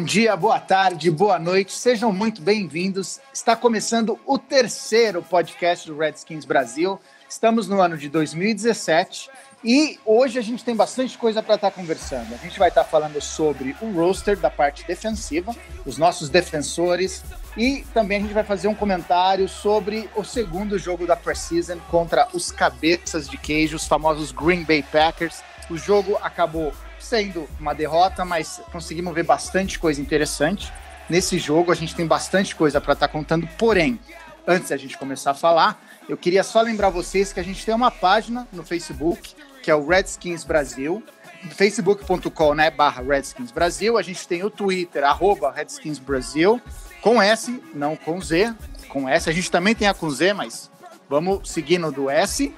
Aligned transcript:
Bom 0.00 0.06
dia, 0.06 0.34
boa 0.34 0.58
tarde, 0.58 1.10
boa 1.10 1.38
noite, 1.38 1.72
sejam 1.72 2.10
muito 2.10 2.40
bem-vindos. 2.40 3.20
Está 3.34 3.54
começando 3.54 4.18
o 4.24 4.38
terceiro 4.38 5.22
podcast 5.22 5.86
do 5.86 5.98
Redskins 5.98 6.46
Brasil. 6.46 6.98
Estamos 7.28 7.68
no 7.68 7.82
ano 7.82 7.98
de 7.98 8.08
2017 8.08 9.28
e 9.62 10.00
hoje 10.06 10.38
a 10.38 10.42
gente 10.42 10.64
tem 10.64 10.74
bastante 10.74 11.18
coisa 11.18 11.42
para 11.42 11.56
estar 11.56 11.70
tá 11.70 11.76
conversando. 11.76 12.32
A 12.32 12.38
gente 12.38 12.58
vai 12.58 12.70
estar 12.70 12.82
tá 12.84 12.88
falando 12.88 13.20
sobre 13.20 13.76
o 13.82 13.90
roster 13.92 14.38
da 14.38 14.48
parte 14.48 14.86
defensiva, 14.86 15.54
os 15.84 15.98
nossos 15.98 16.30
defensores, 16.30 17.22
e 17.54 17.84
também 17.92 18.16
a 18.16 18.20
gente 18.22 18.32
vai 18.32 18.44
fazer 18.44 18.68
um 18.68 18.74
comentário 18.74 19.46
sobre 19.50 20.08
o 20.16 20.24
segundo 20.24 20.78
jogo 20.78 21.06
da 21.06 21.14
preseason 21.14 21.78
contra 21.90 22.26
os 22.32 22.50
cabeças 22.50 23.28
de 23.28 23.36
queijo, 23.36 23.76
os 23.76 23.86
famosos 23.86 24.32
Green 24.32 24.64
Bay 24.64 24.82
Packers. 24.82 25.42
O 25.68 25.76
jogo 25.76 26.18
acabou 26.22 26.72
sendo 27.00 27.48
uma 27.58 27.74
derrota, 27.74 28.24
mas 28.24 28.60
conseguimos 28.70 29.14
ver 29.14 29.24
bastante 29.24 29.78
coisa 29.78 30.00
interessante. 30.00 30.72
Nesse 31.08 31.38
jogo 31.38 31.72
a 31.72 31.74
gente 31.74 31.94
tem 31.94 32.06
bastante 32.06 32.54
coisa 32.54 32.80
para 32.80 32.92
estar 32.92 33.08
tá 33.08 33.12
contando, 33.12 33.46
porém, 33.58 33.98
antes 34.46 34.70
da 34.70 34.76
gente 34.76 34.96
começar 34.96 35.32
a 35.32 35.34
falar, 35.34 35.82
eu 36.08 36.16
queria 36.16 36.42
só 36.42 36.60
lembrar 36.60 36.90
vocês 36.90 37.32
que 37.32 37.40
a 37.40 37.42
gente 37.42 37.64
tem 37.64 37.74
uma 37.74 37.90
página 37.90 38.46
no 38.52 38.64
Facebook, 38.64 39.34
que 39.62 39.70
é 39.70 39.74
o 39.74 39.86
Redskins 39.86 40.44
Brasil, 40.44 41.02
facebook.com, 41.50 42.54
né, 42.54 42.70
barra 42.70 43.02
Redskins 43.02 43.50
Brasil. 43.50 43.96
A 43.96 44.02
gente 44.02 44.26
tem 44.26 44.44
o 44.44 44.50
Twitter, 44.50 45.04
arroba 45.04 45.50
Redskins 45.50 45.98
Brasil, 45.98 46.60
com 47.00 47.20
S, 47.20 47.62
não 47.74 47.96
com 47.96 48.20
Z, 48.20 48.54
com 48.88 49.08
S. 49.08 49.28
A 49.28 49.32
gente 49.32 49.50
também 49.50 49.74
tem 49.74 49.88
a 49.88 49.94
com 49.94 50.10
Z, 50.10 50.32
mas 50.34 50.70
vamos 51.08 51.50
seguindo 51.50 51.90
do 51.90 52.10
S. 52.10 52.54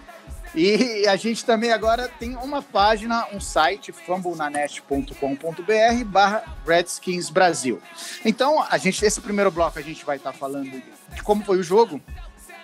E 0.54 1.06
a 1.08 1.16
gente 1.16 1.44
também 1.44 1.72
agora 1.72 2.08
tem 2.18 2.36
uma 2.36 2.60
página, 2.60 3.26
um 3.32 3.40
site, 3.40 3.90
fumblenanet.com.br 3.90 6.04
barra 6.06 6.44
Redskins 6.66 7.30
Brasil. 7.30 7.80
Então, 8.24 8.62
a 8.62 8.76
gente, 8.76 9.04
esse 9.04 9.20
primeiro 9.20 9.50
bloco 9.50 9.78
a 9.78 9.82
gente 9.82 10.04
vai 10.04 10.18
estar 10.18 10.32
tá 10.32 10.38
falando 10.38 10.82
de 11.14 11.22
como 11.22 11.44
foi 11.44 11.58
o 11.58 11.62
jogo. 11.62 12.00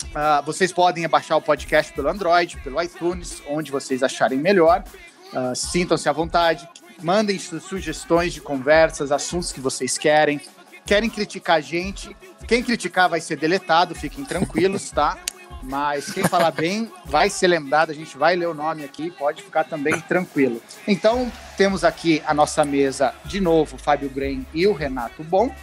Uh, 0.08 0.45
vocês 0.45 0.72
podem 0.72 1.08
baixar 1.08 1.36
o 1.36 1.42
podcast 1.42 1.92
pelo 1.92 2.08
Android, 2.08 2.58
pelo 2.58 2.80
iTunes, 2.83 3.42
onde 3.48 3.70
vocês 3.70 4.02
acharem 4.02 4.39
melhor. 4.39 4.84
Uh, 5.33 5.56
Sintam-se 5.56 6.08
à 6.08 6.12
vontade, 6.12 6.69
mandem 7.02 7.39
sugestões 7.39 8.34
de 8.34 8.41
conversas, 8.41 9.11
assuntos 9.11 9.50
que 9.50 9.61
vocês 9.61 9.97
querem. 9.97 10.41
Querem 10.84 11.11
criticar 11.11 11.56
a 11.56 11.61
gente? 11.61 12.14
Quem 12.47 12.62
criticar 12.62 13.08
vai 13.08 13.20
ser 13.20 13.36
deletado, 13.36 13.95
fiquem 13.95 14.25
tranquilos, 14.25 14.91
tá? 14.91 15.19
Mas 15.62 16.10
quem 16.12 16.24
falar 16.24 16.50
bem 16.50 16.91
vai 17.04 17.28
ser 17.28 17.48
lembrado, 17.48 17.91
a 17.91 17.94
gente 17.94 18.16
vai 18.16 18.36
ler 18.36 18.46
o 18.46 18.54
nome 18.54 18.84
aqui, 18.84 19.10
pode 19.10 19.42
ficar 19.42 19.64
também 19.64 20.00
tranquilo. 20.00 20.62
Então, 20.86 21.30
temos 21.56 21.84
aqui 21.84 22.22
a 22.27 22.32
nossa 22.32 22.64
mesa 22.64 23.14
de 23.24 23.40
novo, 23.40 23.77
Fábio 23.77 24.08
Grain 24.08 24.46
e 24.55 24.66
o 24.66 24.72
Renato 24.72 25.22
Bom. 25.24 25.55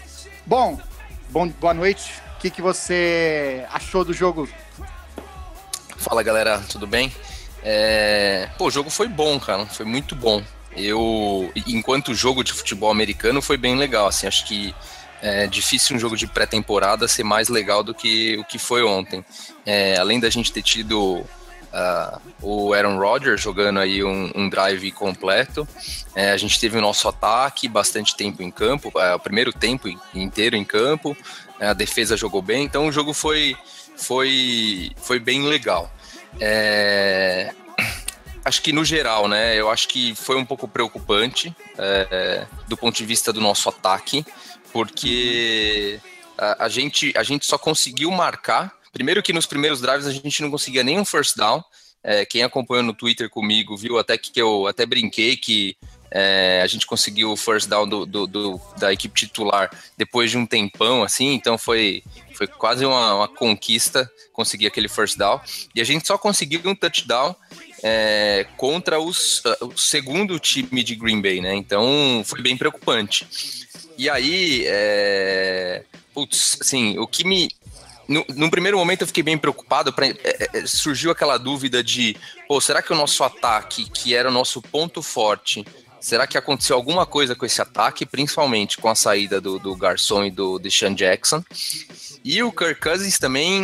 Bom, 0.45 0.79
bom 1.29 1.47
boa 1.47 1.73
noite. 1.73 2.11
O 2.35 2.39
que, 2.39 2.49
que 2.49 2.61
você 2.61 3.65
achou 3.71 4.05
do 4.05 4.13
jogo? 4.13 4.47
Fala 5.97 6.21
galera, 6.21 6.59
tudo 6.69 6.85
bem? 6.85 7.11
É... 7.63 8.47
Pô, 8.57 8.67
o 8.67 8.71
jogo 8.71 8.89
foi 8.89 9.07
bom, 9.07 9.39
cara, 9.39 9.65
foi 9.65 9.85
muito 9.85 10.15
bom. 10.15 10.43
Eu, 10.77 11.51
enquanto 11.65 12.13
jogo 12.13 12.43
de 12.43 12.51
futebol 12.51 12.91
americano, 12.91 13.41
foi 13.41 13.57
bem 13.57 13.75
legal. 13.75 14.07
Assim, 14.07 14.27
acho 14.27 14.45
que 14.45 14.75
é 15.25 15.47
difícil 15.47 15.95
um 15.95 15.99
jogo 15.99 16.15
de 16.15 16.27
pré-temporada 16.27 17.07
ser 17.07 17.23
mais 17.23 17.49
legal 17.49 17.83
do 17.83 17.95
que 17.95 18.37
o 18.37 18.43
que 18.43 18.59
foi 18.59 18.83
ontem. 18.83 19.25
É, 19.65 19.97
além 19.97 20.19
da 20.19 20.29
gente 20.29 20.51
ter 20.51 20.61
tido 20.61 21.15
uh, 21.15 22.21
o 22.43 22.73
Aaron 22.73 22.99
Rodgers 22.99 23.41
jogando 23.41 23.79
aí 23.79 24.03
um, 24.03 24.31
um 24.35 24.47
drive 24.47 24.91
completo, 24.91 25.67
é, 26.13 26.29
a 26.29 26.37
gente 26.37 26.59
teve 26.59 26.77
o 26.77 26.81
nosso 26.81 27.07
ataque 27.07 27.67
bastante 27.67 28.15
tempo 28.15 28.43
em 28.43 28.51
campo, 28.51 28.91
é, 28.99 29.15
o 29.15 29.19
primeiro 29.19 29.51
tempo 29.51 29.89
inteiro 30.13 30.55
em 30.55 30.63
campo, 30.63 31.17
é, 31.59 31.69
a 31.69 31.73
defesa 31.73 32.15
jogou 32.15 32.43
bem, 32.43 32.63
então 32.63 32.85
o 32.85 32.91
jogo 32.91 33.11
foi, 33.11 33.57
foi, 33.97 34.91
foi 34.97 35.17
bem 35.17 35.41
legal. 35.41 35.91
É, 36.39 37.51
acho 38.43 38.61
que 38.61 38.71
no 38.71 38.85
geral, 38.85 39.27
né? 39.27 39.59
Eu 39.59 39.71
acho 39.71 39.87
que 39.87 40.13
foi 40.13 40.35
um 40.35 40.45
pouco 40.45 40.67
preocupante 40.67 41.55
é, 41.79 42.45
do 42.67 42.77
ponto 42.77 42.95
de 42.95 43.05
vista 43.05 43.33
do 43.33 43.41
nosso 43.41 43.67
ataque 43.69 44.23
porque 44.75 46.01
a, 46.37 46.65
a, 46.65 46.67
gente, 46.67 47.13
a 47.15 47.23
gente 47.23 47.45
só 47.45 47.57
conseguiu 47.57 48.11
marcar. 48.11 48.73
Primeiro 48.91 49.23
que 49.23 49.31
nos 49.31 49.45
primeiros 49.45 49.79
drives 49.79 50.05
a 50.05 50.11
gente 50.11 50.41
não 50.41 50.51
conseguia 50.51 50.83
nenhum 50.83 51.05
first 51.05 51.37
down. 51.37 51.63
É, 52.03 52.25
quem 52.25 52.43
acompanhou 52.43 52.83
no 52.83 52.93
Twitter 52.93 53.29
comigo 53.29 53.77
viu 53.77 53.97
até 53.97 54.17
que 54.17 54.37
eu 54.37 54.67
até 54.67 54.85
brinquei 54.85 55.37
que 55.37 55.77
é, 56.11 56.59
a 56.61 56.67
gente 56.67 56.85
conseguiu 56.85 57.31
o 57.31 57.37
first 57.37 57.69
down 57.69 57.87
do, 57.87 58.05
do, 58.05 58.27
do, 58.27 58.61
da 58.77 58.91
equipe 58.91 59.17
titular 59.17 59.71
depois 59.97 60.29
de 60.29 60.37
um 60.37 60.45
tempão, 60.45 61.03
assim, 61.03 61.33
então 61.33 61.57
foi, 61.57 62.03
foi 62.33 62.45
quase 62.45 62.85
uma, 62.85 63.15
uma, 63.15 63.27
conquista 63.29 64.11
conseguir 64.33 64.67
aquele 64.67 64.89
first 64.89 65.17
down. 65.17 65.39
E 65.73 65.79
a 65.79 65.85
gente 65.85 66.05
só 66.05 66.17
conseguiu 66.17 66.61
um 66.65 66.75
touchdown 66.75 67.33
é, 67.81 68.45
contra 68.57 68.99
os, 68.99 69.41
o 69.61 69.77
segundo 69.77 70.37
time 70.37 70.83
de 70.83 70.95
Green 70.95 71.21
Bay, 71.21 71.39
né? 71.39 71.55
Então 71.55 72.23
foi 72.25 72.41
bem 72.41 72.57
preocupante. 72.57 73.64
E 73.97 74.09
aí, 74.09 74.63
é... 74.65 75.83
Putz, 76.13 76.57
assim, 76.61 76.97
o 76.97 77.05
que 77.05 77.25
me. 77.25 77.49
No, 78.07 78.23
no, 78.35 78.49
primeiro 78.49 78.77
momento 78.77 79.01
eu 79.01 79.07
fiquei 79.07 79.23
bem 79.23 79.37
preocupado, 79.37 79.91
pra, 79.91 80.07
é, 80.07 80.15
é, 80.23 80.65
surgiu 80.65 81.11
aquela 81.11 81.37
dúvida 81.37 81.83
de, 81.83 82.15
pô, 82.47 82.61
será 82.61 82.81
que 82.81 82.93
o 82.93 82.95
nosso 82.95 83.23
ataque, 83.23 83.89
que 83.89 84.13
era 84.13 84.29
o 84.29 84.31
nosso 84.31 84.61
ponto 84.61 85.01
forte, 85.01 85.65
será 85.99 86.27
que 86.27 86.37
aconteceu 86.37 86.75
alguma 86.75 87.05
coisa 87.05 87.35
com 87.35 87.45
esse 87.45 87.59
ataque, 87.61 88.05
principalmente 88.05 88.77
com 88.77 88.87
a 88.87 88.95
saída 88.95 89.41
do, 89.41 89.57
do 89.57 89.75
Garçom 89.75 90.23
e 90.23 90.31
do 90.31 90.59
Deshaun 90.59 90.93
Jackson? 90.93 91.43
E 92.23 92.41
o 92.41 92.51
Kirk 92.51 92.79
Cousins 92.79 93.19
também 93.19 93.61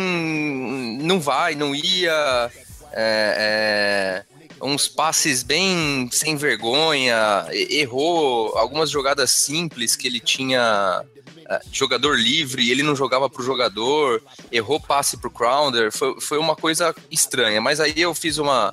não 1.00 1.20
vai, 1.20 1.54
não 1.54 1.74
ia. 1.74 2.50
É, 2.92 4.24
é, 4.28 4.31
uns 4.62 4.86
passes 4.86 5.42
bem 5.42 6.08
sem 6.12 6.36
vergonha, 6.36 7.46
errou 7.50 8.56
algumas 8.56 8.90
jogadas 8.90 9.30
simples 9.30 9.96
que 9.96 10.06
ele 10.06 10.20
tinha 10.20 11.02
uh, 11.02 11.68
jogador 11.72 12.16
livre 12.16 12.70
ele 12.70 12.82
não 12.82 12.94
jogava 12.94 13.28
pro 13.28 13.42
jogador, 13.42 14.22
errou 14.52 14.78
passe 14.80 15.16
pro 15.16 15.30
Crowder, 15.30 15.90
foi, 15.90 16.20
foi 16.20 16.38
uma 16.38 16.54
coisa 16.54 16.94
estranha. 17.10 17.60
Mas 17.60 17.80
aí 17.80 17.94
eu 17.96 18.14
fiz 18.14 18.38
uma, 18.38 18.72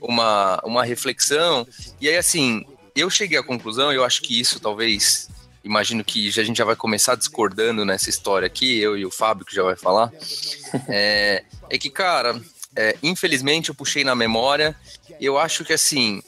uma, 0.00 0.60
uma 0.62 0.84
reflexão 0.84 1.66
e 2.00 2.08
aí 2.08 2.16
assim, 2.16 2.64
eu 2.94 3.08
cheguei 3.08 3.38
à 3.38 3.42
conclusão, 3.42 3.90
eu 3.92 4.04
acho 4.04 4.20
que 4.20 4.38
isso 4.38 4.60
talvez 4.60 5.28
imagino 5.64 6.04
que 6.04 6.28
a 6.28 6.44
gente 6.44 6.56
já 6.56 6.64
vai 6.64 6.76
começar 6.76 7.14
discordando 7.14 7.84
nessa 7.84 8.10
história 8.10 8.46
aqui, 8.46 8.78
eu 8.78 8.96
e 8.96 9.04
o 9.04 9.10
Fábio 9.10 9.44
que 9.44 9.54
já 9.54 9.62
vai 9.62 9.76
falar, 9.76 10.12
é, 10.88 11.44
é 11.68 11.78
que, 11.78 11.90
cara, 11.90 12.40
é, 12.80 12.96
infelizmente 13.02 13.68
eu 13.68 13.74
puxei 13.74 14.04
na 14.04 14.14
memória 14.14 14.74
eu 15.20 15.38
acho 15.38 15.64
que 15.64 15.72
assim, 15.72 16.22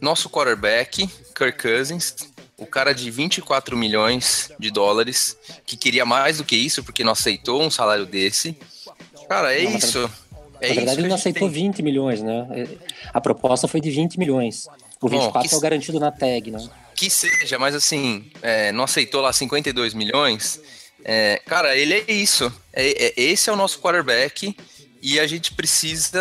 nosso 0.00 0.30
quarterback, 0.30 1.06
Kirk 1.34 1.60
Cousins, 1.60 2.14
o 2.56 2.66
cara 2.66 2.92
de 2.92 3.10
24 3.10 3.76
milhões 3.76 4.50
de 4.58 4.70
dólares, 4.70 5.36
que 5.66 5.76
queria 5.76 6.06
mais 6.06 6.38
do 6.38 6.44
que 6.44 6.56
isso, 6.56 6.82
porque 6.82 7.04
não 7.04 7.12
aceitou 7.12 7.62
um 7.62 7.70
salário 7.70 8.06
desse. 8.06 8.56
Cara, 9.28 9.54
é 9.54 9.64
não, 9.64 9.76
isso. 9.76 10.10
É 10.60 10.68
na 10.68 10.74
verdade, 10.74 11.00
ele 11.00 11.08
não 11.08 11.16
aceitou 11.16 11.50
tem. 11.50 11.62
20 11.68 11.82
milhões, 11.82 12.22
né? 12.22 12.46
A 13.12 13.20
proposta 13.20 13.68
foi 13.68 13.80
de 13.80 13.90
20 13.90 14.18
milhões. 14.18 14.66
O 15.00 15.08
24 15.08 15.32
Bom, 15.32 15.48
que, 15.48 15.54
é 15.54 15.58
o 15.58 15.60
garantido 15.60 16.00
na 16.00 16.10
tag, 16.10 16.50
né? 16.50 16.68
Que 16.94 17.08
seja, 17.08 17.58
mas 17.58 17.74
assim, 17.74 18.30
é, 18.42 18.72
não 18.72 18.84
aceitou 18.84 19.22
lá 19.22 19.32
52 19.32 19.94
milhões. 19.94 20.60
É, 21.02 21.40
cara, 21.46 21.74
ele 21.76 21.94
é 21.94 22.12
isso. 22.12 22.52
É, 22.72 23.06
é, 23.06 23.12
esse 23.16 23.48
é 23.48 23.52
o 23.52 23.56
nosso 23.56 23.80
quarterback 23.80 24.54
e 25.02 25.18
a 25.20 25.26
gente 25.26 25.52
precisa. 25.54 26.20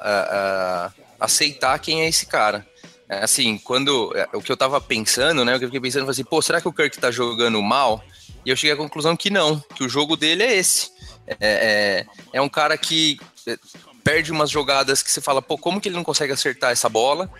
Uh, 0.00 1.00
uh, 1.00 1.04
aceitar 1.24 1.78
quem 1.78 2.02
é 2.02 2.08
esse 2.08 2.26
cara. 2.26 2.66
É, 3.08 3.24
assim, 3.24 3.58
quando. 3.58 4.12
É, 4.16 4.28
o 4.32 4.42
que 4.42 4.52
eu 4.52 4.56
tava 4.56 4.80
pensando, 4.80 5.44
né? 5.44 5.54
O 5.54 5.58
que 5.58 5.64
eu 5.64 5.68
fiquei 5.68 5.80
pensando 5.80 6.04
foi 6.04 6.12
assim, 6.12 6.24
pô, 6.24 6.40
será 6.40 6.60
que 6.60 6.68
o 6.68 6.72
Kirk 6.72 6.98
tá 6.98 7.10
jogando 7.10 7.60
mal? 7.62 8.04
E 8.44 8.50
eu 8.50 8.56
cheguei 8.56 8.72
à 8.72 8.76
conclusão 8.76 9.16
que 9.16 9.30
não, 9.30 9.58
que 9.74 9.84
o 9.84 9.88
jogo 9.88 10.16
dele 10.16 10.42
é 10.42 10.56
esse. 10.56 10.90
É, 11.26 11.36
é, 11.40 12.06
é 12.34 12.40
um 12.40 12.48
cara 12.48 12.76
que 12.76 13.18
é, 13.46 13.56
perde 14.02 14.30
umas 14.30 14.50
jogadas 14.50 15.02
que 15.02 15.10
você 15.10 15.20
fala, 15.20 15.40
pô, 15.40 15.56
como 15.56 15.80
que 15.80 15.88
ele 15.88 15.96
não 15.96 16.04
consegue 16.04 16.32
acertar 16.32 16.70
essa 16.70 16.88
bola? 16.88 17.30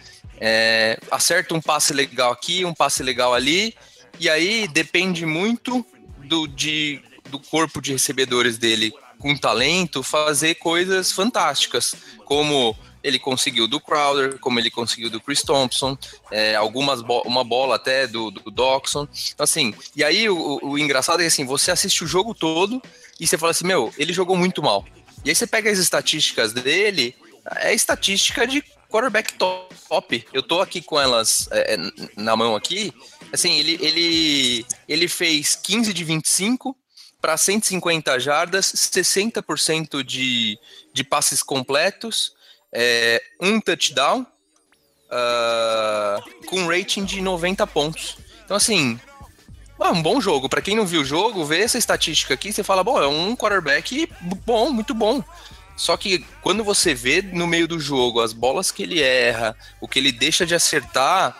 É, 0.40 0.98
acerta 1.10 1.54
um 1.54 1.60
passe 1.60 1.92
legal 1.92 2.32
aqui, 2.32 2.64
um 2.64 2.74
passe 2.74 3.02
legal 3.02 3.34
ali, 3.34 3.74
e 4.18 4.30
aí 4.30 4.66
depende 4.66 5.26
muito 5.26 5.84
do, 6.24 6.46
de, 6.46 7.02
do 7.28 7.38
corpo 7.38 7.82
de 7.82 7.92
recebedores 7.92 8.56
dele 8.56 8.92
com 9.24 9.34
talento, 9.34 10.02
fazer 10.02 10.56
coisas 10.56 11.10
fantásticas, 11.10 11.94
como 12.26 12.76
ele 13.02 13.18
conseguiu 13.18 13.66
do 13.66 13.80
Crowder, 13.80 14.38
como 14.38 14.60
ele 14.60 14.70
conseguiu 14.70 15.08
do 15.08 15.18
Chris 15.18 15.42
Thompson, 15.42 15.96
é, 16.30 16.54
algumas 16.54 17.00
bo 17.00 17.22
uma 17.22 17.42
bola 17.42 17.76
até 17.76 18.06
do, 18.06 18.30
do 18.30 18.50
Doxon. 18.50 19.08
Então, 19.32 19.44
assim, 19.44 19.74
e 19.96 20.04
aí 20.04 20.28
o, 20.28 20.60
o, 20.62 20.78
engraçado 20.78 21.22
é 21.22 21.26
assim, 21.26 21.46
você 21.46 21.70
assiste 21.70 22.04
o 22.04 22.06
jogo 22.06 22.34
todo 22.34 22.82
e 23.18 23.26
você 23.26 23.38
fala 23.38 23.52
assim, 23.52 23.66
meu, 23.66 23.90
ele 23.96 24.12
jogou 24.12 24.36
muito 24.36 24.62
mal. 24.62 24.84
E 25.24 25.30
aí 25.30 25.34
você 25.34 25.46
pega 25.46 25.70
as 25.70 25.78
estatísticas 25.78 26.52
dele, 26.52 27.16
é 27.56 27.72
estatística 27.72 28.46
de 28.46 28.62
quarterback 28.90 29.32
top. 29.38 30.26
Eu 30.34 30.42
tô 30.42 30.60
aqui 30.60 30.82
com 30.82 31.00
elas 31.00 31.48
é, 31.50 31.74
é 31.74 31.78
na 32.14 32.36
mão 32.36 32.54
aqui. 32.54 32.92
Assim, 33.32 33.58
ele, 33.58 33.78
ele, 33.80 34.66
ele 34.86 35.08
fez 35.08 35.56
15 35.56 35.94
de 35.94 36.04
25 36.04 36.76
para 37.24 37.38
150 37.38 38.20
jardas, 38.20 38.66
60% 38.66 40.02
de, 40.02 40.58
de 40.92 41.02
passes 41.02 41.42
completos, 41.42 42.34
é, 42.70 43.22
um 43.40 43.58
touchdown 43.58 44.26
uh, 45.08 46.44
com 46.44 46.66
rating 46.66 47.06
de 47.06 47.22
90 47.22 47.66
pontos. 47.66 48.18
Então, 48.44 48.54
assim, 48.54 49.00
é 49.80 49.88
um 49.88 50.02
bom 50.02 50.20
jogo. 50.20 50.50
Para 50.50 50.60
quem 50.60 50.76
não 50.76 50.84
viu 50.84 51.00
o 51.00 51.04
jogo, 51.04 51.46
vê 51.46 51.62
essa 51.62 51.78
estatística 51.78 52.34
aqui, 52.34 52.52
você 52.52 52.62
fala, 52.62 52.84
bom, 52.84 53.02
é 53.02 53.08
um 53.08 53.34
quarterback 53.34 54.06
bom, 54.44 54.68
muito 54.68 54.92
bom. 54.92 55.24
Só 55.78 55.96
que 55.96 56.26
quando 56.42 56.62
você 56.62 56.94
vê 56.94 57.22
no 57.22 57.46
meio 57.46 57.66
do 57.66 57.80
jogo 57.80 58.20
as 58.20 58.34
bolas 58.34 58.70
que 58.70 58.82
ele 58.82 59.00
erra, 59.00 59.56
o 59.80 59.88
que 59.88 59.98
ele 59.98 60.12
deixa 60.12 60.44
de 60.44 60.54
acertar, 60.54 61.34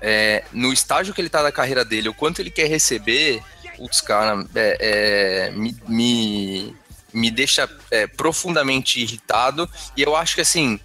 é, 0.00 0.44
no 0.52 0.72
estágio 0.72 1.12
que 1.12 1.20
ele 1.20 1.28
tá 1.28 1.42
da 1.42 1.50
carreira 1.50 1.84
dele, 1.84 2.08
o 2.08 2.14
quanto 2.14 2.38
ele 2.38 2.52
quer 2.52 2.68
receber, 2.68 3.42
os 3.78 4.00
cara, 4.00 4.46
é, 4.54 4.76
é, 4.80 5.50
me, 5.50 5.76
me, 5.88 6.76
me 7.12 7.30
deixa 7.30 7.68
é, 7.90 8.06
profundamente 8.06 9.00
irritado. 9.00 9.68
E 9.96 10.02
eu 10.02 10.14
acho 10.16 10.34
que 10.34 10.40
assim 10.40 10.78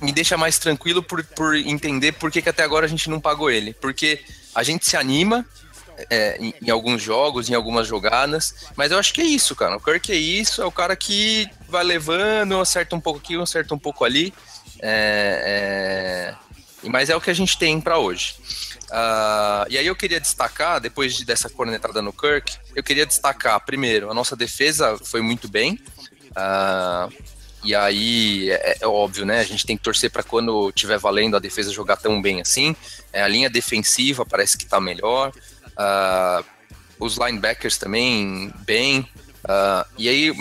me 0.00 0.12
deixa 0.12 0.36
mais 0.36 0.58
tranquilo 0.58 1.02
por, 1.02 1.24
por 1.24 1.54
entender 1.54 2.12
por 2.12 2.30
que, 2.30 2.42
que 2.42 2.48
até 2.48 2.64
agora 2.64 2.86
a 2.86 2.88
gente 2.88 3.08
não 3.08 3.20
pagou 3.20 3.50
ele. 3.50 3.72
Porque 3.74 4.20
a 4.54 4.62
gente 4.62 4.84
se 4.84 4.96
anima 4.96 5.46
é, 6.10 6.36
em, 6.38 6.54
em, 6.60 6.70
alguns 6.70 7.00
jogos, 7.00 7.48
em 7.48 7.54
algumas 7.54 7.86
jogadas, 7.86 8.54
mas 8.76 8.90
eu 8.90 8.98
acho 8.98 9.12
que 9.12 9.20
é 9.20 9.24
isso, 9.24 9.54
cara. 9.54 9.76
O 9.76 9.80
Kirk 9.80 10.10
é 10.10 10.16
isso, 10.16 10.60
é 10.60 10.64
o 10.66 10.72
cara 10.72 10.96
que 10.96 11.48
vai 11.68 11.84
levando, 11.84 12.58
acerta 12.58 12.96
um 12.96 13.00
pouco 13.00 13.20
aqui, 13.20 13.40
acerta 13.40 13.74
um 13.74 13.78
pouco 13.78 14.04
ali. 14.04 14.34
É, 14.80 16.34
é, 16.82 16.88
mas 16.88 17.08
é 17.08 17.16
o 17.16 17.20
que 17.20 17.30
a 17.30 17.34
gente 17.34 17.56
tem 17.56 17.80
para 17.80 17.98
hoje. 17.98 18.34
Uh, 18.92 19.64
e 19.70 19.78
aí 19.78 19.86
eu 19.86 19.96
queria 19.96 20.20
destacar, 20.20 20.78
depois 20.78 21.14
de, 21.14 21.24
dessa 21.24 21.48
cornetada 21.48 22.02
no 22.02 22.12
Kirk, 22.12 22.58
eu 22.76 22.82
queria 22.82 23.06
destacar, 23.06 23.58
primeiro, 23.64 24.10
a 24.10 24.14
nossa 24.14 24.36
defesa 24.36 24.98
foi 25.02 25.22
muito 25.22 25.48
bem. 25.48 25.82
Uh, 26.32 27.10
e 27.64 27.74
aí, 27.74 28.50
é, 28.50 28.76
é, 28.82 28.86
óbvio, 28.86 29.24
né? 29.24 29.40
A 29.40 29.44
gente 29.44 29.64
tem 29.64 29.78
que 29.78 29.82
torcer 29.82 30.10
para 30.10 30.22
quando 30.22 30.70
tiver 30.72 30.98
valendo 30.98 31.36
a 31.36 31.40
defesa 31.40 31.72
jogar 31.72 31.96
tão 31.96 32.20
bem 32.20 32.42
assim. 32.42 32.76
É, 33.12 33.22
a 33.22 33.28
linha 33.28 33.48
defensiva 33.48 34.26
parece 34.26 34.58
que 34.58 34.64
está 34.64 34.78
melhor. 34.78 35.32
Uh, 35.68 36.44
os 36.98 37.16
linebackers 37.16 37.78
também 37.78 38.52
bem. 38.66 39.08
e 39.96 40.08
aí, 40.08 40.34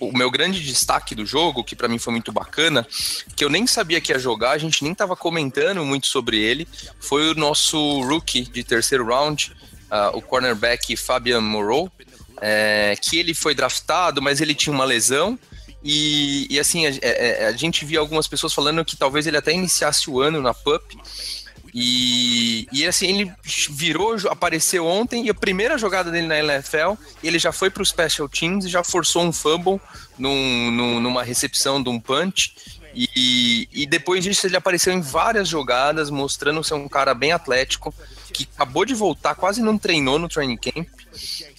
o 0.00 0.16
meu 0.16 0.30
grande 0.30 0.62
destaque 0.62 1.14
do 1.14 1.24
jogo, 1.24 1.64
que 1.64 1.76
para 1.76 1.88
mim 1.88 1.98
foi 1.98 2.12
muito 2.12 2.32
bacana, 2.32 2.86
que 3.34 3.44
eu 3.44 3.50
nem 3.50 3.66
sabia 3.66 4.00
que 4.00 4.12
ia 4.12 4.18
jogar, 4.18 4.52
a 4.52 4.58
gente 4.58 4.82
nem 4.82 4.92
estava 4.92 5.16
comentando 5.16 5.84
muito 5.84 6.06
sobre 6.06 6.38
ele, 6.38 6.66
foi 6.98 7.30
o 7.30 7.34
nosso 7.34 8.02
rookie 8.02 8.42
de 8.42 8.64
terceiro 8.64 9.06
round, 9.06 9.52
uh, 9.90 10.16
o 10.16 10.22
cornerback 10.22 10.96
Fabian 10.96 11.40
Moreau, 11.40 11.90
é, 12.40 12.94
que 13.00 13.18
ele 13.18 13.34
foi 13.34 13.54
draftado, 13.54 14.20
mas 14.20 14.40
ele 14.40 14.54
tinha 14.54 14.74
uma 14.74 14.84
lesão. 14.84 15.38
E, 15.82 16.46
e 16.50 16.58
assim, 16.58 16.86
a, 16.86 16.90
a, 16.90 16.92
é, 16.92 17.42
é, 17.42 17.46
a, 17.46 17.52
gente 17.52 17.84
via 17.84 18.00
algumas 18.00 18.26
pessoas 18.26 18.52
falando 18.52 18.84
que 18.84 18.96
talvez 18.96 19.26
ele 19.26 19.36
até 19.36 19.52
iniciasse 19.52 20.10
o 20.10 20.20
ano 20.20 20.42
na 20.42 20.52
PUP, 20.52 20.96
e, 21.74 22.68
e 22.72 22.86
assim, 22.86 23.20
ele 23.20 23.32
virou, 23.70 24.16
apareceu 24.28 24.86
ontem, 24.86 25.26
e 25.26 25.30
a 25.30 25.34
primeira 25.34 25.78
jogada 25.78 26.10
dele 26.10 26.26
na 26.26 26.38
NFL, 26.38 26.94
ele 27.22 27.38
já 27.38 27.52
foi 27.52 27.70
para 27.70 27.82
o 27.82 27.86
Special 27.86 28.28
Teams 28.28 28.64
e 28.64 28.68
já 28.68 28.82
forçou 28.82 29.22
um 29.22 29.32
fumble 29.32 29.80
num, 30.18 30.70
num, 30.70 31.00
numa 31.00 31.22
recepção 31.22 31.82
de 31.82 31.88
um 31.88 32.00
punch. 32.00 32.54
E, 32.94 33.68
e 33.72 33.86
depois 33.86 34.24
disso 34.24 34.46
ele 34.46 34.56
apareceu 34.56 34.92
em 34.92 35.02
várias 35.02 35.46
jogadas, 35.48 36.08
mostrando 36.08 36.64
ser 36.64 36.74
um 36.74 36.88
cara 36.88 37.12
bem 37.12 37.30
atlético, 37.30 37.94
que 38.32 38.48
acabou 38.54 38.86
de 38.86 38.94
voltar, 38.94 39.34
quase 39.34 39.60
não 39.60 39.76
treinou 39.76 40.18
no 40.18 40.28
training 40.28 40.56
camp. 40.56 40.88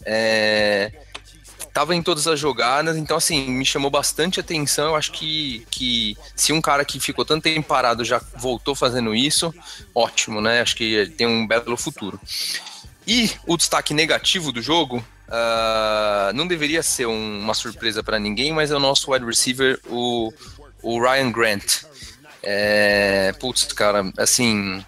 É, 0.04 0.92
tava 1.78 1.94
em 1.94 2.02
todas 2.02 2.26
as 2.26 2.40
jogadas, 2.40 2.98
então 2.98 3.16
assim, 3.16 3.52
me 3.52 3.64
chamou 3.64 3.92
bastante 3.92 4.40
atenção. 4.40 4.88
Eu 4.88 4.96
acho 4.96 5.12
que, 5.12 5.64
que 5.70 6.18
se 6.36 6.52
um 6.52 6.60
cara 6.60 6.84
que 6.84 7.00
ficou 7.00 7.24
tanto 7.24 7.44
tempo 7.44 7.68
parado 7.68 8.04
já 8.04 8.20
voltou 8.36 8.74
fazendo 8.74 9.14
isso, 9.14 9.54
ótimo, 9.94 10.42
né? 10.42 10.60
Acho 10.60 10.76
que 10.76 11.06
tem 11.16 11.28
um 11.28 11.46
belo 11.46 11.78
futuro. 11.78 12.20
E 13.06 13.30
o 13.46 13.56
destaque 13.56 13.94
negativo 13.94 14.52
do 14.52 14.60
jogo 14.60 15.06
uh, 15.28 16.34
não 16.34 16.48
deveria 16.48 16.82
ser 16.82 17.06
um, 17.06 17.42
uma 17.42 17.54
surpresa 17.54 18.02
para 18.02 18.18
ninguém, 18.18 18.52
mas 18.52 18.72
é 18.72 18.76
o 18.76 18.80
nosso 18.80 19.12
wide 19.12 19.24
receiver, 19.24 19.80
o, 19.86 20.34
o 20.82 21.00
Ryan 21.00 21.32
Grant. 21.32 21.84
É, 22.42 23.36
putz, 23.40 23.66
cara, 23.66 24.12
assim, 24.18 24.84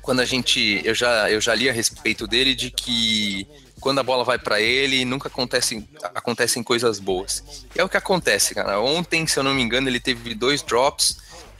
quando 0.00 0.20
a 0.20 0.24
gente. 0.24 0.80
Eu 0.82 0.94
já, 0.94 1.30
eu 1.30 1.42
já 1.42 1.54
li 1.54 1.68
a 1.68 1.74
respeito 1.74 2.26
dele 2.26 2.54
de 2.54 2.70
que 2.70 3.46
quando 3.86 4.00
a 4.00 4.02
bola 4.02 4.24
vai 4.24 4.36
para 4.36 4.60
ele, 4.60 5.04
nunca 5.04 5.28
acontecem, 5.28 5.88
acontecem 6.12 6.60
coisas 6.60 6.98
boas. 6.98 7.64
E 7.72 7.78
é 7.78 7.84
o 7.84 7.88
que 7.88 7.96
acontece, 7.96 8.52
cara. 8.52 8.80
Ontem, 8.80 9.24
se 9.28 9.38
eu 9.38 9.44
não 9.44 9.54
me 9.54 9.62
engano, 9.62 9.88
ele 9.88 10.00
teve 10.00 10.34
dois 10.34 10.60
drops. 10.60 11.18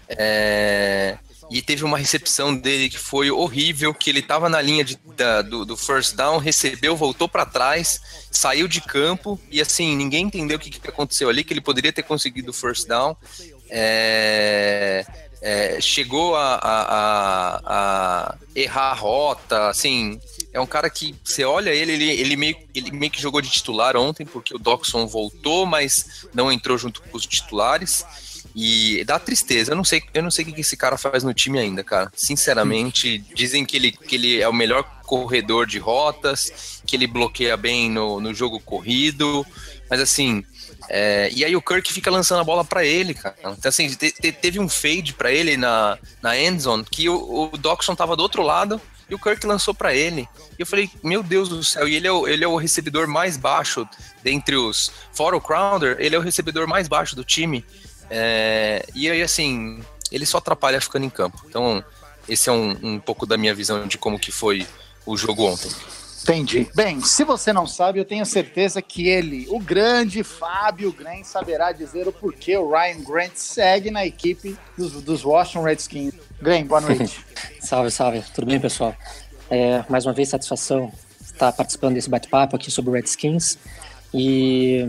É, 0.08 1.18
e 1.48 1.62
teve 1.62 1.84
uma 1.84 1.96
recepção 1.96 2.52
dele 2.52 2.90
que 2.90 2.98
foi 2.98 3.30
horrível, 3.30 3.94
que 3.94 4.10
ele 4.10 4.18
estava 4.18 4.48
na 4.48 4.60
linha 4.60 4.82
de, 4.82 4.98
da, 5.16 5.40
do, 5.40 5.64
do, 5.64 5.76
first 5.76 6.16
down, 6.16 6.38
recebeu, 6.38 6.96
voltou 6.96 7.28
para 7.28 7.46
trás, 7.46 8.00
saiu 8.28 8.66
de 8.66 8.80
campo 8.80 9.40
e 9.48 9.60
assim 9.60 9.94
ninguém 9.94 10.24
entendeu 10.24 10.56
o 10.56 10.60
que, 10.60 10.70
que 10.70 10.88
aconteceu 10.88 11.28
ali, 11.28 11.44
que 11.44 11.52
ele 11.52 11.60
poderia 11.60 11.92
ter 11.92 12.02
conseguido 12.02 12.50
o 12.50 12.54
first 12.54 12.88
down. 12.88 13.16
É, 13.70 15.06
é, 15.40 15.80
chegou 15.80 16.34
a, 16.34 16.54
a, 16.56 16.82
a, 16.82 17.60
a, 17.66 18.34
errar 18.52 18.90
a 18.90 18.94
rota, 18.94 19.68
assim, 19.68 20.20
é 20.56 20.60
um 20.60 20.66
cara 20.66 20.88
que 20.88 21.14
você 21.22 21.44
olha 21.44 21.68
ele, 21.68 21.92
ele, 21.92 22.10
ele, 22.10 22.34
meio, 22.34 22.56
ele 22.74 22.90
meio 22.90 23.12
que 23.12 23.20
jogou 23.20 23.42
de 23.42 23.50
titular 23.50 23.94
ontem, 23.94 24.24
porque 24.24 24.56
o 24.56 24.58
Doxon 24.58 25.06
voltou, 25.06 25.66
mas 25.66 26.26
não 26.32 26.50
entrou 26.50 26.78
junto 26.78 27.02
com 27.02 27.14
os 27.14 27.26
titulares. 27.26 28.06
E 28.54 29.04
dá 29.04 29.18
tristeza. 29.18 29.72
Eu 29.72 29.76
não 29.76 29.84
sei, 29.84 30.02
eu 30.14 30.22
não 30.22 30.30
sei 30.30 30.46
o 30.46 30.52
que 30.54 30.62
esse 30.62 30.78
cara 30.78 30.96
faz 30.96 31.22
no 31.22 31.34
time 31.34 31.58
ainda, 31.58 31.84
cara. 31.84 32.10
Sinceramente, 32.16 33.18
dizem 33.34 33.66
que 33.66 33.76
ele, 33.76 33.92
que 33.92 34.14
ele 34.14 34.40
é 34.40 34.48
o 34.48 34.52
melhor 34.52 34.82
corredor 35.04 35.66
de 35.66 35.78
rotas, 35.78 36.80
que 36.86 36.96
ele 36.96 37.06
bloqueia 37.06 37.54
bem 37.54 37.90
no, 37.90 38.18
no 38.18 38.32
jogo 38.32 38.58
corrido. 38.58 39.44
Mas 39.90 40.00
assim, 40.00 40.42
é, 40.88 41.28
e 41.34 41.44
aí 41.44 41.54
o 41.54 41.60
Kirk 41.60 41.92
fica 41.92 42.10
lançando 42.10 42.40
a 42.40 42.44
bola 42.44 42.64
para 42.64 42.82
ele, 42.82 43.12
cara. 43.12 43.36
Então, 43.40 43.68
assim, 43.68 43.90
te, 43.90 44.10
te, 44.10 44.32
teve 44.32 44.58
um 44.58 44.70
fade 44.70 45.12
para 45.12 45.30
ele 45.30 45.58
na, 45.58 45.98
na 46.22 46.40
endzone 46.40 46.82
que 46.90 47.10
o, 47.10 47.50
o 47.52 47.58
Doxon 47.58 47.94
tava 47.94 48.16
do 48.16 48.22
outro 48.22 48.42
lado 48.42 48.80
e 49.08 49.14
o 49.14 49.18
Kirk 49.18 49.46
lançou 49.46 49.74
para 49.74 49.94
ele. 49.94 50.28
E 50.58 50.62
eu 50.62 50.66
falei, 50.66 50.90
meu 51.02 51.22
Deus 51.22 51.48
do 51.48 51.62
céu, 51.62 51.86
e 51.86 51.94
ele 51.94 52.06
é 52.06 52.12
o, 52.12 52.26
ele 52.26 52.44
é 52.44 52.48
o 52.48 52.56
recebedor 52.56 53.06
mais 53.06 53.36
baixo 53.36 53.88
dentre 54.22 54.56
os. 54.56 54.90
Fora 55.12 55.36
o 55.36 55.40
Crowder, 55.40 55.96
ele 55.98 56.16
é 56.16 56.18
o 56.18 56.22
recebedor 56.22 56.66
mais 56.66 56.88
baixo 56.88 57.14
do 57.14 57.24
time. 57.24 57.64
É, 58.10 58.84
e 58.94 59.10
aí, 59.10 59.22
assim, 59.22 59.82
ele 60.10 60.26
só 60.26 60.38
atrapalha 60.38 60.80
ficando 60.80 61.04
em 61.04 61.10
campo. 61.10 61.40
Então, 61.48 61.84
esse 62.28 62.48
é 62.48 62.52
um, 62.52 62.76
um 62.82 62.98
pouco 62.98 63.26
da 63.26 63.36
minha 63.36 63.54
visão 63.54 63.86
de 63.86 63.98
como 63.98 64.18
que 64.18 64.32
foi 64.32 64.66
o 65.04 65.16
jogo 65.16 65.44
ontem. 65.44 65.70
Entendi. 66.26 66.68
Bem, 66.74 67.00
se 67.00 67.22
você 67.22 67.52
não 67.52 67.68
sabe, 67.68 68.00
eu 68.00 68.04
tenho 68.04 68.26
certeza 68.26 68.82
que 68.82 69.06
ele, 69.06 69.46
o 69.48 69.60
grande 69.60 70.24
Fábio 70.24 70.92
Grant, 70.92 71.22
saberá 71.22 71.70
dizer 71.70 72.08
o 72.08 72.12
porquê 72.12 72.56
o 72.56 72.68
Ryan 72.68 73.00
Grant 73.04 73.36
segue 73.36 73.92
na 73.92 74.04
equipe 74.04 74.56
dos, 74.76 75.00
dos 75.02 75.24
Washington 75.24 75.62
Redskins. 75.62 76.14
Grant, 76.42 76.66
boa 76.66 76.80
noite. 76.80 77.24
salve, 77.62 77.92
salve. 77.92 78.24
Tudo 78.34 78.48
bem, 78.48 78.58
pessoal? 78.58 78.92
É, 79.48 79.84
mais 79.88 80.04
uma 80.04 80.12
vez, 80.12 80.28
satisfação 80.28 80.92
estar 81.22 81.52
participando 81.52 81.94
desse 81.94 82.10
bate-papo 82.10 82.56
aqui 82.56 82.72
sobre 82.72 82.90
o 82.90 82.94
Redskins. 82.94 83.56
E 84.12 84.88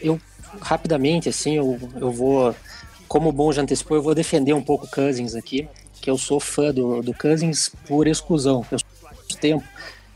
eu, 0.00 0.20
rapidamente, 0.60 1.28
assim, 1.28 1.58
eu, 1.58 1.78
eu 1.94 2.10
vou, 2.10 2.56
como 3.06 3.30
Bom 3.30 3.52
já 3.52 3.62
antecipou, 3.62 3.96
eu 3.96 4.02
vou 4.02 4.16
defender 4.16 4.52
um 4.52 4.62
pouco 4.62 4.86
o 4.86 4.90
Cousins 4.90 5.36
aqui, 5.36 5.68
que 6.00 6.10
eu 6.10 6.18
sou 6.18 6.40
fã 6.40 6.74
do, 6.74 7.02
do 7.02 7.14
Cousins 7.14 7.70
por 7.86 8.08
exclusão. 8.08 8.66
Eu 8.72 8.78
tempo 9.40 9.64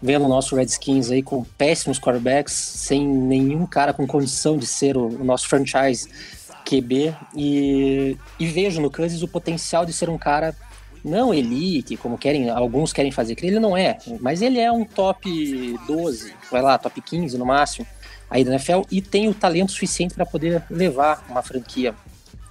vendo 0.07 0.25
o 0.25 0.29
nosso 0.29 0.55
Redskins 0.55 1.11
aí 1.11 1.21
com 1.21 1.43
péssimos 1.59 1.99
quarterbacks, 1.99 2.55
sem 2.55 3.05
nenhum 3.05 3.67
cara 3.67 3.93
com 3.93 4.07
condição 4.07 4.57
de 4.57 4.67
ser 4.67 4.97
o, 4.97 5.09
o 5.09 5.25
nosso 5.25 5.49
franchise 5.49 6.09
QB, 6.65 7.15
e, 7.35 8.17
e, 8.39 8.47
vejo 8.47 8.81
no 8.81 8.91
Cousins 8.91 9.23
o 9.23 9.29
potencial 9.29 9.85
de 9.85 9.93
ser 9.93 10.09
um 10.09 10.17
cara 10.17 10.55
não 11.05 11.35
elite, 11.35 11.97
como 11.97 12.17
querem 12.17 12.49
alguns 12.51 12.93
querem 12.93 13.11
fazer, 13.11 13.35
que 13.35 13.47
ele 13.47 13.61
não 13.61 13.77
é, 13.77 13.99
mas 14.21 14.43
ele 14.43 14.59
é 14.61 14.71
um 14.71 14.85
top 14.85 15.77
12, 15.87 16.33
vai 16.51 16.63
lá, 16.63 16.79
top 16.79 17.01
15 17.01 17.37
no 17.37 17.45
máximo. 17.45 17.87
aí 18.31 18.45
da 18.45 18.53
NFL 18.53 18.83
e 18.91 19.01
tem 19.01 19.29
o 19.29 19.35
talento 19.35 19.73
suficiente 19.73 20.15
para 20.15 20.27
poder 20.27 20.63
levar 20.71 21.25
uma 21.29 21.43
franquia 21.43 21.95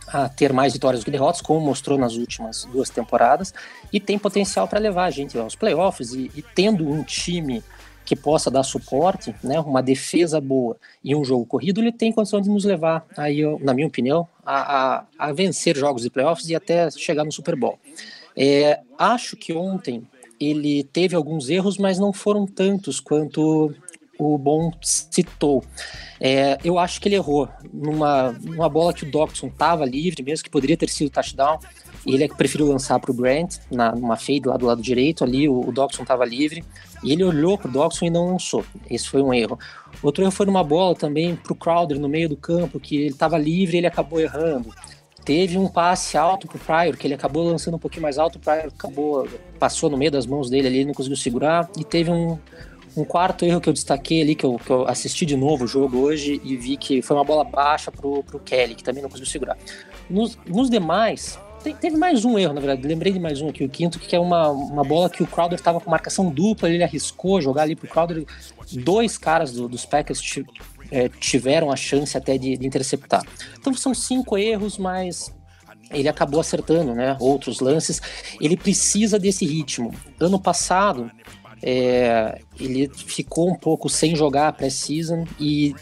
a 0.07 0.29
ter 0.29 0.53
mais 0.53 0.73
vitórias 0.73 1.01
do 1.01 1.05
que 1.05 1.11
derrotas, 1.11 1.41
como 1.41 1.59
mostrou 1.59 1.97
nas 1.97 2.15
últimas 2.15 2.65
duas 2.65 2.89
temporadas, 2.89 3.53
e 3.91 3.99
tem 3.99 4.17
potencial 4.17 4.67
para 4.67 4.79
levar 4.79 5.05
a 5.05 5.11
gente 5.11 5.37
aos 5.37 5.55
playoffs 5.55 6.13
e, 6.13 6.31
e 6.35 6.41
tendo 6.41 6.87
um 6.87 7.03
time 7.03 7.63
que 8.05 8.15
possa 8.15 8.51
dar 8.51 8.63
suporte, 8.63 9.35
né, 9.43 9.59
uma 9.59 9.81
defesa 9.81 10.39
boa 10.39 10.77
e 11.03 11.15
um 11.15 11.25
jogo 11.25 11.45
corrido, 11.45 11.81
ele 11.81 11.91
tem 11.91 12.11
condição 12.11 12.39
de 12.39 12.49
nos 12.49 12.63
levar, 12.63 13.03
aí, 13.17 13.41
na 13.59 13.73
minha 13.73 13.87
opinião, 13.87 14.27
a, 14.45 14.97
a, 14.97 15.05
a 15.17 15.33
vencer 15.33 15.75
jogos 15.75 16.03
de 16.03 16.09
playoffs 16.11 16.47
e 16.47 16.55
até 16.55 16.89
chegar 16.91 17.25
no 17.25 17.31
Super 17.31 17.55
Bowl. 17.55 17.79
É, 18.37 18.79
acho 18.97 19.35
que 19.35 19.53
ontem 19.53 20.07
ele 20.39 20.83
teve 20.83 21.15
alguns 21.15 21.49
erros, 21.49 21.77
mas 21.77 21.97
não 21.97 22.13
foram 22.13 22.45
tantos 22.45 22.99
quanto 22.99 23.73
o 24.17 24.37
Bom 24.37 24.71
citou. 24.81 25.63
É, 26.19 26.57
eu 26.63 26.79
acho 26.79 26.99
que 27.01 27.07
ele 27.07 27.15
errou 27.15 27.49
numa, 27.73 28.31
numa 28.31 28.69
bola 28.69 28.93
que 28.93 29.03
o 29.03 29.11
Doxson 29.11 29.47
estava 29.47 29.85
livre, 29.85 30.23
mesmo 30.23 30.43
que 30.43 30.49
poderia 30.49 30.77
ter 30.77 30.89
sido 30.89 31.09
touchdown. 31.09 31.59
Ele 32.05 32.23
é 32.23 32.27
que 32.27 32.35
preferiu 32.35 32.67
lançar 32.67 32.99
para 32.99 33.11
o 33.11 33.13
Grant, 33.13 33.57
na, 33.71 33.93
numa 33.93 34.15
fade 34.15 34.43
lá 34.45 34.55
do 34.57 34.67
lado 34.67 34.81
direito, 34.81 35.23
ali 35.23 35.49
o, 35.49 35.67
o 35.67 35.71
Doxson 35.71 36.03
estava 36.03 36.23
livre. 36.23 36.63
E 37.03 37.11
ele 37.11 37.23
olhou 37.23 37.57
para 37.57 37.67
o 37.67 37.71
Doxson 37.71 38.05
e 38.05 38.09
não 38.09 38.31
lançou. 38.31 38.63
Esse 38.89 39.07
foi 39.07 39.21
um 39.21 39.33
erro. 39.33 39.59
Outro 40.01 40.23
erro 40.23 40.31
foi 40.31 40.45
numa 40.45 40.63
bola 40.63 40.95
também 40.95 41.35
para 41.35 41.53
o 41.53 41.55
Crowder 41.55 41.99
no 41.99 42.07
meio 42.07 42.29
do 42.29 42.37
campo, 42.37 42.79
que 42.79 42.95
ele 42.95 43.09
estava 43.09 43.37
livre 43.37 43.75
e 43.75 43.79
ele 43.79 43.87
acabou 43.87 44.19
errando. 44.19 44.73
Teve 45.23 45.57
um 45.57 45.67
passe 45.67 46.15
alto 46.17 46.47
pro 46.47 46.59
Pryor, 46.59 46.95
que 46.95 47.07
ele 47.07 47.15
acabou 47.15 47.43
lançando 47.43 47.73
um 47.73 47.79
pouquinho 47.79 48.03
mais 48.03 48.19
alto, 48.19 48.35
o 48.35 48.39
Pryor 48.39 48.67
acabou, 48.67 49.27
passou 49.57 49.89
no 49.89 49.97
meio 49.97 50.11
das 50.11 50.27
mãos 50.27 50.51
dele 50.51 50.67
ali, 50.67 50.85
não 50.85 50.93
conseguiu 50.93 51.17
segurar. 51.17 51.67
E 51.75 51.83
teve 51.83 52.11
um, 52.11 52.37
um 52.95 53.03
quarto 53.03 53.45
erro 53.45 53.59
que 53.59 53.69
eu 53.69 53.73
destaquei 53.73 54.21
ali, 54.21 54.35
que 54.35 54.45
eu, 54.45 54.57
que 54.57 54.69
eu 54.69 54.87
assisti 54.87 55.25
de 55.25 55.35
novo 55.35 55.65
o 55.65 55.67
jogo 55.67 55.97
hoje 55.99 56.39
e 56.43 56.55
vi 56.55 56.77
que 56.77 57.01
foi 57.01 57.15
uma 57.15 57.23
bola 57.23 57.43
baixa 57.43 57.91
pro, 57.91 58.23
pro 58.23 58.39
Kelly, 58.39 58.75
que 58.75 58.83
também 58.83 59.01
não 59.01 59.09
conseguiu 59.09 59.29
segurar. 59.29 59.57
Nos, 60.09 60.37
nos 60.45 60.69
demais, 60.69 61.39
teve 61.73 61.97
mais 61.97 62.23
um 62.23 62.37
erro, 62.37 62.53
na 62.53 62.61
verdade. 62.61 62.87
Lembrei 62.87 63.11
de 63.11 63.19
mais 63.19 63.41
um 63.41 63.49
aqui, 63.49 63.63
o 63.63 63.69
quinto, 63.69 63.99
que 63.99 64.15
é 64.15 64.19
uma, 64.19 64.49
uma 64.49 64.83
bola 64.83 65.09
que 65.09 65.23
o 65.23 65.27
Crowder 65.27 65.57
estava 65.57 65.79
com 65.79 65.89
marcação 65.89 66.29
dupla, 66.29 66.69
ele 66.69 66.83
arriscou 66.83 67.41
jogar 67.41 67.63
ali 67.63 67.75
pro 67.75 67.87
Crowder. 67.87 68.25
Dois 68.71 69.17
caras 69.17 69.51
do, 69.53 69.67
dos 69.67 69.85
Packers 69.85 70.21
é, 70.91 71.09
tiveram 71.09 71.71
a 71.71 71.75
chance 71.75 72.17
até 72.17 72.37
de, 72.37 72.57
de, 72.57 72.65
interceptar. 72.65 73.23
Então 73.59 73.73
são 73.73 73.93
cinco 73.93 74.37
erros, 74.37 74.77
mas 74.77 75.33
ele 75.91 76.07
acabou 76.07 76.39
acertando, 76.39 76.93
né? 76.93 77.17
Outros 77.19 77.59
lances. 77.59 78.01
Ele 78.39 78.57
precisa 78.57 79.17
desse 79.17 79.45
ritmo. 79.45 79.93
Ano 80.19 80.39
passado, 80.39 81.11
é, 81.61 82.39
ele 82.59 82.89
ficou 82.93 83.49
um 83.49 83.55
pouco 83.55 83.89
sem 83.89 84.15
jogar 84.15 84.47
a 84.47 84.53
pré-season 84.53 85.25
e, 85.39 85.75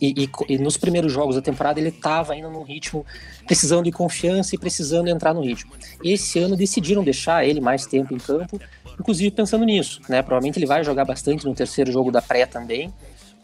e, 0.00 0.30
e, 0.48 0.58
nos 0.58 0.76
primeiros 0.76 1.12
jogos 1.12 1.36
da 1.36 1.42
temporada 1.42 1.80
ele 1.80 1.88
estava 1.88 2.32
ainda 2.32 2.48
num 2.48 2.62
ritmo 2.62 3.04
precisando 3.46 3.84
de 3.84 3.92
confiança 3.92 4.54
e 4.54 4.58
precisando 4.58 5.08
entrar 5.08 5.34
no 5.34 5.42
ritmo. 5.42 5.72
Esse 6.02 6.38
ano 6.38 6.56
decidiram 6.56 7.02
deixar 7.02 7.44
ele 7.44 7.60
mais 7.60 7.86
tempo 7.86 8.14
em 8.14 8.18
campo, 8.18 8.60
inclusive 8.98 9.30
pensando 9.30 9.64
nisso, 9.64 10.00
né? 10.08 10.22
Provavelmente 10.22 10.58
ele 10.58 10.66
vai 10.66 10.84
jogar 10.84 11.04
bastante 11.04 11.44
no 11.44 11.54
terceiro 11.54 11.90
jogo 11.90 12.10
da 12.10 12.22
pré 12.22 12.46
também 12.46 12.92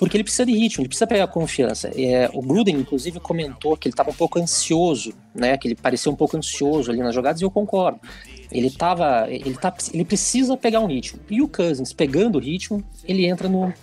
porque 0.00 0.16
ele 0.16 0.24
precisa 0.24 0.46
de 0.46 0.52
ritmo, 0.52 0.80
ele 0.80 0.88
precisa 0.88 1.06
pegar 1.06 1.26
confiança. 1.26 1.90
É, 1.94 2.30
o 2.32 2.40
Gruden, 2.40 2.74
inclusive, 2.74 3.20
comentou 3.20 3.76
que 3.76 3.86
ele 3.86 3.92
estava 3.92 4.08
um 4.08 4.14
pouco 4.14 4.38
ansioso, 4.38 5.12
né? 5.34 5.58
Que 5.58 5.68
ele 5.68 5.74
parecia 5.74 6.10
um 6.10 6.16
pouco 6.16 6.38
ansioso 6.38 6.90
ali 6.90 7.00
nas 7.00 7.14
jogadas, 7.14 7.42
e 7.42 7.44
eu 7.44 7.50
concordo. 7.50 8.00
Ele 8.50 8.70
tava. 8.70 9.26
Ele, 9.28 9.54
tá, 9.58 9.74
ele 9.92 10.06
precisa 10.06 10.56
pegar 10.56 10.80
um 10.80 10.86
ritmo. 10.86 11.20
E 11.28 11.42
o 11.42 11.46
Cousins, 11.46 11.92
pegando 11.92 12.36
o 12.36 12.40
ritmo, 12.40 12.82
ele 13.04 13.26
entra 13.26 13.46
no, 13.46 13.74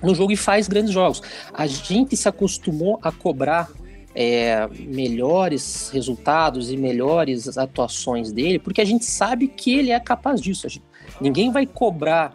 no 0.00 0.14
jogo 0.14 0.30
e 0.30 0.36
faz 0.36 0.68
grandes 0.68 0.92
jogos. 0.92 1.20
A 1.52 1.66
gente 1.66 2.16
se 2.16 2.28
acostumou 2.28 3.00
a 3.02 3.10
cobrar 3.10 3.68
é, 4.14 4.68
melhores 4.68 5.90
resultados 5.92 6.70
e 6.70 6.76
melhores 6.76 7.58
atuações 7.58 8.30
dele, 8.30 8.60
porque 8.60 8.80
a 8.80 8.84
gente 8.84 9.04
sabe 9.04 9.48
que 9.48 9.76
ele 9.76 9.90
é 9.90 9.98
capaz 9.98 10.40
disso. 10.40 10.68
Gente, 10.68 10.84
ninguém 11.20 11.50
vai 11.50 11.66
cobrar 11.66 12.32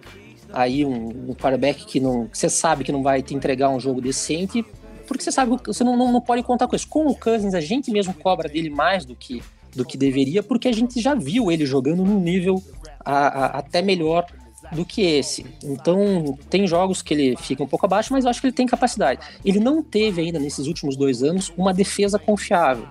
aí 0.53 0.86
um, 0.86 1.29
um 1.29 1.34
quarterback 1.34 1.86
que 1.86 2.00
não, 2.00 2.29
você 2.31 2.50
sabe 2.50 2.84
que 2.84 2.91
não 2.91 3.03
vai 3.03 3.22
te 3.22 3.34
entregar 3.34 3.70
um 3.70 3.79
jogo 3.79 4.01
decente, 4.01 4.65
porque 5.08 5.24
você 5.24 5.31
sabe 5.31 5.58
que 5.58 5.67
você 5.67 5.84
não, 5.84 5.98
não, 5.98 6.12
não 6.12 6.22
pode 6.22 6.43
contar 6.43 6.67
com 6.67 6.75
isso. 6.75 6.88
Com 6.88 7.08
o 7.08 7.15
Cousins, 7.15 7.53
a 7.53 7.62
gente 7.62 7.91
mesmo 7.91 8.13
cobra 8.13 8.48
dele 8.48 8.70
mais 8.70 9.05
do 9.05 9.15
que, 9.15 9.41
do 9.75 9.86
que 9.86 9.98
deveria, 9.98 10.41
porque 10.41 10.67
a 10.67 10.72
gente 10.72 11.01
já 11.01 11.13
viu 11.13 11.51
ele 11.51 11.65
jogando 11.65 12.03
num 12.03 12.20
nível 12.20 12.63
a, 13.03 13.27
a, 13.27 13.46
até 13.60 13.81
melhor 13.81 14.25
do 14.72 14.86
que 14.86 15.01
esse. 15.01 15.46
Então, 15.63 16.38
tem 16.50 16.65
jogos 16.65 17.01
que 17.01 17.13
ele 17.13 17.36
fica 17.36 17.63
um 17.63 17.67
pouco 17.67 17.86
abaixo, 17.86 18.13
mas 18.13 18.24
eu 18.24 18.29
acho 18.29 18.39
que 18.39 18.48
ele 18.48 18.55
tem 18.55 18.65
capacidade. 18.65 19.20
Ele 19.43 19.60
não 19.60 19.84
teve 19.84 20.22
ainda, 20.22 20.39
nesses 20.39 20.67
últimos 20.67 20.96
dois 20.96 21.24
anos, 21.24 21.51
uma 21.58 21.74
defesa 21.74 22.17
confiável. 22.17 22.88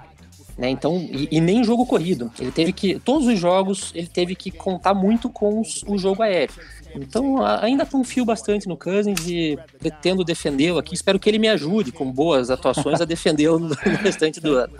Né? 0.60 0.68
Então, 0.68 0.98
e, 1.10 1.26
e, 1.30 1.40
nem 1.40 1.64
jogo 1.64 1.86
corrido. 1.86 2.30
Ele 2.38 2.52
teve 2.52 2.70
que. 2.70 3.00
Todos 3.00 3.26
os 3.26 3.38
jogos 3.38 3.92
ele 3.94 4.06
teve 4.06 4.34
que 4.34 4.50
contar 4.50 4.92
muito 4.92 5.30
com 5.30 5.58
os, 5.58 5.82
o 5.86 5.96
jogo 5.96 6.22
aéreo. 6.22 6.54
Então, 6.94 7.42
ainda 7.62 7.86
confio 7.86 8.26
bastante 8.26 8.68
no 8.68 8.76
Cousins 8.76 9.26
e 9.26 9.58
pretendo 9.78 10.22
defendê-lo 10.22 10.78
aqui. 10.78 10.94
Espero 10.94 11.18
que 11.18 11.30
ele 11.30 11.38
me 11.38 11.48
ajude 11.48 11.92
com 11.92 12.12
boas 12.12 12.50
atuações 12.50 13.00
a 13.00 13.06
defendê-lo 13.06 13.58
no 13.72 13.96
restante 14.02 14.38
do 14.38 14.54
ano. 14.54 14.74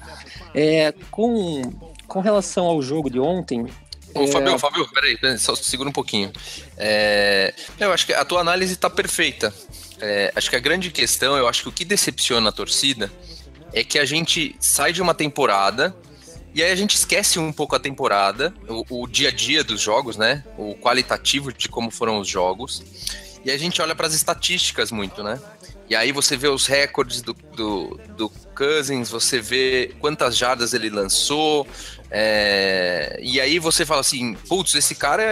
É, 0.54 0.92
com, 1.10 1.62
com 2.06 2.20
relação 2.20 2.66
ao 2.66 2.82
jogo 2.82 3.08
de 3.08 3.18
ontem. 3.18 3.66
Ô, 4.14 4.24
é... 4.24 4.26
Fabio, 4.26 4.58
Fabio, 4.58 4.86
peraí, 4.92 5.16
peraí, 5.16 5.38
só 5.38 5.54
segura 5.54 5.88
um 5.88 5.92
pouquinho. 5.92 6.30
É, 6.76 7.54
eu 7.78 7.90
acho 7.90 8.04
que 8.04 8.12
a 8.12 8.24
tua 8.26 8.42
análise 8.42 8.74
está 8.74 8.90
perfeita. 8.90 9.54
É, 9.98 10.30
acho 10.36 10.50
que 10.50 10.56
a 10.56 10.60
grande 10.60 10.90
questão, 10.90 11.38
eu 11.38 11.48
acho 11.48 11.62
que 11.62 11.68
o 11.70 11.72
que 11.72 11.86
decepciona 11.86 12.50
a 12.50 12.52
torcida 12.52 13.10
é 13.72 13.84
que 13.84 13.98
a 13.98 14.04
gente 14.04 14.56
sai 14.60 14.92
de 14.92 15.00
uma 15.00 15.14
temporada 15.14 15.94
e 16.54 16.62
aí 16.62 16.72
a 16.72 16.76
gente 16.76 16.96
esquece 16.96 17.38
um 17.38 17.52
pouco 17.52 17.76
a 17.76 17.78
temporada, 17.78 18.52
o, 18.68 19.02
o, 19.02 19.06
dia 19.06 19.28
a 19.28 19.32
dia 19.32 19.62
dos 19.62 19.80
jogos, 19.80 20.16
né? 20.16 20.44
O 20.58 20.74
qualitativo 20.74 21.52
de 21.52 21.68
como 21.68 21.90
foram 21.90 22.18
os 22.18 22.26
jogos. 22.26 22.82
E 23.44 23.50
a 23.50 23.56
gente 23.56 23.80
olha 23.80 23.94
para 23.94 24.08
as 24.08 24.14
estatísticas 24.14 24.90
muito, 24.90 25.22
né? 25.22 25.40
E 25.88 25.94
aí 25.94 26.12
você 26.12 26.36
vê 26.36 26.48
os 26.48 26.66
recordes 26.66 27.22
do, 27.22 27.34
do, 27.34 28.00
do 28.16 28.28
Cousins, 28.54 29.10
você 29.10 29.40
vê 29.40 29.92
quantas 29.98 30.36
jardas 30.36 30.72
ele 30.72 30.88
lançou, 30.88 31.66
é, 32.08 33.18
e 33.20 33.40
aí 33.40 33.58
você 33.58 33.84
fala 33.84 34.00
assim, 34.00 34.34
putz, 34.48 34.74
esse 34.76 34.94
cara 34.94 35.22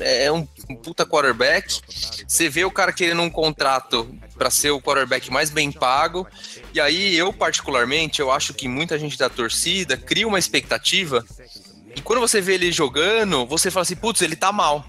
é, 0.00 0.24
é 0.24 0.32
um, 0.32 0.46
um, 0.68 0.76
puta 0.76 1.06
quarterback. 1.06 1.80
Você 2.26 2.48
vê 2.48 2.64
o 2.64 2.70
cara 2.70 2.92
querendo 2.92 3.22
um 3.22 3.30
contrato 3.30 4.08
para 4.36 4.50
ser 4.50 4.70
o 4.70 4.80
quarterback 4.80 5.30
mais 5.30 5.50
bem 5.50 5.72
pago. 5.72 6.26
E 6.72 6.80
aí 6.80 7.16
eu 7.16 7.32
particularmente, 7.32 8.20
eu 8.20 8.30
acho 8.30 8.54
que 8.54 8.68
muita 8.68 8.98
gente 8.98 9.18
da 9.18 9.28
torcida 9.28 9.96
cria 9.96 10.28
uma 10.28 10.38
expectativa. 10.38 11.24
E 11.94 12.00
quando 12.00 12.20
você 12.20 12.40
vê 12.40 12.54
ele 12.54 12.70
jogando, 12.70 13.46
você 13.46 13.70
fala 13.70 13.82
assim, 13.82 13.96
putz, 13.96 14.22
ele 14.22 14.36
tá 14.36 14.52
mal. 14.52 14.84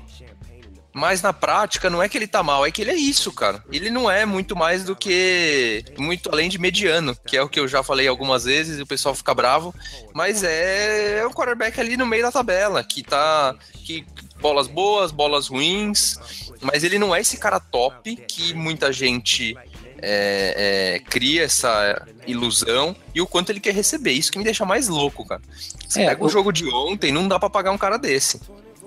Mas 0.94 1.22
na 1.22 1.32
prática, 1.32 1.90
não 1.90 2.02
é 2.02 2.10
que 2.10 2.18
ele 2.18 2.28
tá 2.28 2.42
mal, 2.42 2.66
é 2.66 2.72
que 2.72 2.82
ele 2.82 2.92
é 2.92 2.96
isso, 2.96 3.32
cara. 3.32 3.64
Ele 3.72 3.90
não 3.90 4.10
é 4.10 4.26
muito 4.26 4.56
mais 4.56 4.84
do 4.84 4.96
que. 4.96 5.84
Muito 5.98 6.30
além 6.32 6.50
de 6.50 6.58
mediano, 6.58 7.16
que 7.28 7.38
é 7.38 7.42
o 7.42 7.48
que 7.48 7.60
eu 7.60 7.68
já 7.68 7.84
falei 7.84 8.08
algumas 8.08 8.44
vezes 8.44 8.80
e 8.80 8.82
o 8.82 8.88
pessoal 8.88 9.14
fica 9.14 9.34
bravo. 9.34 9.74
Mas 10.14 10.44
é, 10.44 11.20
é 11.20 11.28
um 11.28 11.32
quarterback 11.32 11.80
ali 11.80 11.96
no 11.96 12.08
meio 12.08 12.24
da 12.24 12.32
tabela, 12.32 12.84
que 12.84 13.04
tá. 13.04 13.56
Que, 13.86 14.06
bolas 14.40 14.68
boas, 14.68 15.12
bolas 15.12 15.48
ruins. 15.48 16.18
Mas 16.62 16.84
ele 16.84 17.00
não 17.00 17.16
é 17.16 17.22
esse 17.22 17.38
cara 17.38 17.60
top 17.60 18.16
que 18.16 18.54
muita 18.54 18.92
gente 18.92 19.56
é, 20.02 20.96
é, 20.96 21.00
cria 21.10 21.44
essa 21.44 22.06
ilusão 22.28 22.96
e 23.14 23.22
o 23.22 23.28
quanto 23.28 23.52
ele 23.52 23.60
quer 23.60 23.74
receber. 23.74 24.12
Isso 24.12 24.32
que 24.32 24.38
me 24.38 24.44
deixa 24.44 24.66
mais 24.66 24.88
louco, 24.88 25.26
cara. 25.26 25.42
Você 25.88 26.02
é, 26.02 26.08
pega 26.08 26.24
o 26.24 26.30
jogo 26.30 26.52
de 26.52 26.68
ontem, 26.70 27.12
não 27.12 27.28
dá 27.28 27.40
para 27.40 27.50
pagar 27.50 27.72
um 27.72 27.78
cara 27.78 27.98
desse. 27.98 28.40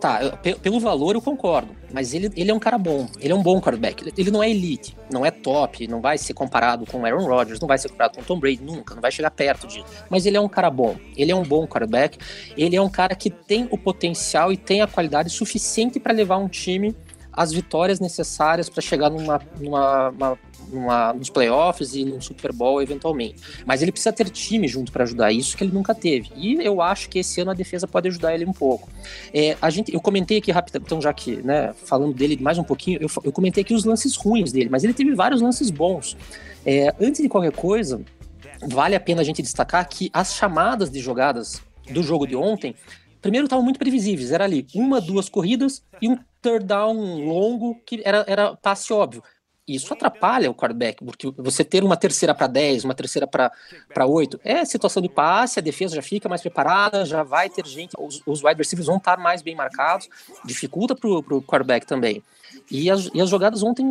Tá, 0.03 0.19
eu, 0.43 0.59
pelo 0.59 0.81
valor 0.81 1.15
eu 1.15 1.23
concordo, 1.23 1.77
mas 1.93 2.13
ele, 2.13 2.29
ele 2.35 2.51
é 2.51 2.55
um 2.55 2.59
cara 2.59 2.77
bom, 2.77 3.07
ele 3.21 3.33
é 3.33 3.37
um 3.37 3.41
bom 3.41 3.61
quarterback. 3.61 4.13
Ele, 4.19 4.33
não 4.33 4.43
é 4.43 4.51
elite, 4.51 4.97
não 5.09 5.25
é 5.25 5.31
top, 5.31 5.87
não 5.87 6.01
vai 6.01 6.19
ser 6.19 6.35
comparado 6.35 6.85
com 6.85 7.07
Aaron 7.07 7.25
Rodgers, 7.25 7.61
não 7.61 7.69
vai 7.69 7.79
ser 7.79 7.89
comparado 7.89 8.19
com 8.19 8.25
Tom 8.25 8.41
Brady, 8.41 8.65
nunca, 8.65 8.97
não 8.97 9.01
vai 9.01 9.13
chegar 9.13 9.31
perto 9.31 9.69
disso. 9.69 9.85
Mas 10.11 10.27
ele 10.27 10.37
é 10.37 10.41
um 10.41 10.49
cara 10.49 10.69
bom, 10.71 10.97
ele 11.17 11.31
é 11.31 11.37
um 11.37 11.45
bom 11.45 11.69
quarterback, 11.69 12.19
ele 12.57 12.75
é 12.75 12.83
um 12.83 12.91
cara 12.91 13.15
que 13.15 13.31
tem 13.31 13.69
o 13.71 13.79
potencial 13.79 14.53
e 14.53 14.57
tem 14.57 14.83
a 14.83 14.89
qualidade 14.89 15.31
suficiente 15.31 16.01
para 16.01 16.13
levar 16.13 16.39
um 16.39 16.49
time 16.49 16.97
às 17.33 17.53
vitórias 17.53 18.01
necessárias 18.01 18.69
para 18.69 18.83
chegar 18.83 19.09
numa, 19.09 19.41
numa 19.61 20.37
nos 21.15 21.31
playoffs 21.31 21.95
e 21.95 22.05
no 22.05 22.21
Super 22.21 22.53
Bowl 22.53 22.83
eventualmente. 22.83 23.37
Mas 23.65 23.83
ele 23.83 23.93
precisa 23.93 24.13
ter 24.13 24.29
time 24.31 24.67
junto 24.67 24.91
para 24.91 25.05
ajudar 25.05 25.33
isso 25.33 25.57
que 25.57 25.65
ele 25.65 25.73
nunca 25.73 25.95
teve. 25.95 26.31
E 26.37 26.55
eu 26.65 26.81
acho 26.81 27.09
que 27.09 27.19
esse 27.19 27.41
ano 27.41 27.51
a 27.51 27.55
defesa 27.55 27.87
pode 27.87 28.09
ajudar 28.09 28.35
ele 28.35 28.45
um 28.45 28.53
pouco. 28.53 28.89
É, 29.33 29.57
a 29.61 29.71
gente, 29.71 29.93
eu 29.93 30.01
comentei 30.01 30.39
aqui 30.39 30.51
rapidamente, 30.51 30.87
então 30.87 31.01
já 31.01 31.13
que, 31.13 31.37
né, 31.37 31.73
falando 31.85 32.15
dele 32.15 32.39
mais 32.41 32.59
um 32.59 32.65
pouquinho, 32.65 32.99
eu, 33.01 33.09
eu 33.25 33.33
comentei 33.33 33.63
aqui 33.63 33.75
os 33.75 33.85
lances 33.85 34.17
ruins 34.17 34.53
dele, 34.53 34.69
mas 34.71 34.85
ele 34.85 34.95
teve 34.95 35.15
vários 35.15 35.41
lances 35.41 35.71
bons. 35.71 36.17
É, 36.65 36.95
antes 37.01 37.23
de 37.23 37.29
qualquer 37.29 37.53
coisa, 37.53 38.01
vale 38.69 38.95
a 38.95 39.01
pena 39.01 39.21
a 39.21 39.25
gente 39.25 39.43
destacar 39.43 39.87
que 39.89 40.11
as 40.13 40.35
chamadas 40.35 40.91
de 40.91 41.01
jogadas 41.01 41.61
do 41.91 42.03
jogo 42.03 42.27
de 42.27 42.37
ontem 42.37 42.75
primeiro 43.21 43.47
estavam 43.47 43.65
muito 43.65 43.79
previsíveis. 43.79 44.33
Era 44.33 44.45
ali 44.45 44.67
uma, 44.75 45.01
duas 45.01 45.29
corridas 45.29 45.83
e 46.01 46.09
um 46.09 46.19
third 46.41 46.67
down 46.67 47.25
longo 47.25 47.81
que 47.87 48.03
era, 48.05 48.25
era 48.27 48.57
passe 48.57 48.93
óbvio 48.93 49.23
isso 49.67 49.93
atrapalha 49.93 50.51
o 50.51 50.55
quarterback, 50.55 51.05
porque 51.05 51.33
você 51.37 51.65
ter 51.65 51.85
uma 51.85 51.97
terceira 51.97 52.35
para 52.35 52.47
10, 52.47 52.85
uma 52.85 52.95
terceira 52.95 53.27
para 53.27 54.07
8, 54.07 54.41
é 54.45 54.65
situação 54.65 55.01
de 55.01 55.09
passe, 55.09 55.59
a 55.59 55.63
defesa 55.63 55.95
já 55.95 56.03
fica 56.03 56.29
mais 56.29 56.41
preparada, 56.41 57.05
já 57.05 57.23
vai 57.23 57.49
ter 57.49 57.67
gente, 57.67 57.95
os, 57.99 58.23
os 58.27 58.43
wide 58.43 58.59
receivers 58.59 58.87
vão 58.87 58.97
estar 58.97 59.17
mais 59.19 59.41
bem 59.41 59.55
marcados, 59.55 60.09
dificulta 60.45 60.97
para 60.97 61.09
o 61.09 61.43
quarterback 61.43 61.87
também. 61.87 62.23
E 62.71 62.91
as, 62.91 63.09
e 63.15 63.21
as 63.21 63.31
jogadas 63.31 63.63
ontem, 63.63 63.87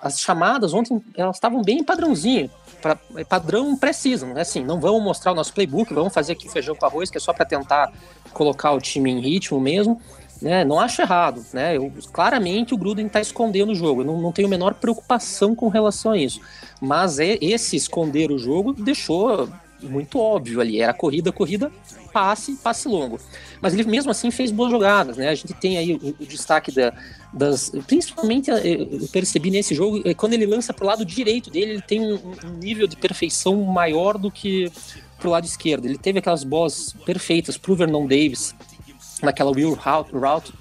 as 0.00 0.20
chamadas 0.20 0.72
ontem, 0.72 1.02
elas 1.16 1.36
estavam 1.36 1.62
bem 1.62 1.82
padrãozinho, 1.82 2.50
pra, 2.80 2.98
é 3.16 3.24
padrão 3.24 3.76
preciso, 3.76 4.26
né? 4.26 4.42
Assim, 4.42 4.64
não 4.64 4.80
vamos 4.80 5.02
mostrar 5.02 5.32
o 5.32 5.34
nosso 5.34 5.52
playbook, 5.52 5.92
vamos 5.92 6.12
fazer 6.12 6.32
aqui 6.32 6.48
feijão 6.48 6.74
com 6.74 6.86
arroz, 6.86 7.10
que 7.10 7.18
é 7.18 7.20
só 7.20 7.32
para 7.32 7.44
tentar 7.44 7.92
colocar 8.32 8.72
o 8.72 8.80
time 8.80 9.10
em 9.10 9.20
ritmo 9.20 9.60
mesmo. 9.60 10.00
Né, 10.40 10.64
não 10.64 10.80
acho 10.80 11.02
errado, 11.02 11.44
né? 11.52 11.76
Eu, 11.76 11.92
claramente 12.12 12.72
o 12.72 12.76
Gruden 12.78 13.06
está 13.06 13.20
escondendo 13.20 13.72
o 13.72 13.74
jogo. 13.74 14.00
Eu 14.00 14.06
não, 14.06 14.20
não 14.20 14.32
tenho 14.32 14.48
a 14.48 14.50
menor 14.50 14.74
preocupação 14.74 15.54
com 15.54 15.68
relação 15.68 16.12
a 16.12 16.18
isso. 16.18 16.40
Mas 16.80 17.18
é, 17.18 17.36
esse 17.42 17.76
esconder 17.76 18.30
o 18.30 18.38
jogo 18.38 18.72
deixou 18.72 19.48
muito 19.82 20.18
óbvio 20.18 20.60
ali. 20.60 20.80
Era 20.80 20.92
corrida, 20.92 21.30
corrida, 21.30 21.70
passe, 22.12 22.52
passe 22.56 22.88
longo. 22.88 23.18
Mas 23.60 23.74
ele 23.74 23.84
mesmo 23.84 24.10
assim 24.10 24.30
fez 24.30 24.50
boas 24.50 24.70
jogadas, 24.70 25.16
né? 25.16 25.28
A 25.28 25.34
gente 25.34 25.52
tem 25.54 25.78
aí 25.78 25.94
o, 25.94 26.16
o 26.18 26.26
destaque 26.26 26.72
da, 26.72 26.92
das. 27.32 27.70
Principalmente 27.86 28.50
eh, 28.50 28.88
eu 28.90 29.08
percebi 29.08 29.50
nesse 29.50 29.74
jogo, 29.74 30.00
é 30.04 30.14
quando 30.14 30.34
ele 30.34 30.46
lança 30.46 30.72
pro 30.72 30.86
lado 30.86 31.04
direito 31.04 31.50
dele, 31.50 31.72
ele 31.72 31.82
tem 31.82 32.00
um, 32.00 32.18
um 32.44 32.58
nível 32.58 32.86
de 32.86 32.96
perfeição 32.96 33.62
maior 33.62 34.18
do 34.18 34.30
que 34.30 34.70
pro 35.18 35.30
lado 35.30 35.44
esquerdo. 35.44 35.84
Ele 35.84 35.98
teve 35.98 36.18
aquelas 36.18 36.44
bolas 36.44 36.94
perfeitas 37.04 37.56
pro 37.56 37.76
Vernon 37.76 38.06
Davis, 38.06 38.54
naquela 39.22 39.50
wheel 39.50 39.74
route, 39.74 40.52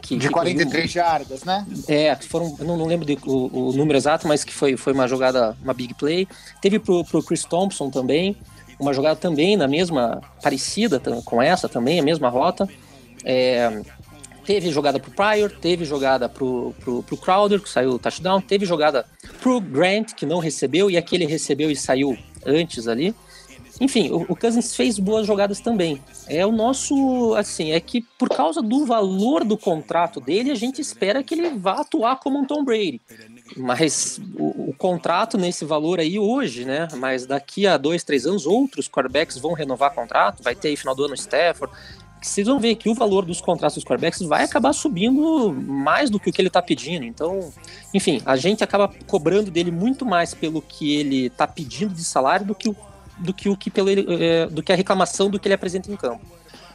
que, 0.00 0.16
de 0.16 0.30
43 0.30 0.90
jardas, 0.90 1.44
né? 1.44 1.66
É, 1.86 2.16
foram, 2.16 2.56
não, 2.60 2.76
não 2.76 2.86
lembro 2.86 3.04
de, 3.04 3.18
o, 3.26 3.70
o, 3.70 3.72
número 3.72 3.98
exato, 3.98 4.26
mas 4.26 4.44
que 4.44 4.52
foi, 4.52 4.76
foi 4.76 4.92
uma 4.92 5.06
jogada, 5.06 5.56
uma 5.62 5.74
big 5.74 5.94
play. 5.94 6.26
Teve 6.62 6.78
pro, 6.78 7.04
pro 7.04 7.22
Chris 7.22 7.44
Thompson 7.44 7.90
também, 7.90 8.36
uma 8.78 8.92
jogada 8.92 9.16
também 9.16 9.56
na 9.56 9.66
mesma, 9.66 10.20
parecida 10.42 11.00
com 11.24 11.42
essa 11.42 11.68
também, 11.68 12.00
a 12.00 12.02
mesma 12.02 12.28
rota. 12.28 12.68
É, 13.24 13.82
teve 14.44 14.70
jogada 14.70 14.98
pro 14.98 15.10
Pryor, 15.10 15.50
teve 15.60 15.84
jogada 15.84 16.28
pro, 16.28 16.74
pro, 16.80 17.02
pro 17.02 17.16
Crowder, 17.16 17.60
que 17.60 17.68
saiu 17.68 17.90
o 17.90 17.98
touchdown, 17.98 18.40
teve 18.40 18.64
jogada 18.64 19.04
pro 19.42 19.60
Grant, 19.60 20.14
que 20.14 20.24
não 20.24 20.38
recebeu, 20.38 20.90
e 20.90 20.96
aquele 20.96 21.26
recebeu 21.26 21.70
e 21.70 21.76
saiu 21.76 22.16
antes 22.46 22.88
ali. 22.88 23.14
Enfim, 23.80 24.10
o, 24.10 24.26
o 24.28 24.36
Cousins 24.36 24.74
fez 24.74 24.98
boas 24.98 25.26
jogadas 25.26 25.60
também. 25.60 26.02
É 26.26 26.44
o 26.44 26.52
nosso, 26.52 27.34
assim, 27.36 27.72
é 27.72 27.80
que 27.80 28.02
por 28.18 28.28
causa 28.28 28.60
do 28.60 28.84
valor 28.84 29.44
do 29.44 29.56
contrato 29.56 30.20
dele, 30.20 30.50
a 30.50 30.54
gente 30.54 30.80
espera 30.80 31.22
que 31.22 31.34
ele 31.34 31.50
vá 31.50 31.80
atuar 31.80 32.16
como 32.16 32.38
um 32.38 32.44
Tom 32.44 32.64
Brady. 32.64 33.00
Mas 33.56 34.20
o, 34.34 34.70
o, 34.70 34.74
contrato 34.76 35.38
nesse 35.38 35.64
valor 35.64 36.00
aí 36.00 36.18
hoje, 36.18 36.64
né? 36.64 36.88
Mas 36.96 37.24
daqui 37.24 37.66
a 37.66 37.76
dois, 37.76 38.04
três 38.04 38.26
anos, 38.26 38.46
outros 38.46 38.88
quarterbacks 38.88 39.38
vão 39.38 39.52
renovar 39.52 39.94
contrato, 39.94 40.42
vai 40.42 40.54
ter 40.54 40.68
aí 40.68 40.76
final 40.76 40.94
do 40.94 41.04
ano 41.04 41.14
Stafford. 41.14 41.72
Vocês 42.20 42.46
vão 42.48 42.58
ver 42.58 42.74
que 42.74 42.88
o 42.88 42.94
valor 42.94 43.24
dos 43.24 43.40
contratos 43.40 43.76
dos 43.76 43.84
quarterbacks 43.84 44.20
vai 44.20 44.42
acabar 44.42 44.72
subindo 44.72 45.52
mais 45.52 46.10
do 46.10 46.18
que 46.18 46.28
o 46.28 46.32
que 46.32 46.40
ele 46.40 46.48
está 46.48 46.60
pedindo. 46.60 47.04
Então, 47.04 47.52
enfim, 47.94 48.20
a 48.26 48.36
gente 48.36 48.64
acaba 48.64 48.92
cobrando 49.06 49.50
dele 49.50 49.70
muito 49.70 50.04
mais 50.04 50.34
pelo 50.34 50.60
que 50.60 50.96
ele 50.96 51.26
está 51.26 51.46
pedindo 51.46 51.94
de 51.94 52.02
salário 52.02 52.44
do 52.44 52.56
que, 52.56 52.68
o, 52.68 52.76
do 53.18 53.32
que 53.34 53.48
o 53.48 53.56
que 53.56 53.70
pelo 53.70 53.88
é, 53.90 54.46
do 54.46 54.62
que 54.62 54.72
a 54.72 54.76
reclamação 54.76 55.30
do 55.30 55.38
que 55.38 55.48
ele 55.48 55.54
apresenta 55.54 55.90
em 55.90 55.96
campo. 55.96 56.24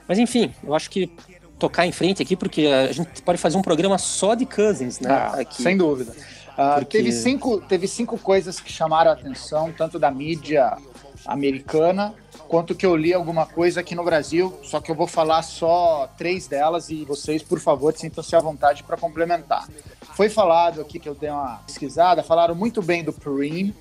Mas 0.08 0.20
enfim, 0.20 0.54
eu 0.64 0.74
acho 0.74 0.90
que 0.90 1.12
tocar 1.58 1.86
em 1.86 1.92
frente 1.92 2.22
aqui, 2.22 2.36
porque 2.36 2.68
a 2.68 2.92
gente 2.92 3.22
pode 3.22 3.38
fazer 3.38 3.58
um 3.58 3.62
programa 3.62 3.98
só 3.98 4.36
de 4.36 4.46
Cousins, 4.46 5.00
né? 5.00 5.10
Ah, 5.10 5.40
sem 5.50 5.78
dúvida. 5.78 6.12
Uh, 6.54 6.80
Porque... 6.80 6.98
teve, 6.98 7.12
cinco, 7.12 7.62
teve 7.62 7.88
cinco 7.88 8.18
coisas 8.18 8.60
que 8.60 8.72
chamaram 8.72 9.12
a 9.12 9.14
atenção, 9.14 9.72
tanto 9.72 9.98
da 9.98 10.12
mídia 10.12 10.78
americana, 11.26 12.14
quanto 12.48 12.76
que 12.76 12.86
eu 12.86 12.96
li 12.96 13.14
alguma 13.14 13.46
coisa 13.46 13.80
aqui 13.80 13.96
no 13.96 14.04
Brasil, 14.04 14.54
só 14.62 14.80
que 14.80 14.92
eu 14.92 14.96
vou 14.96 15.08
falar 15.08 15.42
só 15.42 16.08
três 16.18 16.48
delas 16.48 16.90
e 16.90 17.06
vocês, 17.06 17.42
por 17.42 17.60
favor, 17.60 17.94
sintam-se 17.96 18.36
à 18.36 18.40
vontade 18.40 18.84
para 18.84 18.98
complementar. 18.98 19.68
Foi 20.14 20.30
falado 20.30 20.82
aqui 20.82 21.00
que 21.00 21.10
eu 21.10 21.16
dei 21.16 21.30
uma 21.30 21.62
pesquisada, 21.66 22.22
falaram 22.22 22.54
muito 22.54 22.82
bem 22.82 23.04
do 23.04 23.12
Purim, 23.12 23.74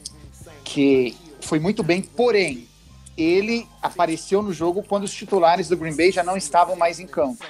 que 0.65 1.15
foi 1.47 1.59
muito 1.59 1.83
bem, 1.83 2.03
porém, 2.03 2.69
ele 3.17 3.67
apareceu 3.81 4.43
no 4.43 4.53
jogo 4.53 4.83
quando 4.83 5.05
os 5.05 5.13
titulares 5.13 5.69
do 5.69 5.77
Green 5.77 5.95
Bay 5.95 6.11
já 6.11 6.23
não 6.23 6.37
estavam 6.37 6.77
mais 6.77 6.99
em 6.99 7.07
campo. 7.07 7.45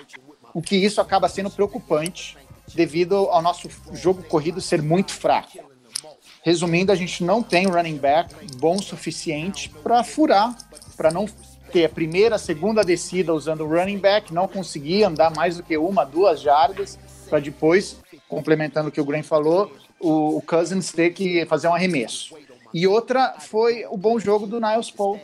O 0.53 0.61
que 0.61 0.77
isso 0.77 1.01
acaba 1.01 1.29
sendo 1.29 1.51
preocupante, 1.51 2.37
devido 2.75 3.15
ao 3.15 3.43
nosso 3.43 3.69
jogo 3.93 4.23
corrido 4.23 4.61
ser 4.61 4.83
muito 4.83 5.13
fraco. 5.13 5.59
Resumindo, 6.43 6.91
a 6.91 6.97
gente 6.97 7.23
não 7.23 7.43
tem 7.43 7.67
running 7.67 7.97
back 7.97 8.35
bom 8.57 8.77
o 8.77 8.83
suficiente 8.83 9.69
para 9.69 10.03
furar, 10.03 10.57
para 10.97 11.11
não 11.11 11.27
ter 11.73 11.85
a 11.85 11.89
primeira, 11.89 12.37
a 12.37 12.39
segunda 12.39 12.85
descida 12.85 13.33
usando 13.33 13.63
o 13.63 13.69
running 13.69 13.99
back, 13.99 14.35
não 14.35 14.49
conseguir 14.49 15.05
andar 15.05 15.35
mais 15.35 15.57
do 15.57 15.63
que 15.63 15.77
uma, 15.77 16.05
duas 16.05 16.41
jardas, 16.41 16.99
para 17.31 17.39
depois, 17.39 17.97
complementando 18.29 18.89
o 18.89 18.93
que 18.93 19.01
o 19.01 19.05
Graham 19.05 19.23
falou, 19.23 19.73
o, 19.99 20.37
o 20.37 20.43
Cousins 20.43 20.93
ter 20.93 21.11
que 21.11 21.47
fazer 21.47 21.69
um 21.69 21.75
arremesso. 21.75 22.35
E 22.73 22.87
outra 22.87 23.35
foi 23.39 23.85
o 23.91 23.97
bom 23.97 24.19
jogo 24.19 24.47
do 24.47 24.61
Niles 24.61 24.91
Paul, 24.91 25.21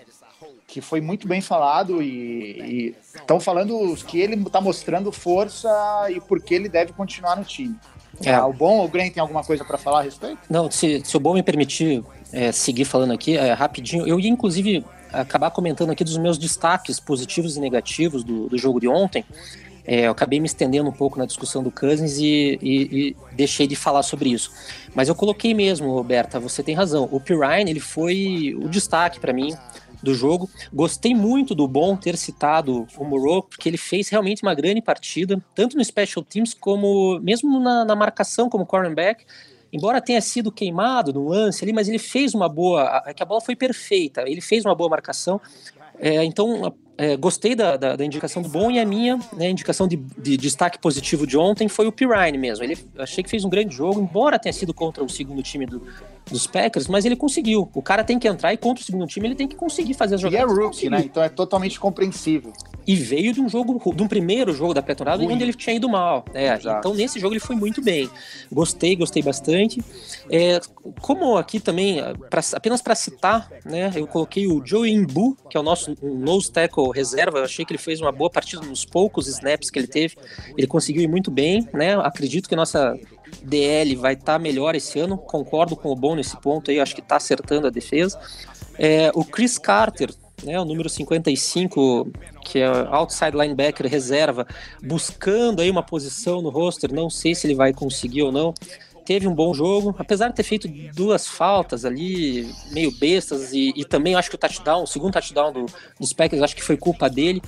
que 0.67 0.81
foi 0.81 1.01
muito 1.01 1.27
bem 1.27 1.41
falado 1.41 2.03
e 2.03 2.95
estão 3.15 3.41
falando 3.41 3.97
que 4.07 4.21
ele 4.21 4.35
está 4.35 4.61
mostrando 4.61 5.11
força 5.11 5.71
e 6.11 6.21
por 6.21 6.43
que 6.43 6.55
ele 6.55 6.69
deve 6.69 6.93
continuar 6.93 7.37
no 7.37 7.45
time. 7.45 7.75
É. 8.25 8.35
Ah, 8.35 8.47
o 8.47 8.53
Bom 8.53 8.79
ou 8.79 8.85
o 8.85 8.89
Grant 8.89 9.13
tem 9.13 9.21
alguma 9.21 9.45
coisa 9.45 9.65
para 9.65 9.79
falar 9.79 10.01
a 10.01 10.03
respeito? 10.03 10.39
Não, 10.51 10.71
se, 10.71 11.03
se 11.05 11.17
o 11.17 11.21
Bom 11.21 11.35
me 11.35 11.43
permitir 11.43 12.05
é, 12.33 12.51
seguir 12.53 12.85
falando 12.85 13.13
aqui 13.13 13.37
é, 13.37 13.53
rapidinho, 13.53 14.07
eu 14.07 14.19
ia 14.19 14.29
inclusive 14.29 14.85
acabar 15.13 15.51
comentando 15.51 15.91
aqui 15.91 16.05
dos 16.05 16.19
meus 16.19 16.37
destaques 16.37 17.01
positivos 17.01 17.57
e 17.57 17.61
negativos 17.61 18.23
do, 18.25 18.49
do 18.49 18.59
jogo 18.59 18.81
de 18.81 18.89
ontem. 18.89 19.25
É, 19.91 20.07
eu 20.07 20.11
acabei 20.11 20.39
me 20.39 20.45
estendendo 20.45 20.87
um 20.87 20.93
pouco 20.93 21.19
na 21.19 21.25
discussão 21.25 21.63
do 21.63 21.71
Cousins 21.71 22.19
e, 22.19 22.59
e, 22.61 23.09
e, 23.09 23.17
deixei 23.33 23.67
de 23.67 23.75
falar 23.75 24.03
sobre 24.03 24.29
isso. 24.29 24.53
Mas 24.95 25.09
eu 25.09 25.15
coloquei 25.15 25.55
mesmo, 25.55 25.91
Roberta, 25.95 26.39
você 26.39 26.63
tem 26.63 26.75
razão. 26.75 27.09
O 27.11 27.19
Pirine, 27.19 27.71
ele 27.71 27.81
foi 27.81 28.55
o 28.63 28.69
destaque 28.69 29.19
para 29.19 29.33
mim 29.33 29.57
do 30.03 30.15
jogo. 30.15 30.51
Gostei 30.71 31.15
muito 31.15 31.55
do 31.55 31.67
Bom 31.67 31.97
ter 31.97 32.19
citado 32.19 32.87
o 32.99 33.05
Moreau, 33.05 33.43
porque 33.43 33.67
ele 33.67 33.79
fez 33.79 34.11
realmente 34.11 34.43
uma 34.43 34.55
grande 34.55 34.83
partida, 34.83 35.43
tanto 35.55 35.75
no 35.75 35.83
Special 35.83 36.23
Teams 36.23 36.53
como 36.53 37.19
mesmo 37.21 37.59
na, 37.59 37.83
na 37.87 37.97
marcação 37.97 38.51
como 38.51 38.67
cornerback. 38.67 39.25
Embora 39.73 40.03
tenha 40.03 40.21
sido 40.21 40.53
queimado 40.53 41.15
no 41.15 41.27
lance 41.29 41.65
ali, 41.65 41.73
mas 41.73 41.89
ele 41.89 41.99
fez 41.99 42.35
uma 42.35 42.47
boa. 42.47 43.03
que 43.17 43.23
a 43.23 43.27
bola 43.27 43.41
foi 43.41 43.57
perfeita, 43.57 44.25
ele 44.27 44.43
fez 44.43 44.67
uma 44.67 44.75
boa 44.75 44.91
marcação. 44.91 45.41
É, 45.99 46.23
então, 46.25 46.75
é, 46.99 47.17
gostei 47.17 47.55
da, 47.55 47.77
da, 47.77 47.95
da, 47.95 48.05
indicação 48.05 48.43
do 48.43 48.49
bom 48.49 48.73
e 48.73 48.81
a 48.81 48.85
minha 48.85 49.21
né, 49.33 49.49
indicação 49.49 49.87
de, 49.87 49.97
de, 49.97 50.37
destaque 50.37 50.81
positivo 50.81 51.29
de 51.29 51.39
ontem 51.39 51.69
foi 51.69 51.87
o 51.87 51.93
Pirine 51.93 52.37
mesmo. 52.37 52.65
Ele 52.65 52.77
achei 52.99 53.23
que 53.23 53.31
fez 53.31 53.45
um 53.45 53.49
grande 53.49 53.73
jogo, 53.73 54.01
embora 54.01 54.37
tenha 54.37 54.53
sido 54.53 54.75
contra 54.75 55.05
o 55.05 55.09
segundo 55.09 55.41
time 55.41 55.65
do, 55.65 55.81
dos 56.29 56.49
Packers, 56.49 56.89
mas 56.89 57.05
ele 57.05 57.15
conseguiu. 57.15 57.71
O 57.73 57.81
cara 57.81 58.03
tem 58.03 58.19
que 58.19 58.27
entrar 58.27 58.53
e 58.53 58.57
contra 58.57 58.83
o 58.83 58.85
segundo 58.85 59.07
time 59.07 59.29
ele 59.29 59.37
tem 59.37 59.47
que 59.47 59.55
conseguir 59.55 59.95
fazer 59.95 60.17
as 60.17 60.21
jogadas. 60.21 60.51
E 60.51 60.53
é 60.53 60.65
rookie, 60.65 60.91
né? 60.91 61.03
Então 61.05 61.23
é 61.23 61.29
totalmente 61.29 61.79
compreensível. 61.79 62.53
E 62.85 62.97
veio 62.97 63.33
de 63.33 63.41
um 63.41 63.49
jogo, 63.49 63.95
de 63.95 64.03
um 64.03 64.09
primeiro 64.09 64.53
jogo 64.53 64.75
da 64.75 64.83
pré-temporada 64.83 65.23
onde 65.23 65.43
ele 65.43 65.53
tinha 65.53 65.77
ido 65.77 65.89
mal. 65.89 66.25
É, 66.35 66.49
então 66.79 66.95
nesse 66.95 67.21
jogo 67.21 67.35
ele 67.35 67.41
foi 67.41 67.55
muito 67.55 67.81
bem. 67.81 68.11
Gostei, 68.51 68.97
gostei 68.97 69.23
bastante. 69.23 69.81
É, 70.29 70.61
como 71.01 71.37
aqui 71.37 71.61
também, 71.61 72.03
pra, 72.29 72.41
apenas 72.55 72.83
para 72.83 72.95
citar, 72.97 73.49
né? 73.65 73.93
Eu 73.95 74.07
coloquei 74.07 74.47
o 74.49 74.65
Joe 74.65 74.91
Imbu, 74.91 75.37
que 75.49 75.57
é 75.57 75.61
o 75.61 75.63
nosso 75.63 75.95
nose 76.03 76.51
tackle 76.51 76.88
reserva. 76.91 77.39
Eu 77.39 77.45
achei 77.45 77.65
que 77.65 77.73
ele 77.73 77.79
fez 77.79 78.01
uma 78.01 78.13
boa 78.13 78.31
partida 78.31 78.63
nos 78.63 78.85
poucos 78.85 79.27
snaps 79.27 79.71
que 79.71 79.79
ele 79.79 79.87
teve. 79.87 80.17
Ele 80.57 80.67
conseguiu 80.67 81.03
ir 81.03 81.09
muito 81.09 81.31
bem, 81.31 81.69
né? 81.73 81.95
Acredito 81.97 82.49
que 82.49 82.57
nossa 82.57 82.99
DL 83.43 83.95
vai 83.97 84.15
estar 84.15 84.35
tá 84.35 84.39
melhor 84.39 84.75
esse 84.75 84.99
ano. 84.99 85.17
Concordo 85.17 85.77
com 85.77 85.91
o 85.91 85.97
Bom 85.97 86.15
nesse 86.15 86.37
ponto 86.37 86.71
aí, 86.71 86.81
acho 86.81 86.95
que 86.95 87.01
está 87.01 87.17
acertando 87.17 87.67
a 87.67 87.71
defesa. 87.71 88.19
É, 88.79 89.11
o 89.15 89.25
Chris 89.25 89.59
Carter, 89.59 90.11
né, 90.43 90.59
o 90.61 90.65
número 90.65 90.89
55, 90.89 92.09
que 92.45 92.61
é 92.61 92.67
outside 92.91 93.37
linebacker 93.37 93.87
reserva, 93.87 94.47
buscando 94.83 95.61
aí 95.61 95.71
uma 95.71 95.83
posição 95.83 96.41
no 96.41 96.49
roster, 96.49 96.93
não 96.93 97.11
sei 97.11 97.35
se 97.35 97.47
ele 97.47 97.55
vai 97.55 97.73
conseguir 97.73 98.23
ou 98.23 98.33
não. 98.33 98.55
Teve 99.09 99.27
um 99.27 99.35
bom 99.35 99.55
jogo, 99.55 99.97
apesar 99.99 100.29
de 100.29 100.35
ter 100.35 100.43
feito 100.43 100.69
duas 100.95 101.27
faltas 101.27 101.87
ali, 101.87 102.55
meio 102.73 102.93
bestas, 102.93 103.55
e, 103.55 103.73
e 103.75 103.83
também 103.83 104.15
acho 104.15 104.29
que 104.29 104.35
o 104.35 104.39
touchdown, 104.39 104.83
o 104.83 104.87
segundo 104.87 105.15
touchdown 105.15 105.51
do, 105.51 105.65
dos 105.99 106.13
Packers, 106.13 106.43
acho 106.43 106.55
que 106.55 106.63
foi 106.63 106.77
culpa 106.77 107.09
dele 107.09 107.41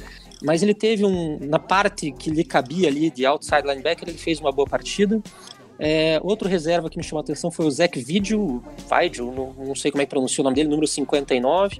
mas 0.42 0.62
ele 0.62 0.72
teve 0.72 1.04
um 1.04 1.38
na 1.38 1.58
parte 1.58 2.10
que 2.12 2.30
lhe 2.30 2.42
cabia 2.42 2.88
ali 2.88 3.10
de 3.10 3.26
outside 3.26 3.60
linebacker 3.60 4.08
ele 4.08 4.16
fez 4.16 4.40
uma 4.40 4.50
boa 4.50 4.66
partida 4.66 5.20
é, 5.78 6.18
outro 6.22 6.48
reserva 6.48 6.88
que 6.88 6.96
me 6.96 7.04
chamou 7.04 7.20
a 7.20 7.24
atenção 7.24 7.50
foi 7.50 7.66
o 7.66 7.70
Zach 7.70 8.02
Vigil, 8.02 8.64
Vigil 8.88 9.30
não, 9.30 9.66
não, 9.66 9.74
sei 9.74 9.90
como 9.90 10.00
é 10.00 10.06
que 10.06 10.10
pronuncia 10.10 10.40
o 10.40 10.44
nome 10.44 10.54
dele, 10.54 10.68
número 10.68 10.86
59. 10.86 11.78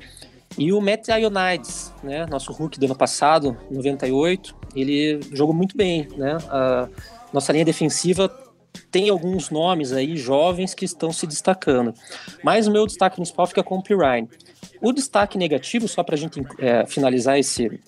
E 0.59 0.73
o 0.73 0.81
Matt 0.81 1.09
Ionides, 1.09 1.93
né, 2.03 2.25
nosso 2.25 2.51
rookie 2.51 2.81
do 2.81 2.87
ano 2.87 2.97
passado, 2.97 3.57
98, 3.71 4.57
ele 4.75 5.21
jogou 5.33 5.55
muito 5.55 5.77
bem, 5.77 6.09
né? 6.17 6.39
A 6.49 6.89
nossa 7.31 7.53
linha 7.53 7.65
defensiva 7.65 8.29
tem 8.91 9.09
alguns 9.09 9.51
nomes 9.51 9.93
aí 9.93 10.17
jovens 10.17 10.75
que 10.75 10.85
estão 10.85 11.13
se 11.13 11.27
destacando. 11.27 11.95
Mas 12.43 12.67
o 12.67 12.71
meu 12.71 12.87
destaque 12.87 13.17
principal 13.17 13.47
fica 13.47 13.63
com 13.63 13.79
o 13.79 13.83
Pirine. 13.83 14.29
O 14.81 14.93
destaque 14.93 15.39
negativo, 15.39 15.87
só 15.87 16.03
para 16.03 16.15
a 16.15 16.19
gente 16.19 16.43
é, 16.59 16.87
finalizar 16.87 17.39
esse, 17.39 17.81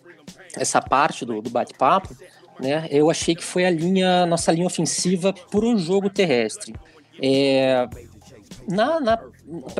essa 0.56 0.80
parte 0.80 1.24
do, 1.24 1.40
do 1.40 1.50
bate-papo, 1.50 2.14
né, 2.60 2.86
eu 2.90 3.10
achei 3.10 3.34
que 3.34 3.42
foi 3.42 3.64
a 3.64 3.70
linha, 3.70 4.26
nossa 4.26 4.52
linha 4.52 4.66
ofensiva 4.66 5.32
para 5.32 5.64
o 5.64 5.78
jogo 5.78 6.10
terrestre. 6.10 6.74
É, 7.20 7.88
na, 8.68 9.00
na, 9.00 9.18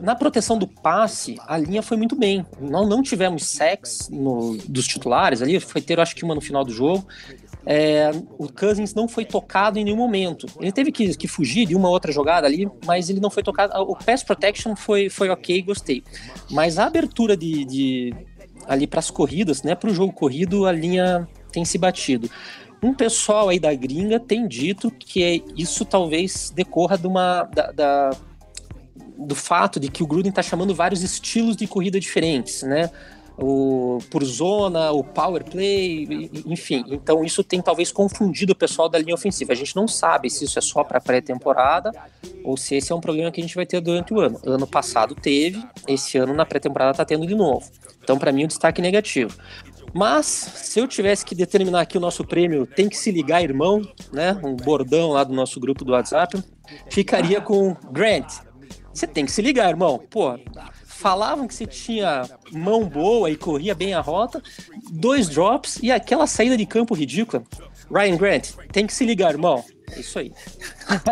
na, 0.03 0.15
proteção 0.15 0.59
do 0.59 0.67
passe, 0.67 1.39
a 1.47 1.57
linha 1.57 1.83
foi 1.83 1.97
muito 1.97 2.17
bem. 2.17 2.45
Não, 2.61 2.87
não 2.87 3.03
tivemos 3.03 3.47
sacks 3.47 4.09
no, 4.11 4.57
dos 4.69 4.87
titulares 4.87 5.41
ali, 5.43 5.61
foi 5.61 5.81
ter 5.81 6.01
acho 6.01 6.17
que 6.17 6.25
uma 6.25 6.35
no 6.35 6.41
final 6.41 6.65
do 6.65 6.73
jogo. 6.73 7.07
É, 7.65 8.11
o 8.39 8.53
Cousins 8.53 8.95
não 8.95 9.07
foi 9.07 9.25
tocado 9.25 9.79
em 9.79 9.85
nenhum 9.85 9.97
momento. 9.97 10.47
Ele 10.61 10.73
teve 10.73 10.91
que, 10.91 11.17
que, 11.17 11.29
fugir 11.29 11.67
de 11.67 11.77
uma 11.77 11.89
outra 11.89 12.11
jogada 12.11 12.47
ali, 12.47 12.69
mas 12.85 13.09
ele 13.09 13.21
não 13.21 13.31
foi 13.31 13.43
tocado. 13.43 13.73
O 13.83 13.97
pass 13.97 14.23
protection 14.23 14.75
foi, 14.75 15.09
foi 15.09 15.31
ok, 15.31 15.63
gostei. 15.63 16.03
Mas 16.51 16.79
a 16.79 16.87
abertura 16.87 17.37
de, 17.37 17.65
de 17.65 18.15
ali 18.67 18.87
para 18.87 19.01
as 19.01 19.11
corridas, 19.11 19.63
né, 19.63 19.75
para 19.75 19.91
o 19.91 19.95
jogo 19.95 20.13
corrido, 20.13 20.67
a 20.67 20.73
linha 20.73 21.29
tem 21.53 21.65
se 21.65 21.79
batido. 21.79 22.29
Um 22.83 22.93
pessoal 22.93 23.49
aí 23.49 23.61
da 23.61 23.73
gringa 23.73 24.19
tem 24.19 24.49
dito 24.49 24.91
que 24.91 25.23
é, 25.23 25.41
isso 25.57 25.85
talvez 25.85 26.51
decorra 26.51 26.99
de 26.99 27.07
uma, 27.07 27.45
da, 27.45 27.71
da 27.71 28.11
do 29.17 29.37
fato 29.37 29.79
de 29.79 29.89
que 29.89 30.03
o 30.03 30.07
Gruden 30.07 30.31
está 30.31 30.43
chamando 30.43 30.75
vários 30.75 31.03
estilos 31.03 31.57
de 31.57 31.67
corrida 31.67 32.01
diferentes, 32.01 32.63
né? 32.63 32.91
O, 33.39 33.99
por 34.11 34.23
zona, 34.25 34.93
o 34.93 35.03
power 35.03 35.43
play, 35.45 36.31
enfim. 36.47 36.85
Então 36.89 37.25
isso 37.25 37.43
tem 37.43 37.61
talvez 37.63 37.91
confundido 37.91 38.53
o 38.53 38.57
pessoal 38.57 38.89
da 38.89 38.99
linha 38.99 39.15
ofensiva. 39.15 39.53
A 39.53 39.57
gente 39.57 39.75
não 39.75 39.89
sabe 39.89 40.29
se 40.29 40.45
isso 40.45 40.59
é 40.59 40.63
só 40.63 40.85
para 40.85 41.01
pré-temporada 41.01 41.91
ou 42.45 42.57
se 42.57 42.77
esse 42.77 42.93
é 42.93 42.95
um 42.95 43.01
problema 43.01 43.31
que 43.31 43.41
a 43.41 43.45
gente 43.45 43.57
vai 43.57 43.65
ter 43.65 43.81
durante 43.81 44.13
o 44.13 44.21
ano. 44.21 44.39
Ano 44.45 44.67
passado 44.67 45.15
teve, 45.15 45.63
esse 45.89 46.19
ano 46.19 46.35
na 46.35 46.45
pré-temporada 46.45 46.93
está 46.93 47.05
tendo 47.05 47.27
de 47.27 47.35
novo. 47.35 47.69
Então 48.03 48.19
para 48.19 48.33
mim 48.33 48.45
um 48.45 48.49
destaque 48.49 48.83
negativo. 48.83 49.37
Mas 49.95 50.27
se 50.27 50.81
eu 50.81 50.89
tivesse 50.89 51.25
que 51.25 51.35
determinar 51.35 51.81
aqui 51.83 51.99
o 51.99 52.01
nosso 52.01 52.25
prêmio, 52.25 52.67
tem 52.67 52.89
que 52.89 52.97
se 52.97 53.11
ligar, 53.11 53.43
irmão, 53.43 53.83
né? 54.13 54.39
Um 54.43 54.57
bordão 54.57 55.11
lá 55.11 55.23
do 55.23 55.35
nosso 55.35 55.61
grupo 55.61 55.85
do 55.85 55.93
WhatsApp, 55.93 56.43
ficaria 56.89 57.41
com 57.41 57.77
Grant 57.91 58.27
você 58.93 59.07
tem 59.07 59.25
que 59.25 59.33
se 59.33 59.41
ligar, 59.41 59.71
irmão. 59.71 60.01
Pô, 60.11 60.39
falavam 61.03 61.49
que 61.49 61.55
você 61.55 61.67
tinha 61.67 62.29
mão 62.53 62.85
boa 62.85 63.29
e 63.29 63.37
corria 63.37 63.75
bem 63.75 63.93
a 63.93 64.01
rota, 64.01 64.41
dois 64.89 65.29
drops 65.29 65.81
e 65.83 65.91
aquela 65.91 66.29
saída 66.29 66.57
de 66.57 66.65
campo 66.65 66.95
ridícula. 66.95 67.43
Ryan 67.91 68.17
Grant, 68.17 68.51
tem 68.71 68.87
que 68.87 68.95
se 68.95 69.05
ligar, 69.05 69.33
irmão. 69.33 69.65
É 69.91 70.01
isso 70.01 70.19
aí. 70.19 70.33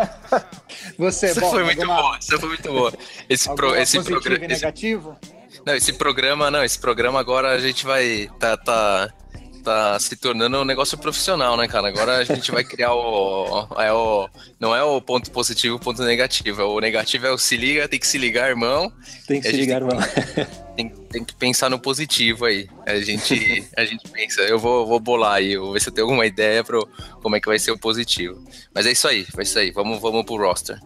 você, 0.96 1.33
Isso 1.33 1.40
bom, 1.40 1.50
foi 1.50 1.64
muito 1.64 1.83
alguma... 1.83 2.00
boa, 2.00 2.18
isso 2.18 2.38
foi 2.38 2.48
muito 2.48 2.72
boa. 2.72 2.92
Esse, 3.29 3.55
pro, 3.55 3.76
esse 3.76 4.03
programa. 4.03 4.46
negativo? 4.46 5.16
Esse... 5.50 5.62
Não, 5.66 5.74
esse 5.74 5.92
programa, 5.92 6.50
não, 6.50 6.64
esse 6.64 6.79
programa 6.79 7.20
agora 7.20 7.50
a 7.50 7.59
gente 7.59 7.85
vai. 7.85 8.31
Tá, 8.38 8.57
tá, 8.57 9.12
tá 9.61 9.99
se 9.99 10.16
tornando 10.16 10.59
um 10.59 10.64
negócio 10.64 10.96
profissional, 10.99 11.57
né, 11.57 11.68
cara? 11.68 11.88
Agora 11.88 12.18
a 12.18 12.25
gente 12.25 12.51
vai 12.51 12.64
criar 12.64 12.94
o, 12.94 13.66
é 13.79 13.92
o. 13.92 14.29
Não 14.59 14.75
é 14.75 14.83
o 14.83 15.01
ponto 15.01 15.31
positivo, 15.31 15.77
o 15.77 15.81
ponto 15.81 16.03
negativo. 16.03 16.62
O 16.62 16.81
negativo 16.81 17.27
é 17.27 17.31
o 17.31 17.38
se 17.38 17.57
liga, 17.57 17.88
tem 17.88 17.99
que 17.99 18.07
se 18.07 18.18
ligar, 18.18 18.49
irmão. 18.49 18.92
Tem 19.27 19.40
que 19.40 19.51
se 19.51 19.57
ligar, 19.57 19.83
irmão. 19.83 19.99
Tem, 20.77 20.88
tem, 20.88 21.23
que 21.23 21.35
pensar 21.35 21.68
no 21.68 21.79
positivo 21.79 22.46
aí. 22.46 22.66
A 22.87 22.94
gente, 23.01 23.68
a 23.77 23.85
gente 23.85 24.09
pensa, 24.09 24.40
eu 24.42 24.59
vou, 24.59 24.87
vou 24.87 24.99
bolar 24.99 25.35
aí, 25.35 25.55
vou 25.55 25.75
ver 25.75 25.81
se 25.81 25.90
eu 25.90 25.92
tenho 25.92 26.07
alguma 26.07 26.25
ideia 26.25 26.64
para 26.64 26.79
como 27.20 27.37
é 27.37 27.40
que 27.40 27.49
vai 27.49 27.59
ser 27.59 27.70
o 27.70 27.79
positivo. 27.79 28.42
Mas 28.75 28.87
é 28.87 28.92
isso 28.92 29.07
aí, 29.07 29.27
vai 29.35 29.42
isso 29.42 29.59
aí. 29.59 29.73
Vamos, 29.73 30.01
vamos 30.01 30.25
pro 30.25 30.38
roster. 30.38 30.81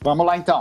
Vamos 0.00 0.24
lá 0.24 0.38
então. 0.38 0.60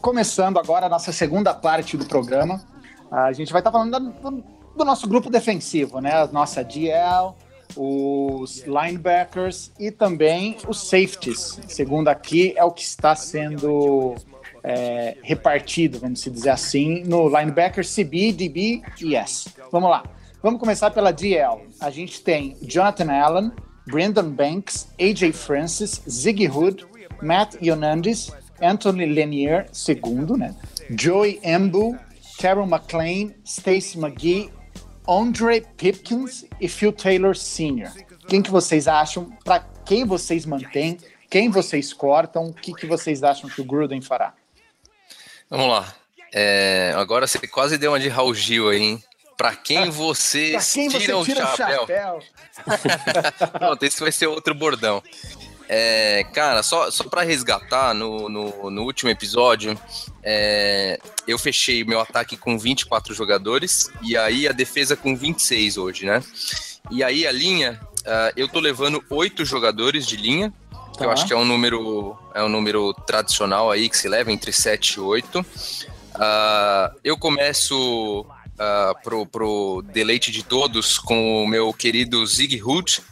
Começando 0.00 0.58
agora 0.58 0.86
a 0.86 0.88
nossa 0.88 1.10
segunda 1.10 1.52
parte 1.52 1.96
do 1.96 2.06
programa. 2.06 2.62
A 3.10 3.32
gente 3.32 3.52
vai 3.52 3.60
estar 3.60 3.72
tá 3.72 3.78
falando 3.78 3.90
da, 3.90 4.57
do 4.78 4.84
nosso 4.84 5.06
grupo 5.08 5.28
defensivo, 5.28 6.00
né? 6.00 6.12
A 6.12 6.26
nossa 6.28 6.64
DL, 6.64 7.34
os 7.76 8.64
linebackers 8.64 9.70
e 9.78 9.90
também 9.90 10.56
os 10.66 10.88
safeties. 10.88 11.60
Segundo 11.68 12.08
aqui, 12.08 12.54
é 12.56 12.64
o 12.64 12.70
que 12.70 12.82
está 12.82 13.14
sendo 13.14 14.14
é, 14.62 15.16
repartido, 15.22 15.98
vamos 15.98 16.22
dizer 16.22 16.50
assim, 16.50 17.02
no 17.04 17.28
linebacker 17.28 17.84
CB, 17.84 18.32
DB 18.32 18.82
e 19.00 19.14
S. 19.14 19.50
Vamos 19.70 19.90
lá. 19.90 20.04
Vamos 20.42 20.60
começar 20.60 20.90
pela 20.90 21.12
DL. 21.12 21.68
A 21.80 21.90
gente 21.90 22.22
tem 22.22 22.56
Jonathan 22.62 23.12
Allen, 23.12 23.52
Brandon 23.86 24.30
Banks, 24.30 24.88
AJ 25.00 25.32
Francis, 25.32 26.00
Ziggy 26.08 26.48
Hood, 26.48 26.86
Matt 27.20 27.56
Ionandis, 27.60 28.30
Anthony 28.60 29.06
Lanier, 29.06 29.66
segundo, 29.72 30.36
né? 30.36 30.54
Joey 30.90 31.40
Embu, 31.42 31.98
Carol 32.38 32.66
McLean, 32.66 33.32
Stacy 33.44 33.98
McGee 33.98 34.50
Andre 35.08 35.62
Pipkins 35.76 36.44
e 36.60 36.68
Phil 36.68 36.92
Taylor 36.92 37.34
Sr. 37.34 37.90
Quem 38.28 38.42
que 38.42 38.50
vocês 38.50 38.86
acham? 38.86 39.32
Para 39.42 39.60
quem 39.86 40.04
vocês 40.04 40.44
mantêm? 40.44 40.98
Quem 41.30 41.48
vocês 41.48 41.94
cortam? 41.94 42.44
O 42.48 42.52
que, 42.52 42.74
que 42.74 42.86
vocês 42.86 43.22
acham 43.22 43.48
que 43.48 43.60
o 43.60 43.64
Gruden 43.64 44.02
fará? 44.02 44.34
Vamos 45.48 45.68
lá. 45.68 45.94
É, 46.32 46.92
agora 46.94 47.26
você 47.26 47.38
quase 47.46 47.78
deu 47.78 47.92
uma 47.92 47.98
de 48.00 48.08
Raul 48.08 48.34
Gil 48.34 48.68
aí, 48.68 48.82
hein? 48.82 49.04
Para 49.36 49.56
quem 49.56 49.88
vocês 49.90 50.72
quem 50.72 50.90
você 50.90 50.98
tiram 50.98 51.24
tira 51.24 51.44
o 51.44 51.56
chapéu? 51.56 51.84
O 51.84 51.86
chapéu? 51.86 52.22
Pronto, 53.58 53.82
esse 53.82 54.00
vai 54.00 54.12
ser 54.12 54.26
outro 54.26 54.54
bordão. 54.54 55.02
É, 55.68 56.24
cara, 56.32 56.62
só, 56.62 56.90
só 56.90 57.04
para 57.04 57.22
resgatar, 57.22 57.92
no, 57.92 58.28
no, 58.28 58.70
no, 58.70 58.82
último 58.84 59.10
episódio, 59.10 59.78
é, 60.22 60.98
eu 61.26 61.38
fechei 61.38 61.84
meu 61.84 62.00
ataque 62.00 62.38
com 62.38 62.58
24 62.58 63.14
jogadores 63.14 63.90
e 64.02 64.16
aí 64.16 64.48
a 64.48 64.52
defesa 64.52 64.96
com 64.96 65.14
26 65.14 65.76
hoje, 65.76 66.06
né? 66.06 66.22
E 66.90 67.04
aí 67.04 67.26
a 67.26 67.32
linha, 67.32 67.78
uh, 68.00 68.32
eu 68.34 68.48
tô 68.48 68.60
levando 68.60 69.04
oito 69.10 69.44
jogadores 69.44 70.06
de 70.06 70.16
linha, 70.16 70.50
que 70.96 71.04
eu 71.04 71.08
tá. 71.08 71.12
acho 71.12 71.26
que 71.26 71.34
é 71.34 71.36
um 71.36 71.44
número 71.44 72.16
é 72.34 72.42
um 72.42 72.48
número 72.48 72.94
tradicional 73.06 73.70
aí 73.70 73.90
que 73.90 73.96
se 73.96 74.08
leva 74.08 74.32
entre 74.32 74.52
7 74.52 74.94
e 74.94 75.00
8. 75.00 75.40
Uh, 75.40 75.44
eu 77.04 77.18
começo 77.18 78.22
uh, 78.22 79.02
pro, 79.04 79.26
pro 79.26 79.82
deleite 79.92 80.32
de 80.32 80.42
todos 80.42 80.98
com 80.98 81.44
o 81.44 81.46
meu 81.46 81.74
querido 81.74 82.26
Zig 82.26 82.62
Hood. 82.62 83.02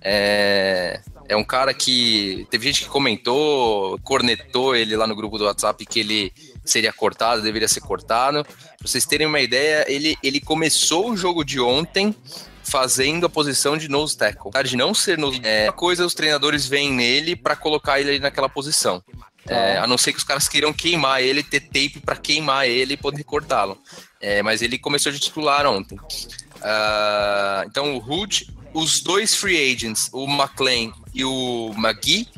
É, 0.00 1.00
é 1.28 1.36
um 1.36 1.44
cara 1.44 1.74
que 1.74 2.46
teve 2.50 2.66
gente 2.66 2.84
que 2.84 2.88
comentou, 2.88 3.98
cornetou 4.02 4.74
ele 4.74 4.96
lá 4.96 5.06
no 5.06 5.16
grupo 5.16 5.38
do 5.38 5.44
WhatsApp 5.44 5.84
que 5.86 6.00
ele 6.00 6.32
seria 6.64 6.92
cortado, 6.92 7.42
deveria 7.42 7.68
ser 7.68 7.80
cortado. 7.80 8.44
Pra 8.44 8.88
vocês 8.88 9.04
terem 9.04 9.26
uma 9.26 9.40
ideia, 9.40 9.84
ele, 9.88 10.16
ele 10.22 10.40
começou 10.40 11.10
o 11.10 11.16
jogo 11.16 11.44
de 11.44 11.60
ontem 11.60 12.14
fazendo 12.62 13.26
a 13.26 13.28
posição 13.28 13.76
de 13.76 13.88
nose 13.88 14.16
tackle. 14.16 14.50
De 14.64 14.76
não 14.76 14.92
ser 14.92 15.18
nose 15.18 15.40
é, 15.42 15.64
uma 15.64 15.72
coisa 15.72 16.04
os 16.04 16.14
treinadores 16.14 16.66
veem 16.66 16.92
nele 16.92 17.36
para 17.36 17.56
colocar 17.56 18.00
ele 18.00 18.18
naquela 18.18 18.48
posição. 18.48 19.02
É, 19.48 19.78
a 19.78 19.86
não 19.86 19.96
ser 19.96 20.12
que 20.12 20.18
os 20.18 20.24
caras 20.24 20.48
queiram 20.48 20.72
queimar 20.72 21.22
ele, 21.22 21.42
ter 21.42 21.60
tape 21.60 22.00
para 22.04 22.16
queimar 22.16 22.66
ele 22.66 22.94
e 22.94 22.96
poder 22.96 23.22
cortá-lo. 23.22 23.78
É, 24.20 24.42
mas 24.42 24.60
ele 24.60 24.76
começou 24.76 25.12
de 25.12 25.20
titular 25.20 25.64
ontem. 25.66 25.96
Uh, 25.96 27.62
então 27.66 27.96
o 27.96 27.98
Hood 27.98 28.48
os 28.76 29.00
dois 29.00 29.34
free 29.34 29.72
agents, 29.72 30.10
o 30.12 30.26
McLean 30.26 30.92
e 31.16 31.24
o 31.24 31.72
McGee, 31.78 32.28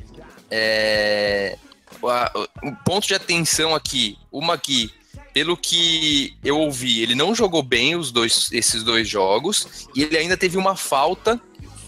é, 0.48 1.58
o 2.00 2.72
ponto 2.84 3.08
de 3.08 3.14
atenção 3.14 3.74
aqui, 3.74 4.16
o 4.30 4.40
McGee, 4.40 4.92
pelo 5.34 5.56
que 5.56 6.36
eu 6.44 6.58
ouvi, 6.58 7.02
ele 7.02 7.16
não 7.16 7.34
jogou 7.34 7.60
bem 7.60 7.96
os 7.96 8.12
dois, 8.12 8.50
esses 8.52 8.84
dois 8.84 9.08
jogos 9.08 9.88
e 9.96 10.04
ele 10.04 10.16
ainda 10.16 10.36
teve 10.36 10.56
uma 10.56 10.76
falta 10.76 11.40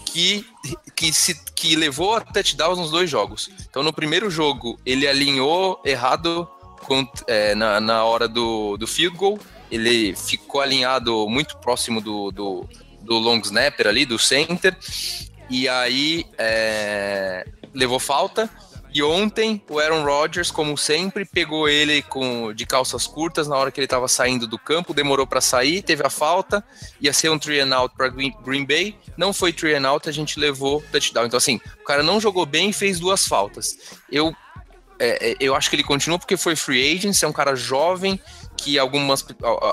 que, 0.05 0.45
que, 0.93 1.13
se, 1.13 1.33
que 1.55 1.77
levou 1.77 2.15
a 2.15 2.21
touchdowns 2.21 2.77
nos 2.77 2.91
dois 2.91 3.09
jogos. 3.09 3.49
Então, 3.69 3.81
no 3.81 3.93
primeiro 3.93 4.29
jogo, 4.29 4.77
ele 4.85 5.07
alinhou 5.07 5.81
errado 5.85 6.45
é, 7.25 7.55
na, 7.55 7.79
na 7.79 8.03
hora 8.03 8.27
do, 8.27 8.75
do 8.75 8.85
field 8.85 9.15
goal, 9.15 9.39
ele 9.71 10.13
ficou 10.13 10.59
alinhado 10.59 11.29
muito 11.29 11.55
próximo 11.57 12.01
do, 12.01 12.31
do, 12.31 12.67
do 13.01 13.17
long 13.17 13.39
snapper 13.39 13.87
ali, 13.87 14.05
do 14.05 14.19
center, 14.19 14.77
e 15.51 15.67
aí 15.67 16.25
é, 16.37 17.45
levou 17.73 17.99
falta. 17.99 18.49
E 18.93 19.01
ontem 19.03 19.61
o 19.69 19.79
Aaron 19.79 20.03
Rodgers, 20.03 20.51
como 20.51 20.77
sempre, 20.77 21.23
pegou 21.23 21.67
ele 21.67 22.01
com 22.01 22.53
de 22.53 22.65
calças 22.65 23.07
curtas 23.07 23.47
na 23.47 23.55
hora 23.55 23.71
que 23.71 23.79
ele 23.79 23.85
estava 23.85 24.07
saindo 24.07 24.45
do 24.47 24.57
campo, 24.57 24.93
demorou 24.93 25.25
para 25.25 25.39
sair, 25.39 25.81
teve 25.81 26.05
a 26.05 26.09
falta, 26.09 26.63
ia 26.99 27.13
ser 27.13 27.29
um 27.29 27.39
three 27.39 27.59
and 27.59 27.73
out 27.73 27.95
para 27.95 28.09
Green, 28.09 28.65
Bay, 28.65 28.97
não 29.15 29.31
foi 29.31 29.53
three 29.53 29.75
and 29.75 29.87
out, 29.87 30.09
a 30.09 30.11
gente 30.11 30.37
levou 30.37 30.83
touchdown. 30.91 31.25
Então 31.25 31.37
assim, 31.37 31.59
o 31.81 31.85
cara 31.85 32.03
não 32.03 32.19
jogou 32.19 32.45
bem 32.45 32.69
e 32.69 32.73
fez 32.73 32.99
duas 32.99 33.25
faltas. 33.25 33.77
Eu 34.11 34.33
é, 34.99 35.31
é 35.31 35.35
eu 35.39 35.55
acho 35.55 35.69
que 35.69 35.75
ele 35.77 35.83
continua 35.83 36.19
porque 36.19 36.35
foi 36.35 36.55
free 36.55 36.93
agent, 36.95 37.23
é 37.23 37.27
um 37.27 37.33
cara 37.33 37.55
jovem 37.55 38.19
que 38.61 38.77
algumas, 38.77 39.25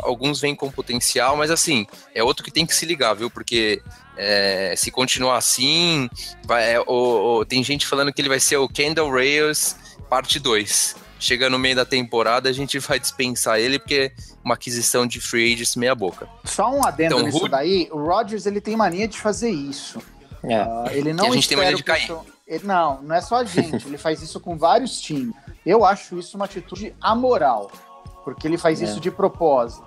alguns 0.03 0.41
vêm 0.41 0.55
com 0.55 0.71
potencial, 0.71 1.37
mas 1.37 1.51
assim, 1.51 1.87
é 2.15 2.23
outro 2.23 2.45
que 2.45 2.51
tem 2.51 2.67
que 2.67 2.75
se 2.75 2.87
ligar, 2.87 3.15
viu? 3.15 3.31
Porque 3.31 3.83
é, 4.17 4.75
se 4.77 4.91
continuar 4.91 5.37
assim, 5.37 6.09
vai, 6.45 6.75
é, 6.75 6.81
o, 6.81 6.85
o, 6.87 7.45
tem 7.45 7.63
gente 7.63 7.87
falando 7.87 8.13
que 8.13 8.21
ele 8.21 8.29
vai 8.29 8.41
ser 8.41 8.57
o 8.57 8.69
Kendall 8.69 9.11
Rails 9.11 9.77
parte 10.09 10.41
2. 10.41 10.97
Chega 11.21 11.51
no 11.51 11.59
meio 11.59 11.77
da 11.77 11.85
temporada, 11.85 12.49
a 12.49 12.53
gente 12.53 12.79
vai 12.81 12.99
dispensar 12.99 13.61
ele, 13.61 13.79
porque 13.79 14.13
uma 14.45 14.55
aquisição 14.55 15.07
de 15.07 15.21
free 15.21 15.53
agents 15.53 15.77
meia 15.77 15.95
boca. 15.95 16.29
Só 16.45 16.71
um 16.71 16.85
adendo 16.85 17.17
então, 17.17 17.27
nisso 17.27 17.49
daí, 17.49 17.89
o 17.93 17.99
Rodgers 17.99 18.47
ele 18.47 18.61
tem 18.61 18.77
mania 18.77 19.07
de 19.07 19.19
fazer 19.19 19.51
isso. 19.51 20.01
É. 20.43 20.63
Uh, 20.63 20.89
ele 20.93 21.13
não 21.13 21.27
e 21.27 21.29
a 21.29 21.33
gente 21.33 21.49
tem 21.49 21.57
mania 21.57 21.75
de 21.75 21.83
cair. 21.83 22.05
Isso... 22.47 22.67
Não, 22.67 23.03
não 23.03 23.15
é 23.15 23.21
só 23.21 23.37
a 23.37 23.45
gente, 23.45 23.85
ele 23.87 23.99
faz 23.99 24.23
isso 24.23 24.41
com 24.41 24.57
vários 24.57 25.01
times. 25.01 25.35
Eu 25.67 25.85
acho 25.85 26.19
isso 26.19 26.37
uma 26.37 26.47
atitude 26.47 26.95
amoral, 27.01 27.71
porque 28.35 28.47
ele 28.47 28.59
faz 28.59 28.81
é. 28.81 28.85
isso 28.85 29.01
de 29.01 29.11
propósito. 29.11 29.85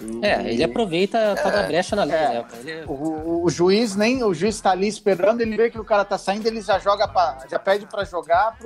E... 0.00 0.24
É, 0.24 0.50
ele 0.50 0.64
aproveita 0.64 1.36
toda 1.42 1.58
é, 1.58 1.66
brecha 1.66 1.94
na 1.94 2.04
lei, 2.04 2.16
é. 2.16 2.28
né? 2.28 2.44
Ele... 2.60 2.84
O, 2.86 3.44
o, 3.44 3.50
juiz 3.50 3.94
nem 3.94 4.24
o 4.24 4.32
juiz 4.32 4.54
está 4.54 4.70
ali 4.70 4.88
esperando, 4.88 5.42
ele 5.42 5.56
vê 5.56 5.70
que 5.70 5.78
o 5.78 5.84
cara 5.84 6.04
tá 6.04 6.16
saindo, 6.16 6.46
ele 6.46 6.62
já 6.62 6.78
joga 6.78 7.06
pra, 7.06 7.44
já 7.50 7.58
pede 7.58 7.86
para 7.86 8.04
jogar 8.04 8.56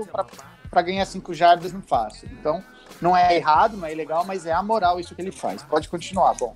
para 0.71 0.83
ganhar 0.83 1.05
cinco 1.07 1.35
jardas 1.35 1.73
no 1.73 1.83
fácil. 1.83 2.29
Então, 2.33 2.63
não 3.01 3.17
é 3.17 3.37
errado, 3.37 3.77
não 3.77 3.87
é 3.87 3.93
ilegal, 3.93 4.25
mas 4.25 4.47
é 4.47 4.53
amoral 4.53 5.01
isso 5.01 5.15
que 5.15 5.23
ele 5.23 5.33
faz. 5.33 5.63
Pode 5.63 5.89
continuar, 5.89 6.35
bom. 6.35 6.55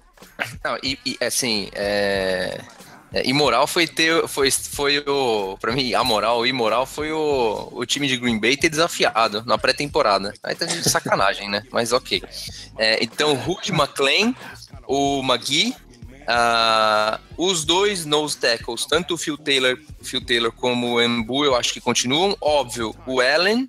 Não, 0.63 0.77
e, 0.83 0.99
e 1.05 1.25
assim, 1.25 1.69
é... 1.73 2.61
É, 3.13 3.29
imoral 3.29 3.67
foi 3.67 3.87
ter. 3.87 4.27
Foi, 4.29 4.51
foi 4.51 4.99
o. 5.07 5.57
Pra 5.61 5.73
mim, 5.73 5.95
a 5.95 6.05
moral, 6.05 6.47
imoral 6.47 6.87
foi 6.87 7.11
o, 7.11 7.69
o 7.73 7.85
time 7.85 8.07
de 8.07 8.17
Green 8.17 8.39
Bay 8.39 8.57
ter 8.57 8.69
desafiado 8.69 9.43
na 9.45 9.59
pré-temporada. 9.59 10.33
Aí 10.43 10.55
tá 10.55 10.65
de 10.65 10.89
sacanagem, 10.89 11.49
né? 11.49 11.63
Mas 11.73 11.93
ok. 11.93 12.23
É, 12.79 13.03
então, 13.03 13.35
Rudy 13.35 13.73
McLean, 13.73 14.35
o 14.87 15.23
Magui, 15.23 15.75
Uh, 16.31 17.19
os 17.37 17.65
dois 17.65 18.05
nose 18.05 18.37
tackles, 18.37 18.87
tanto 18.87 19.15
o 19.15 19.19
Phil 19.19 19.37
Taylor, 19.37 19.77
Phil 20.01 20.25
Taylor 20.25 20.53
como 20.53 20.95
o 20.95 21.03
Embu, 21.03 21.45
eu 21.45 21.57
acho 21.57 21.73
que 21.73 21.81
continuam. 21.81 22.37
Óbvio, 22.41 22.95
o 23.05 23.21
Allen. 23.21 23.69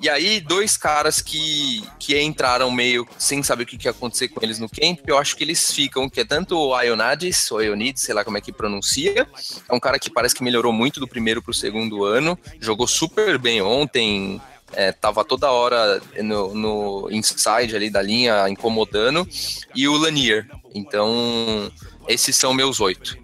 E 0.00 0.08
aí, 0.08 0.40
dois 0.40 0.76
caras 0.76 1.20
que, 1.20 1.84
que 2.00 2.20
entraram 2.20 2.68
meio 2.70 3.06
sem 3.16 3.42
saber 3.44 3.62
o 3.62 3.66
que, 3.66 3.76
que 3.76 3.86
ia 3.86 3.92
acontecer 3.92 4.26
com 4.28 4.40
eles 4.42 4.58
no 4.58 4.68
camp, 4.68 5.00
eu 5.06 5.18
acho 5.18 5.36
que 5.36 5.44
eles 5.44 5.70
ficam, 5.70 6.08
que 6.08 6.20
é 6.20 6.24
tanto 6.24 6.56
o 6.58 6.80
Ionadis, 6.82 7.48
ou 7.52 7.62
Ionides, 7.62 8.02
sei 8.02 8.14
lá 8.14 8.24
como 8.24 8.38
é 8.38 8.40
que 8.40 8.50
pronuncia. 8.50 9.28
É 9.68 9.74
um 9.74 9.78
cara 9.78 9.98
que 9.98 10.10
parece 10.10 10.34
que 10.34 10.42
melhorou 10.42 10.72
muito 10.72 10.98
do 10.98 11.06
primeiro 11.06 11.40
pro 11.40 11.54
segundo 11.54 12.04
ano. 12.04 12.36
Jogou 12.58 12.88
super 12.88 13.38
bem 13.38 13.62
ontem, 13.62 14.40
é, 14.72 14.90
tava 14.92 15.24
toda 15.24 15.50
hora 15.50 16.00
no, 16.22 16.54
no, 16.54 17.08
inside 17.10 17.76
ali 17.76 17.90
da 17.90 18.02
linha, 18.02 18.48
incomodando, 18.48 19.28
e 19.74 19.86
o 19.86 19.96
Lanier. 19.96 20.48
Então, 20.74 21.70
esses 22.12 22.36
são 22.36 22.52
meus 22.52 22.80
oito. 22.80 23.16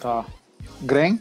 Tá. 0.00 0.24
Gren? 0.82 1.18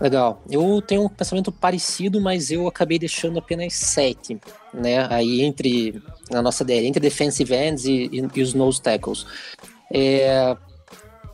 Legal. 0.00 0.42
Eu 0.50 0.82
tenho 0.82 1.04
um 1.04 1.08
pensamento 1.08 1.50
parecido, 1.50 2.20
mas 2.20 2.50
eu 2.50 2.68
acabei 2.68 2.98
deixando 2.98 3.38
apenas 3.38 3.72
sete, 3.74 4.38
né? 4.72 5.06
Aí 5.10 5.42
entre 5.42 6.02
na 6.30 6.42
nossa 6.42 6.64
DL, 6.64 6.86
entre 6.86 7.00
defensive 7.00 7.54
ends 7.54 7.86
e, 7.86 8.10
e, 8.12 8.28
e 8.34 8.42
os 8.42 8.52
nose 8.52 8.80
tackles. 8.80 9.26
É, 9.90 10.56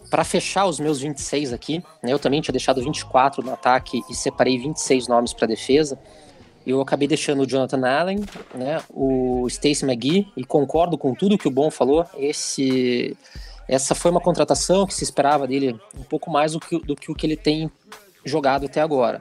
para 0.08 0.24
fechar 0.24 0.66
os 0.66 0.78
meus 0.78 1.00
26 1.00 1.52
aqui, 1.52 1.82
né, 2.02 2.12
eu 2.12 2.18
também 2.18 2.40
tinha 2.40 2.52
deixado 2.52 2.82
24 2.82 3.42
no 3.42 3.52
ataque 3.52 4.02
e 4.10 4.14
separei 4.14 4.58
26 4.58 5.08
nomes 5.08 5.32
para 5.32 5.46
defesa. 5.46 5.98
Eu 6.64 6.80
acabei 6.80 7.08
deixando 7.08 7.42
o 7.42 7.46
Jonathan 7.46 7.84
Allen, 7.88 8.20
né, 8.54 8.80
o 8.90 9.46
Stacy 9.48 9.84
McGee, 9.84 10.28
e 10.36 10.44
concordo 10.44 10.96
com 10.96 11.14
tudo 11.14 11.38
que 11.38 11.48
o 11.48 11.50
Bom 11.50 11.70
falou. 11.70 12.06
Esse 12.16 13.16
essa 13.72 13.94
foi 13.94 14.10
uma 14.10 14.20
contratação 14.20 14.86
que 14.86 14.94
se 14.94 15.02
esperava 15.02 15.46
dele 15.46 15.78
um 15.96 16.02
pouco 16.02 16.30
mais 16.30 16.52
do 16.52 16.60
que, 16.60 16.78
do 16.80 16.94
que 16.94 17.10
o 17.10 17.14
que 17.14 17.26
ele 17.26 17.36
tem 17.36 17.70
jogado 18.24 18.66
até 18.66 18.80
agora. 18.80 19.20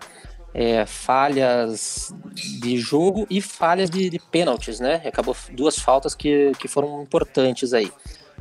É, 0.54 0.86
falhas 0.86 2.14
de 2.34 2.78
jogo 2.78 3.26
e 3.30 3.40
falhas 3.40 3.90
de, 3.90 4.10
de 4.10 4.20
pênaltis, 4.20 4.82
né? 4.82 5.02
Acabou 5.06 5.36
duas 5.54 5.80
faltas 5.80 6.14
que, 6.14 6.52
que 6.60 6.68
foram 6.68 7.02
importantes 7.02 7.74
aí. 7.74 7.90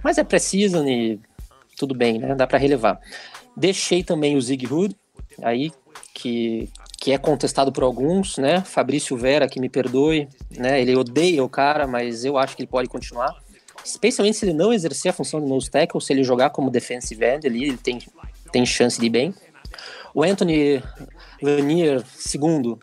Mas 0.03 0.19
é 0.19 0.25
preciso 0.25 0.85
e 0.89 1.21
tudo 1.77 1.95
bem, 1.95 2.19
né? 2.19 2.35
Dá 2.35 2.47
para 2.47 2.59
relevar. 2.59 2.99
Deixei 3.57 4.03
também 4.03 4.37
o 4.37 4.41
Zig 4.41 4.67
Hood, 4.67 4.97
aí 5.43 5.71
que, 6.13 6.69
que 6.99 7.13
é 7.13 7.19
contestado 7.19 7.71
por 7.71 7.85
alguns, 7.85 8.37
né? 8.37 8.63
Fabrício 8.63 9.17
Vera, 9.17 9.49
que 9.49 9.61
me 9.61 9.69
perdoe, 9.69 10.29
né? 10.59 10.81
Ele 10.81 10.97
odeia 10.97 11.45
o 11.45 11.49
cara, 11.49 11.87
mas 11.87 12.25
eu 12.25 12.37
acho 12.37 12.57
que 12.57 12.63
ele 12.63 12.71
pode 12.71 12.89
continuar 12.89 13.33
especialmente 13.85 14.37
se 14.37 14.45
ele 14.45 14.53
não 14.53 14.73
exercer 14.73 15.11
a 15.11 15.13
função 15.13 15.41
de 15.41 15.47
nose 15.47 15.71
tackle, 15.71 16.01
se 16.01 16.13
ele 16.13 16.23
jogar 16.23 16.51
como 16.51 16.71
defensive 16.71 17.25
end 17.25 17.47
ali, 17.47 17.65
ele 17.65 17.77
tem, 17.77 17.99
tem 18.53 18.65
chance 18.67 18.99
de 18.99 19.07
ir 19.07 19.11
bem. 19.11 19.35
O 20.15 20.23
Anthony 20.23 20.83
Lanier, 21.41 22.03
segundo, 22.17 22.79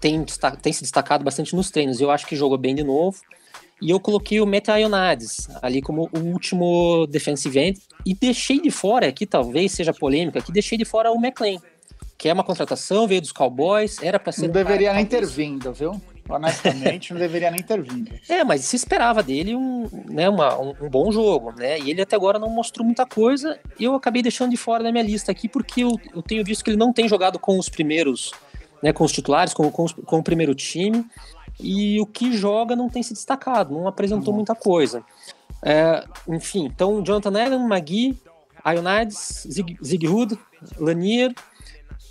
tem, 0.00 0.24
tem 0.60 0.72
se 0.72 0.82
destacado 0.82 1.24
bastante 1.24 1.54
nos 1.54 1.70
treinos, 1.70 2.00
eu 2.00 2.10
acho 2.10 2.26
que 2.26 2.36
jogou 2.36 2.58
bem 2.58 2.74
de 2.74 2.82
novo. 2.82 3.20
E 3.80 3.90
eu 3.90 3.98
coloquei 3.98 4.40
o 4.40 4.46
Meta 4.46 4.78
Ionades 4.78 5.48
ali 5.60 5.82
como 5.82 6.08
o 6.12 6.18
último 6.20 7.04
defensive 7.08 7.58
end 7.58 7.80
e 8.06 8.14
deixei 8.14 8.60
de 8.60 8.70
fora, 8.70 9.08
aqui 9.08 9.26
talvez 9.26 9.72
seja 9.72 9.92
polêmica, 9.92 10.40
que 10.40 10.52
deixei 10.52 10.78
de 10.78 10.84
fora 10.84 11.10
o 11.10 11.16
McLean, 11.16 11.58
que 12.16 12.28
é 12.28 12.32
uma 12.32 12.44
contratação, 12.44 13.08
veio 13.08 13.20
dos 13.20 13.32
Cowboys, 13.32 14.00
era 14.00 14.20
para 14.20 14.30
ser. 14.30 14.46
Não 14.46 14.52
deveria 14.52 14.92
nem 14.92 15.04
ter 15.04 15.26
vindo, 15.26 15.72
viu? 15.72 16.00
Honestamente, 16.28 17.12
não 17.12 17.20
deveria 17.20 17.50
nem 17.50 17.62
ter 17.62 17.80
vindo. 17.82 18.12
É, 18.28 18.44
mas 18.44 18.64
se 18.64 18.76
esperava 18.76 19.22
dele 19.22 19.54
um, 19.54 19.88
né, 20.08 20.28
uma, 20.28 20.58
um, 20.58 20.74
um, 20.80 20.88
bom 20.88 21.10
jogo, 21.10 21.52
né? 21.52 21.78
E 21.78 21.90
ele 21.90 22.02
até 22.02 22.16
agora 22.16 22.38
não 22.38 22.48
mostrou 22.48 22.84
muita 22.84 23.04
coisa. 23.04 23.58
Eu 23.78 23.94
acabei 23.94 24.22
deixando 24.22 24.50
de 24.50 24.56
fora 24.56 24.82
da 24.82 24.92
minha 24.92 25.04
lista 25.04 25.32
aqui, 25.32 25.48
porque 25.48 25.82
eu, 25.82 25.98
eu 26.14 26.22
tenho 26.22 26.44
visto 26.44 26.64
que 26.64 26.70
ele 26.70 26.76
não 26.76 26.92
tem 26.92 27.08
jogado 27.08 27.38
com 27.38 27.58
os 27.58 27.68
primeiros, 27.68 28.32
né, 28.82 28.92
com 28.92 29.04
os 29.04 29.12
titulares, 29.12 29.52
com, 29.52 29.70
com, 29.70 29.84
os, 29.84 29.92
com 29.92 30.18
o 30.18 30.22
primeiro 30.22 30.54
time. 30.54 31.04
E 31.60 32.00
o 32.00 32.06
que 32.06 32.32
joga 32.32 32.74
não 32.74 32.88
tem 32.88 33.02
se 33.02 33.12
destacado, 33.12 33.74
não 33.74 33.86
apresentou 33.86 34.30
uhum. 34.30 34.36
muita 34.36 34.54
coisa. 34.54 35.04
É, 35.62 36.04
enfim, 36.28 36.64
então 36.64 37.02
Jonathan 37.04 37.40
Allen, 37.40 37.68
Magui, 37.68 38.18
Ionides, 38.66 39.46
Zig, 39.84 40.08
Hood, 40.08 40.36
Lanier 40.76 41.32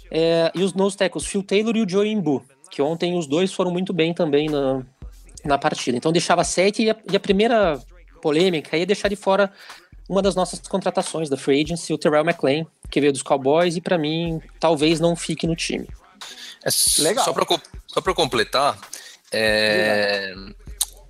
é, 0.09 0.51
e 0.55 0.63
os 0.63 0.73
nose 0.73 0.95
tackles 0.95 1.25
Phil 1.25 1.43
Taylor 1.43 1.75
e 1.75 1.81
o 1.81 1.89
Joe 1.89 2.07
Imbu 2.07 2.45
que 2.71 2.81
ontem 2.81 3.17
os 3.17 3.27
dois 3.27 3.53
foram 3.53 3.69
muito 3.69 3.91
bem 3.91 4.13
também 4.13 4.49
na, 4.49 4.81
na 5.43 5.57
partida. 5.57 5.97
Então 5.97 6.11
deixava 6.11 6.43
sete 6.43 6.83
e 6.83 6.89
a, 6.89 6.95
e 7.11 7.15
a 7.15 7.19
primeira 7.19 7.79
polêmica 8.21 8.77
ia 8.77 8.85
deixar 8.85 9.09
de 9.09 9.15
fora 9.15 9.51
uma 10.07 10.21
das 10.21 10.35
nossas 10.35 10.59
contratações 10.59 11.29
da 11.29 11.37
Free 11.37 11.63
Agency, 11.63 11.93
o 11.93 11.97
Terrell 11.97 12.23
McLean, 12.23 12.65
que 12.89 12.99
veio 12.99 13.13
dos 13.13 13.21
Cowboys 13.21 13.75
e 13.75 13.81
para 13.81 13.97
mim 13.97 14.41
talvez 14.59 14.99
não 14.99 15.15
fique 15.15 15.45
no 15.45 15.55
time. 15.55 15.87
É, 16.63 16.69
Legal. 17.01 17.25
Só 17.25 17.33
para 17.33 17.45
só 17.87 18.01
pra 18.01 18.13
completar, 18.13 18.77
é, 19.31 20.33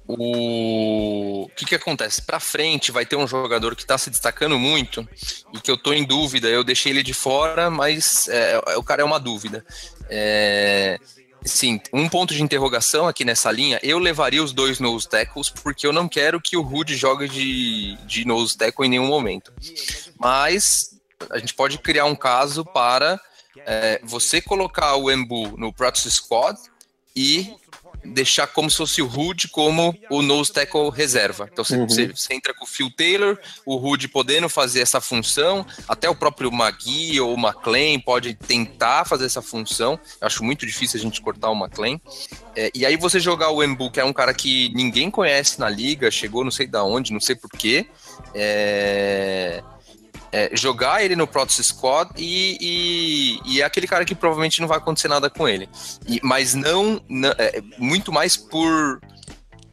o... 0.08 1.44
o 1.44 1.50
que, 1.56 1.66
que 1.66 1.76
acontece? 1.76 2.22
Para 2.22 2.40
frente 2.40 2.92
vai 2.92 3.06
ter 3.06 3.16
um 3.16 3.28
jogador 3.28 3.76
que 3.76 3.82
está 3.82 3.98
se 3.98 4.10
destacando 4.10 4.58
muito 4.58 5.08
e 5.54 5.60
que 5.60 5.70
eu 5.70 5.76
estou 5.76 5.94
em 5.94 6.04
dúvida. 6.04 6.48
Eu 6.48 6.64
deixei 6.64 6.92
ele 6.92 7.04
de 7.04 7.14
fora, 7.14 7.70
mas 7.70 8.28
é, 8.30 8.60
o 8.78 8.84
cara 8.84 9.02
é 9.02 9.06
uma 9.06 9.20
dúvida. 9.20 9.66
É, 10.10 11.00
Sim, 11.44 11.82
um 11.92 12.08
ponto 12.08 12.34
de 12.34 12.44
interrogação 12.44 13.08
aqui 13.08 13.26
nessa 13.26 13.52
linha, 13.52 13.80
eu 13.82 13.98
levaria 13.98 14.44
os 14.44 14.54
dois 14.54 14.80
nose 14.80 15.10
tackles, 15.10 15.50
porque 15.50 15.88
eu 15.88 15.94
não 15.94 16.08
quero 16.08 16.40
que 16.40 16.56
o 16.56 16.62
Rude 16.62 16.96
jogue 16.96 17.28
de, 17.28 17.98
de 18.06 18.26
nose 18.26 18.56
tackle 18.56 18.86
em 18.86 18.90
nenhum 18.90 19.08
momento. 19.08 19.52
Mas 20.20 20.96
a 21.30 21.40
gente 21.40 21.54
pode 21.54 21.80
criar 21.80 22.06
um 22.06 22.16
caso 22.16 22.64
para 22.64 23.20
é, 23.66 24.00
você 24.04 24.40
colocar 24.40 24.96
o 24.96 25.12
Embu 25.12 25.58
no 25.58 25.74
practice 25.74 26.12
squad 26.12 26.60
e 27.16 27.54
deixar 28.04 28.48
como 28.48 28.70
se 28.70 28.78
fosse 28.78 29.02
o 29.02 29.08
Rude 29.08 29.48
como 29.48 29.96
o 30.10 30.22
nose 30.22 30.52
tackle 30.52 30.90
reserva. 30.90 31.50
Então 31.52 31.64
você, 31.64 31.78
uhum. 31.78 31.88
você, 31.88 32.34
entra 32.34 32.54
com 32.54 32.64
o 32.64 32.68
Phil 32.68 32.92
Taylor, 32.92 33.38
o 33.66 33.76
Rude 33.76 34.08
podendo 34.08 34.50
fazer 34.50 34.82
essa 34.82 35.00
função, 35.00 35.66
até 35.88 36.10
o 36.10 36.16
próprio 36.16 36.52
Magui 36.52 37.20
ou 37.20 37.36
o 37.36 37.40
McLean 37.40 38.00
pode 38.00 38.34
tentar 38.34 39.06
fazer 39.06 39.26
essa 39.26 39.42
função. 39.42 40.00
Eu 40.20 40.28
acho 40.28 40.44
muito 40.44 40.66
difícil 40.66 41.00
a 41.00 41.04
gente 41.04 41.22
cortar 41.22 41.50
o 41.50 41.56
McLean. 41.56 42.00
É, 42.56 42.72
e 42.74 42.86
aí 42.86 42.98
você 42.98 43.20
jogar 43.20 43.52
o 43.52 43.64
Embu, 43.64 43.92
que 43.92 44.00
é 44.00 44.06
um 44.06 44.14
cara 44.14 44.34
que 44.34 44.72
ninguém 44.74 45.10
conhece 45.10 45.60
na 45.60 45.70
liga, 45.70 46.12
chegou 46.12 46.44
não 46.44 46.52
sei 46.52 46.68
da 46.68 46.84
onde, 46.84 47.14
não 47.14 47.20
sei 47.20 47.36
porquê. 47.36 47.88
É 48.34 49.64
é, 50.32 50.50
jogar 50.54 51.04
ele 51.04 51.16
no 51.16 51.28
Protoss 51.28 51.66
Squad 51.68 52.12
e, 52.18 52.58
e, 52.62 53.40
e, 53.46 53.62
é 53.62 53.66
aquele 53.66 53.88
cara 53.88 54.06
que 54.06 54.16
provavelmente 54.16 54.62
não 54.62 54.68
vai 54.68 54.78
acontecer 54.78 55.08
nada 55.08 55.30
com 55.30 55.48
ele. 55.48 55.70
E, 56.08 56.20
mas 56.24 56.54
não, 56.54 57.02
não 57.10 57.30
é, 57.38 57.62
muito 57.78 58.12
mais 58.12 58.38
por, 58.38 59.02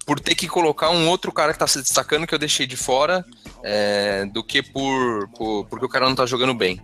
por 0.04 0.18
ter 0.18 0.34
que 0.34 0.48
colocar 0.48 0.90
um 0.90 1.08
outro 1.08 1.30
cara 1.32 1.52
que 1.52 1.56
está 1.56 1.66
se 1.66 1.78
destacando 1.80 2.26
que 2.26 2.34
eu 2.34 2.38
deixei 2.38 2.66
de 2.66 2.76
fora 2.76 3.24
é, 3.62 4.26
do 4.26 4.42
que 4.42 4.62
por, 4.62 5.28
por, 5.36 5.66
porque 5.66 5.86
o 5.86 5.88
cara 5.88 6.04
não 6.04 6.12
está 6.12 6.26
jogando 6.26 6.54
bem. 6.54 6.80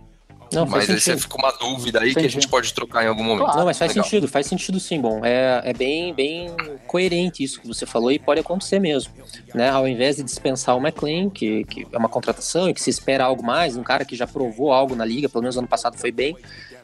Não, 0.51 0.65
mas 0.65 0.89
aí 0.89 0.99
você 0.99 1.17
fica 1.17 1.35
uma 1.37 1.51
dúvida 1.51 1.99
aí 1.99 2.11
Entendi. 2.11 2.19
que 2.21 2.25
a 2.27 2.29
gente 2.29 2.47
pode 2.47 2.73
trocar 2.73 3.03
em 3.03 3.07
algum 3.07 3.23
momento. 3.23 3.45
Claro, 3.45 3.59
não, 3.59 3.65
mas 3.65 3.77
faz 3.77 3.91
Legal. 3.91 4.03
sentido, 4.03 4.27
faz 4.27 4.47
sentido 4.47 4.79
sim, 4.79 4.99
bom. 4.99 5.21
É, 5.23 5.61
é 5.63 5.73
bem, 5.73 6.13
bem 6.13 6.49
coerente 6.87 7.43
isso 7.43 7.59
que 7.59 7.67
você 7.67 7.85
falou 7.85 8.11
e 8.11 8.19
pode 8.19 8.39
acontecer 8.39 8.79
mesmo. 8.79 9.13
Né? 9.53 9.69
Ao 9.69 9.87
invés 9.87 10.17
de 10.17 10.23
dispensar 10.23 10.75
o 10.75 10.79
McLean, 10.79 11.29
que, 11.29 11.63
que 11.65 11.87
é 11.91 11.97
uma 11.97 12.09
contratação 12.09 12.69
e 12.69 12.73
que 12.73 12.81
se 12.81 12.89
espera 12.89 13.25
algo 13.25 13.43
mais, 13.43 13.75
um 13.75 13.83
cara 13.83 14.05
que 14.05 14.15
já 14.15 14.27
provou 14.27 14.71
algo 14.71 14.95
na 14.95 15.05
liga, 15.05 15.27
pelo 15.27 15.41
menos 15.41 15.57
ano 15.57 15.67
passado 15.67 15.97
foi 15.97 16.11
bem, 16.11 16.35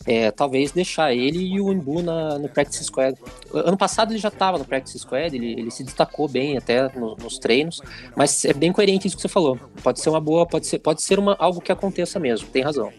é, 0.06 0.32
talvez 0.32 0.72
deixar 0.72 1.14
ele 1.14 1.40
e 1.40 1.62
o 1.62 1.72
Imbu 1.72 2.02
na, 2.02 2.40
no 2.40 2.50
Practice 2.50 2.84
Squad. 2.84 3.18
Ano 3.54 3.78
passado 3.78 4.12
ele 4.12 4.20
já 4.20 4.30
estava 4.30 4.58
no 4.58 4.66
Practice 4.66 5.00
Squad, 5.00 5.36
ele, 5.36 5.52
ele 5.54 5.72
se 5.72 5.84
destacou 5.84 6.28
bem 6.28 6.58
até 6.58 6.90
no, 6.98 7.16
nos 7.16 7.38
treinos, 7.38 7.82
mas 8.16 8.44
é 8.46 8.54
bem 8.54 8.72
coerente 8.72 9.08
isso 9.08 9.16
que 9.16 9.22
você 9.22 9.28
falou. 9.28 9.60
Pode 9.84 10.00
ser 10.00 10.10
uma 10.10 10.20
boa, 10.20 10.46
pode 10.46 10.66
ser, 10.66 10.80
pode 10.80 11.02
ser 11.02 11.20
uma, 11.20 11.36
algo 11.40 11.62
que 11.62 11.72
aconteça 11.72 12.20
mesmo, 12.20 12.48
tem 12.48 12.64
razão. 12.64 12.92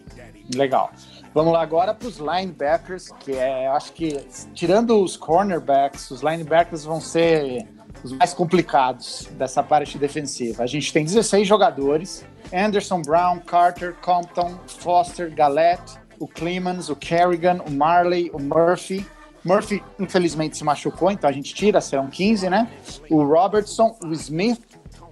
Legal. 0.53 0.91
Vamos 1.33 1.51
lá 1.53 1.61
agora 1.61 1.93
para 1.93 2.07
os 2.07 2.17
linebackers, 2.17 3.09
que 3.19 3.31
é, 3.31 3.67
acho 3.67 3.91
que, 3.93 4.19
tirando 4.53 5.01
os 5.01 5.17
cornerbacks, 5.17 6.11
os 6.11 6.21
linebackers 6.21 6.83
vão 6.83 7.01
ser 7.01 7.67
os 8.03 8.11
mais 8.11 8.33
complicados 8.33 9.27
dessa 9.31 9.63
parte 9.63 9.97
defensiva. 9.97 10.63
A 10.63 10.67
gente 10.67 10.93
tem 10.93 11.03
16 11.03 11.47
jogadores: 11.47 12.25
Anderson, 12.53 13.01
Brown, 13.01 13.39
Carter, 13.39 13.95
Compton, 13.95 14.59
Foster, 14.67 15.33
Galette, 15.33 15.97
o 16.19 16.27
Clemens, 16.27 16.89
o 16.89 16.95
Kerrigan, 16.95 17.61
o 17.67 17.71
Marley, 17.71 18.29
o 18.33 18.39
Murphy. 18.39 19.05
Murphy, 19.43 19.83
infelizmente, 19.99 20.55
se 20.55 20.63
machucou, 20.63 21.11
então 21.11 21.29
a 21.29 21.33
gente 21.33 21.53
tira, 21.53 21.81
serão 21.81 22.07
15, 22.07 22.49
né? 22.49 22.71
O 23.09 23.23
Robertson, 23.23 23.97
o 24.01 24.13
Smith, 24.13 24.61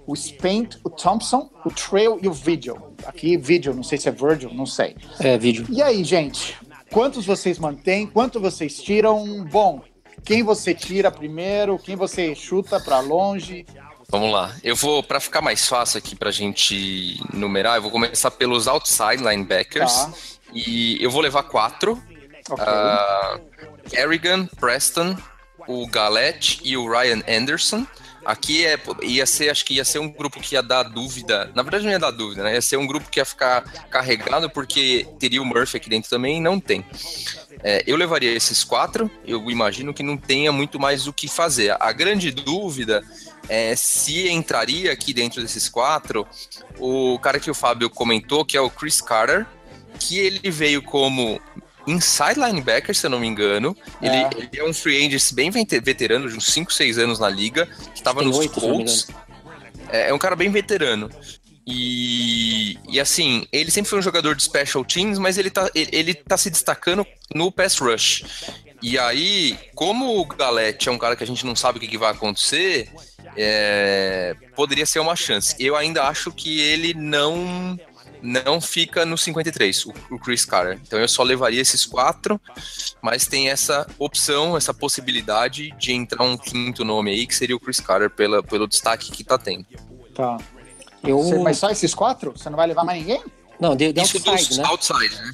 o 0.06 0.16
Spaint, 0.16 0.76
o 0.84 0.90
Thompson, 0.90 1.50
o 1.64 1.70
Trail 1.70 2.18
e 2.22 2.28
o 2.28 2.32
Vigil. 2.32 2.76
Aqui, 3.04 3.36
Vigil, 3.36 3.74
não 3.74 3.82
sei 3.82 3.98
se 3.98 4.08
é 4.08 4.12
Virgil, 4.12 4.52
não 4.52 4.66
sei. 4.66 4.96
É, 5.20 5.38
Vigil. 5.38 5.66
E 5.68 5.82
aí, 5.82 6.02
gente? 6.04 6.56
Quantos 6.90 7.24
vocês 7.24 7.58
mantêm? 7.58 8.06
Quanto 8.06 8.40
vocês 8.40 8.82
tiram? 8.82 9.44
Bom, 9.44 9.82
quem 10.24 10.42
você 10.42 10.74
tira 10.74 11.10
primeiro? 11.10 11.78
Quem 11.78 11.96
você 11.96 12.34
chuta 12.34 12.78
para 12.78 13.00
longe? 13.00 13.66
Vamos 14.08 14.30
lá. 14.30 14.54
Eu 14.62 14.76
vou, 14.76 15.02
para 15.02 15.18
ficar 15.18 15.40
mais 15.40 15.66
fácil 15.66 15.98
aqui 15.98 16.14
para 16.14 16.28
a 16.28 16.32
gente 16.32 17.18
numerar, 17.32 17.76
eu 17.76 17.82
vou 17.82 17.90
começar 17.90 18.30
pelos 18.30 18.68
outside 18.68 19.22
linebackers. 19.22 19.92
Tá. 19.92 20.12
E 20.52 21.02
eu 21.02 21.10
vou 21.10 21.22
levar 21.22 21.44
quatro. 21.44 21.92
Okay. 22.50 22.64
Uh, 22.64 23.88
Kerrigan, 23.88 24.46
Preston, 24.60 25.16
o 25.68 25.86
Galette 25.86 26.60
e 26.64 26.76
o 26.76 26.90
Ryan 26.90 27.22
Anderson. 27.28 27.86
Aqui 28.24 28.64
é, 28.64 28.78
ia 29.02 29.26
ser, 29.26 29.50
acho 29.50 29.64
que 29.64 29.74
ia 29.74 29.84
ser 29.84 29.98
um 29.98 30.08
grupo 30.08 30.40
que 30.40 30.54
ia 30.54 30.62
dar 30.62 30.84
dúvida. 30.84 31.50
Na 31.56 31.62
verdade, 31.62 31.84
não 31.84 31.90
ia 31.90 31.98
dar 31.98 32.12
dúvida, 32.12 32.44
né? 32.44 32.54
Ia 32.54 32.62
ser 32.62 32.76
um 32.76 32.86
grupo 32.86 33.10
que 33.10 33.18
ia 33.18 33.24
ficar 33.24 33.62
carregado, 33.90 34.48
porque 34.48 35.06
teria 35.18 35.42
o 35.42 35.44
Murphy 35.44 35.76
aqui 35.76 35.90
dentro 35.90 36.08
também 36.08 36.36
e 36.36 36.40
não 36.40 36.60
tem. 36.60 36.84
É, 37.64 37.82
eu 37.86 37.96
levaria 37.96 38.32
esses 38.32 38.62
quatro, 38.62 39.10
eu 39.24 39.50
imagino 39.50 39.92
que 39.92 40.02
não 40.02 40.16
tenha 40.16 40.52
muito 40.52 40.78
mais 40.78 41.06
o 41.06 41.12
que 41.12 41.26
fazer. 41.26 41.76
A 41.80 41.92
grande 41.92 42.30
dúvida 42.30 43.02
é 43.48 43.74
se 43.74 44.28
entraria 44.28 44.92
aqui 44.92 45.12
dentro 45.12 45.42
desses 45.42 45.68
quatro 45.68 46.26
o 46.78 47.18
cara 47.18 47.40
que 47.40 47.50
o 47.50 47.54
Fábio 47.54 47.90
comentou, 47.90 48.44
que 48.44 48.56
é 48.56 48.60
o 48.60 48.70
Chris 48.70 49.00
Carter, 49.00 49.46
que 49.98 50.18
ele 50.18 50.50
veio 50.50 50.82
como 50.82 51.40
inside 51.86 52.38
linebacker, 52.38 52.94
se 52.94 53.06
eu 53.06 53.10
não 53.10 53.20
me 53.20 53.26
engano. 53.26 53.76
É. 54.00 54.06
Ele, 54.06 54.48
ele, 54.52 54.60
é 54.60 54.64
um 54.64 54.72
free 54.72 55.06
agent 55.06 55.32
bem 55.32 55.50
veterano, 55.50 56.28
de 56.28 56.36
uns 56.36 56.46
5, 56.46 56.72
6 56.72 56.98
anos 56.98 57.18
na 57.18 57.28
liga, 57.28 57.66
que 57.92 57.98
estava 57.98 58.22
nos 58.22 58.38
8, 58.38 58.60
Colts. 58.60 59.08
É, 59.88 60.10
é 60.10 60.14
um 60.14 60.18
cara 60.18 60.36
bem 60.36 60.50
veterano. 60.50 61.10
E, 61.66 62.76
e 62.88 62.98
assim, 62.98 63.46
ele 63.52 63.70
sempre 63.70 63.88
foi 63.88 63.98
um 63.98 64.02
jogador 64.02 64.34
de 64.34 64.42
special 64.42 64.84
teams, 64.84 65.18
mas 65.18 65.38
ele 65.38 65.50
tá, 65.50 65.70
ele, 65.74 65.90
ele 65.92 66.14
tá 66.14 66.36
se 66.36 66.50
destacando 66.50 67.06
no 67.34 67.52
pass 67.52 67.78
rush. 67.78 68.24
E 68.82 68.98
aí, 68.98 69.56
como 69.76 70.18
o 70.18 70.26
Galete 70.26 70.88
é 70.88 70.92
um 70.92 70.98
cara 70.98 71.14
que 71.14 71.22
a 71.22 71.26
gente 71.26 71.46
não 71.46 71.54
sabe 71.54 71.78
o 71.78 71.80
que, 71.80 71.86
que 71.86 71.96
vai 71.98 72.10
acontecer, 72.10 72.90
é, 73.36 74.34
poderia 74.56 74.84
ser 74.84 74.98
uma 74.98 75.14
chance. 75.14 75.54
Eu 75.58 75.76
ainda 75.76 76.02
acho 76.02 76.32
que 76.32 76.60
ele 76.60 76.92
não 76.94 77.78
não 78.22 78.60
fica 78.60 79.04
no 79.04 79.18
53, 79.18 79.86
o, 79.86 79.94
o 80.12 80.18
Chris 80.18 80.44
Carter. 80.44 80.80
Então 80.80 80.98
eu 80.98 81.08
só 81.08 81.22
levaria 81.22 81.60
esses 81.60 81.84
quatro, 81.84 82.40
mas 83.02 83.26
tem 83.26 83.50
essa 83.50 83.86
opção, 83.98 84.56
essa 84.56 84.72
possibilidade 84.72 85.72
de 85.78 85.92
entrar 85.92 86.22
um 86.24 86.36
quinto 86.36 86.84
nome 86.84 87.10
aí, 87.10 87.26
que 87.26 87.34
seria 87.34 87.56
o 87.56 87.60
Chris 87.60 87.80
Carter, 87.80 88.08
pela, 88.08 88.42
pelo 88.42 88.68
destaque 88.68 89.10
que 89.10 89.24
tá 89.24 89.36
tendo. 89.36 89.66
Tá. 90.14 90.38
Eu... 91.02 91.18
Você, 91.18 91.38
mas 91.38 91.58
só 91.58 91.68
esses 91.70 91.94
quatro? 91.94 92.32
Você 92.32 92.48
não 92.48 92.56
vai 92.56 92.66
levar 92.66 92.84
mais 92.84 93.00
ninguém? 93.00 93.22
Não, 93.58 93.74
de, 93.74 93.92
de 93.92 94.00
Isso 94.00 94.16
outside, 94.16 94.48
dos 94.48 94.58
né? 94.58 94.64
outside, 94.66 95.14
né? 95.16 95.32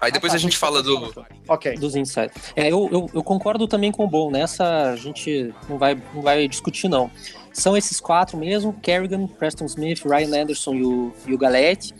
Aí 0.00 0.12
depois 0.12 0.30
ah, 0.32 0.34
tá, 0.34 0.36
a 0.36 0.40
gente 0.40 0.56
fala 0.58 0.82
do. 0.82 1.26
Ok. 1.48 1.74
Dos 1.76 1.96
inside. 1.96 2.30
É, 2.54 2.70
eu, 2.70 2.88
eu, 2.92 3.10
eu, 3.14 3.24
concordo 3.24 3.66
também 3.66 3.90
com 3.90 4.04
o 4.04 4.08
Bom. 4.08 4.30
Nessa 4.30 4.90
a 4.90 4.96
gente 4.96 5.54
não 5.68 5.78
vai, 5.78 5.94
não 6.14 6.22
vai 6.22 6.46
discutir, 6.46 6.88
não. 6.88 7.10
São 7.56 7.74
esses 7.74 7.98
quatro 8.00 8.36
mesmo: 8.36 8.74
Kerrigan, 8.74 9.26
Preston 9.26 9.64
Smith, 9.64 10.04
Ryan 10.04 10.42
Anderson 10.42 10.74
e 10.74 10.84
o, 10.84 11.12
e 11.26 11.34
o 11.34 11.38
Galete. 11.38 11.94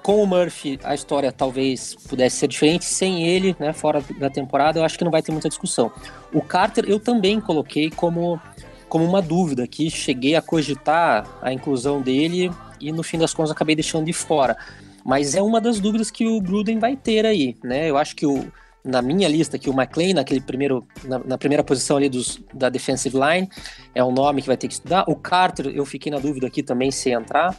Com 0.00 0.22
o 0.22 0.26
Murphy, 0.26 0.78
a 0.84 0.94
história 0.94 1.32
talvez 1.32 1.96
pudesse 2.08 2.36
ser 2.36 2.46
diferente. 2.46 2.84
Sem 2.84 3.26
ele, 3.26 3.56
né, 3.58 3.72
fora 3.72 4.00
da 4.16 4.30
temporada, 4.30 4.78
eu 4.78 4.84
acho 4.84 4.96
que 4.96 5.02
não 5.02 5.10
vai 5.10 5.22
ter 5.22 5.32
muita 5.32 5.48
discussão. 5.48 5.90
O 6.32 6.40
Carter 6.40 6.84
eu 6.86 7.00
também 7.00 7.40
coloquei 7.40 7.90
como, 7.90 8.40
como 8.88 9.04
uma 9.04 9.20
dúvida 9.20 9.64
aqui. 9.64 9.90
Cheguei 9.90 10.36
a 10.36 10.40
cogitar 10.40 11.26
a 11.42 11.52
inclusão 11.52 12.00
dele 12.00 12.52
e 12.80 12.92
no 12.92 13.02
fim 13.02 13.18
das 13.18 13.34
contas 13.34 13.50
acabei 13.50 13.74
deixando 13.74 14.06
de 14.06 14.12
fora. 14.12 14.56
Mas 15.04 15.34
é 15.34 15.42
uma 15.42 15.60
das 15.60 15.80
dúvidas 15.80 16.12
que 16.12 16.28
o 16.28 16.40
Gruden 16.40 16.78
vai 16.78 16.94
ter 16.94 17.26
aí, 17.26 17.56
né? 17.64 17.90
Eu 17.90 17.96
acho 17.96 18.14
que 18.14 18.24
o, 18.24 18.52
na 18.86 19.02
minha 19.02 19.28
lista 19.28 19.56
aqui, 19.56 19.68
o 19.68 19.72
McLean, 19.72 20.14
naquele 20.14 20.40
primeiro, 20.40 20.86
na, 21.04 21.18
na, 21.18 21.36
primeira 21.36 21.64
posição 21.64 21.96
ali 21.96 22.08
dos, 22.08 22.40
da 22.54 22.68
defensive 22.68 23.18
line, 23.18 23.48
é 23.92 24.02
um 24.02 24.12
nome 24.12 24.40
que 24.40 24.46
vai 24.46 24.56
ter 24.56 24.68
que 24.68 24.74
estudar. 24.74 25.04
O 25.08 25.16
Carter, 25.16 25.66
eu 25.66 25.84
fiquei 25.84 26.10
na 26.12 26.20
dúvida 26.20 26.46
aqui 26.46 26.62
também 26.62 26.92
se 26.92 27.10
entrar. 27.10 27.56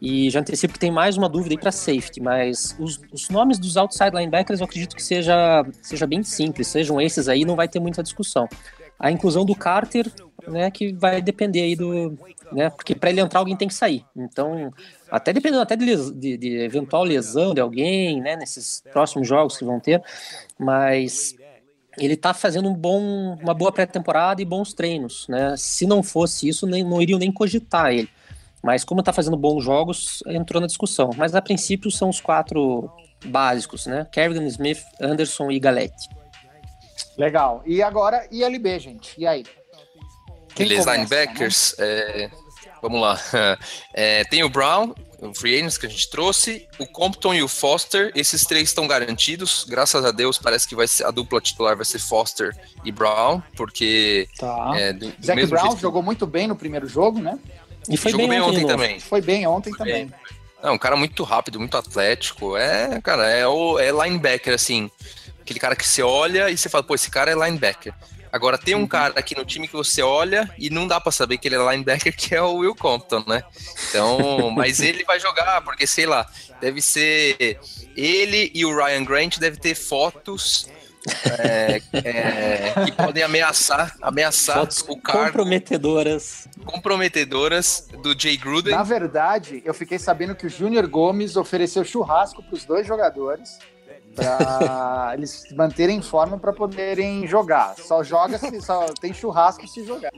E 0.00 0.28
já 0.28 0.40
antecipo 0.40 0.74
que 0.74 0.78
tem 0.78 0.90
mais 0.90 1.16
uma 1.16 1.26
dúvida 1.26 1.54
aí 1.54 1.58
para 1.58 1.72
safety, 1.72 2.20
mas 2.20 2.76
os, 2.78 3.00
os, 3.10 3.30
nomes 3.30 3.58
dos 3.58 3.78
outside 3.78 4.14
linebackers 4.14 4.60
eu 4.60 4.66
acredito 4.66 4.94
que 4.94 5.02
seja, 5.02 5.64
seja 5.80 6.06
bem 6.06 6.22
simples, 6.22 6.68
sejam 6.68 7.00
esses 7.00 7.28
aí, 7.28 7.46
não 7.46 7.56
vai 7.56 7.66
ter 7.66 7.80
muita 7.80 8.02
discussão. 8.02 8.46
A 8.98 9.10
inclusão 9.10 9.44
do 9.44 9.54
Carter, 9.54 10.10
né, 10.46 10.70
que 10.70 10.92
vai 10.92 11.20
depender 11.20 11.62
aí 11.62 11.76
do, 11.76 12.18
né, 12.52 12.70
porque 12.70 12.94
para 12.94 13.10
ele 13.10 13.20
entrar 13.20 13.40
alguém 13.40 13.56
tem 13.56 13.68
que 13.68 13.74
sair. 13.74 14.04
Então, 14.16 14.72
até 15.10 15.32
dependendo 15.32 15.62
até 15.62 15.76
de, 15.76 16.10
de, 16.12 16.36
de, 16.36 16.58
eventual 16.58 17.04
lesão 17.04 17.54
de 17.54 17.60
alguém, 17.60 18.20
né, 18.20 18.36
nesses 18.36 18.82
próximos 18.92 19.26
jogos 19.28 19.56
que 19.56 19.64
vão 19.64 19.78
ter, 19.80 20.02
mas 20.58 21.36
ele 21.98 22.14
está 22.14 22.34
fazendo 22.34 22.68
um 22.68 22.74
bom, 22.74 23.36
uma 23.42 23.54
boa 23.54 23.72
pré-temporada 23.72 24.40
e 24.40 24.44
bons 24.44 24.74
treinos, 24.74 25.26
né? 25.28 25.54
Se 25.56 25.86
não 25.86 26.02
fosse 26.02 26.46
isso, 26.46 26.66
nem, 26.66 26.84
não 26.84 27.00
iriam 27.00 27.18
nem 27.18 27.32
cogitar 27.32 27.92
ele. 27.92 28.08
Mas 28.62 28.84
como 28.84 29.00
está 29.00 29.12
fazendo 29.12 29.36
bons 29.36 29.64
jogos, 29.64 30.22
entrou 30.26 30.60
na 30.60 30.66
discussão. 30.66 31.10
Mas 31.16 31.34
a 31.34 31.40
princípio 31.40 31.90
são 31.90 32.10
os 32.10 32.20
quatro 32.20 32.90
básicos, 33.24 33.86
né? 33.86 34.06
Kerrigan, 34.10 34.44
Smith, 34.46 34.82
Anderson 35.00 35.50
e 35.50 35.58
Galete. 35.58 36.08
Legal. 37.16 37.62
E 37.64 37.82
agora 37.82 38.26
ILB, 38.30 38.78
gente. 38.78 39.14
E 39.18 39.26
aí? 39.26 39.44
Quem 40.54 40.68
Beleza, 40.68 40.92
linebackers. 40.92 41.74
Né? 41.78 41.86
É, 41.86 42.30
vamos 42.80 43.00
lá. 43.00 43.18
É, 43.98 44.24
tem 44.24 44.44
o 44.44 44.48
Brown, 44.50 44.94
o 45.20 45.34
free 45.34 45.56
agents 45.56 45.78
que 45.78 45.86
a 45.86 45.88
gente 45.88 46.10
trouxe, 46.10 46.68
o 46.78 46.86
Compton 46.86 47.34
e 47.34 47.42
o 47.42 47.48
Foster. 47.48 48.12
Esses 48.14 48.44
três 48.44 48.68
estão 48.68 48.86
garantidos. 48.86 49.64
Graças 49.66 50.04
a 50.04 50.10
Deus, 50.10 50.36
parece 50.36 50.68
que 50.68 50.76
vai 50.76 50.86
ser, 50.86 51.04
a 51.04 51.10
dupla 51.10 51.40
titular 51.40 51.74
vai 51.74 51.84
ser 51.84 51.98
Foster 51.98 52.54
e 52.84 52.92
Brown, 52.92 53.42
porque. 53.56 54.28
Tá. 54.38 54.72
É, 54.76 54.92
do, 54.92 55.10
do 55.10 55.26
Zac 55.26 55.46
Brown 55.46 55.76
jogou 55.78 56.02
muito 56.02 56.26
bem 56.26 56.46
no 56.46 56.56
primeiro 56.56 56.86
jogo, 56.86 57.20
né? 57.20 57.38
E 57.88 57.96
foi 57.96 58.12
Jogou 58.12 58.28
bem, 58.28 58.40
ontem, 58.40 58.56
ontem 58.56 58.66
também. 58.66 59.00
Foi 59.00 59.20
bem 59.20 59.46
ontem 59.46 59.70
foi 59.70 59.78
também. 59.78 60.06
Bem. 60.06 60.14
É 60.62 60.70
um 60.70 60.78
cara 60.78 60.96
muito 60.96 61.22
rápido, 61.22 61.60
muito 61.60 61.76
atlético. 61.76 62.56
É, 62.56 63.00
cara, 63.00 63.28
é 63.28 63.46
o 63.46 63.78
é 63.78 63.90
linebacker, 63.90 64.52
assim. 64.54 64.90
Aquele 65.46 65.60
cara 65.60 65.76
que 65.76 65.86
você 65.86 66.02
olha 66.02 66.50
e 66.50 66.58
você 66.58 66.68
fala, 66.68 66.82
pô, 66.82 66.96
esse 66.96 67.08
cara 67.08 67.30
é 67.30 67.34
linebacker. 67.34 67.94
Agora 68.32 68.58
tem 68.58 68.74
um 68.74 68.80
uhum. 68.80 68.86
cara 68.88 69.14
aqui 69.16 69.36
no 69.36 69.44
time 69.44 69.68
que 69.68 69.74
você 69.74 70.02
olha 70.02 70.52
e 70.58 70.68
não 70.70 70.88
dá 70.88 71.00
para 71.00 71.12
saber 71.12 71.38
que 71.38 71.46
ele 71.46 71.54
é 71.54 71.70
linebacker, 71.70 72.16
que 72.16 72.34
é 72.34 72.42
o 72.42 72.56
Will 72.56 72.74
Compton, 72.74 73.22
né? 73.28 73.44
Então, 73.88 74.50
mas 74.50 74.80
ele 74.80 75.04
vai 75.04 75.20
jogar, 75.20 75.62
porque 75.62 75.86
sei 75.86 76.04
lá, 76.04 76.28
deve 76.60 76.82
ser 76.82 77.60
ele 77.96 78.50
e 78.52 78.66
o 78.66 78.76
Ryan 78.76 79.04
Grant 79.04 79.38
deve 79.38 79.56
ter 79.56 79.76
fotos 79.76 80.68
é, 81.38 81.80
é, 81.92 82.84
que 82.84 82.90
podem 82.90 83.22
ameaçar, 83.22 83.94
ameaçar 84.02 84.56
Fotos 84.56 84.84
o 84.88 84.96
cargo. 84.96 85.26
Comprometedoras. 85.26 86.48
Comprometedoras 86.64 87.86
do 88.02 88.18
Jay 88.18 88.36
Gruden. 88.36 88.74
Na 88.74 88.82
verdade, 88.82 89.62
eu 89.64 89.72
fiquei 89.72 90.00
sabendo 90.00 90.34
que 90.34 90.44
o 90.44 90.50
Júnior 90.50 90.88
Gomes 90.88 91.36
ofereceu 91.36 91.84
churrasco 91.84 92.42
para 92.42 92.54
os 92.54 92.64
dois 92.64 92.84
jogadores 92.84 93.60
para 94.16 95.12
eles 95.14 95.44
manterem 95.52 95.98
em 95.98 96.02
forma 96.02 96.38
para 96.38 96.52
poderem 96.52 97.26
jogar. 97.26 97.76
Só 97.76 98.02
joga 98.02 98.38
se 98.38 98.60
só 98.60 98.86
tem 99.00 99.12
churrasco 99.12 99.68
se 99.68 99.84
jogar. 99.84 100.10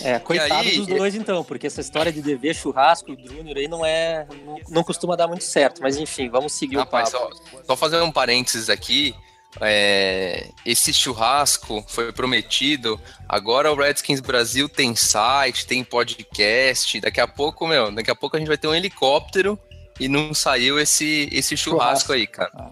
É, 0.00 0.18
coitado 0.18 0.54
aí, 0.54 0.78
dos 0.78 0.86
dois 0.86 1.14
então, 1.14 1.44
porque 1.44 1.66
essa 1.66 1.80
história 1.80 2.12
de 2.12 2.22
dever 2.22 2.54
churrasco 2.54 3.14
Júnior 3.18 3.56
aí 3.56 3.68
não 3.68 3.84
é. 3.84 4.26
Não, 4.44 4.58
não, 4.68 4.84
costuma 4.84 5.16
dar 5.16 5.26
muito 5.26 5.44
certo, 5.44 5.82
mas 5.82 5.96
enfim, 5.96 6.30
vamos 6.30 6.52
seguir 6.52 6.76
Rapaz, 6.76 7.12
o 7.12 7.18
papo. 7.18 7.34
Só, 7.34 7.62
só 7.66 7.76
fazer 7.76 8.00
um 8.00 8.12
parênteses 8.12 8.70
aqui. 8.70 9.14
É, 9.60 10.48
esse 10.64 10.94
churrasco 10.94 11.84
foi 11.86 12.10
prometido. 12.12 12.98
Agora 13.28 13.70
o 13.70 13.76
Redskins 13.76 14.20
Brasil 14.20 14.68
tem 14.68 14.96
site, 14.96 15.66
tem 15.66 15.84
podcast. 15.84 17.00
Daqui 17.00 17.20
a 17.20 17.28
pouco, 17.28 17.66
meu, 17.66 17.90
daqui 17.90 18.10
a 18.10 18.14
pouco 18.14 18.36
a 18.36 18.38
gente 18.38 18.48
vai 18.48 18.56
ter 18.56 18.68
um 18.68 18.74
helicóptero 18.74 19.58
e 20.00 20.08
não 20.08 20.32
saiu 20.32 20.78
esse, 20.78 21.28
esse 21.30 21.56
churrasco, 21.56 22.08
churrasco. 22.08 22.12
aí, 22.12 22.26
cara. 22.26 22.50
Ah. 22.54 22.70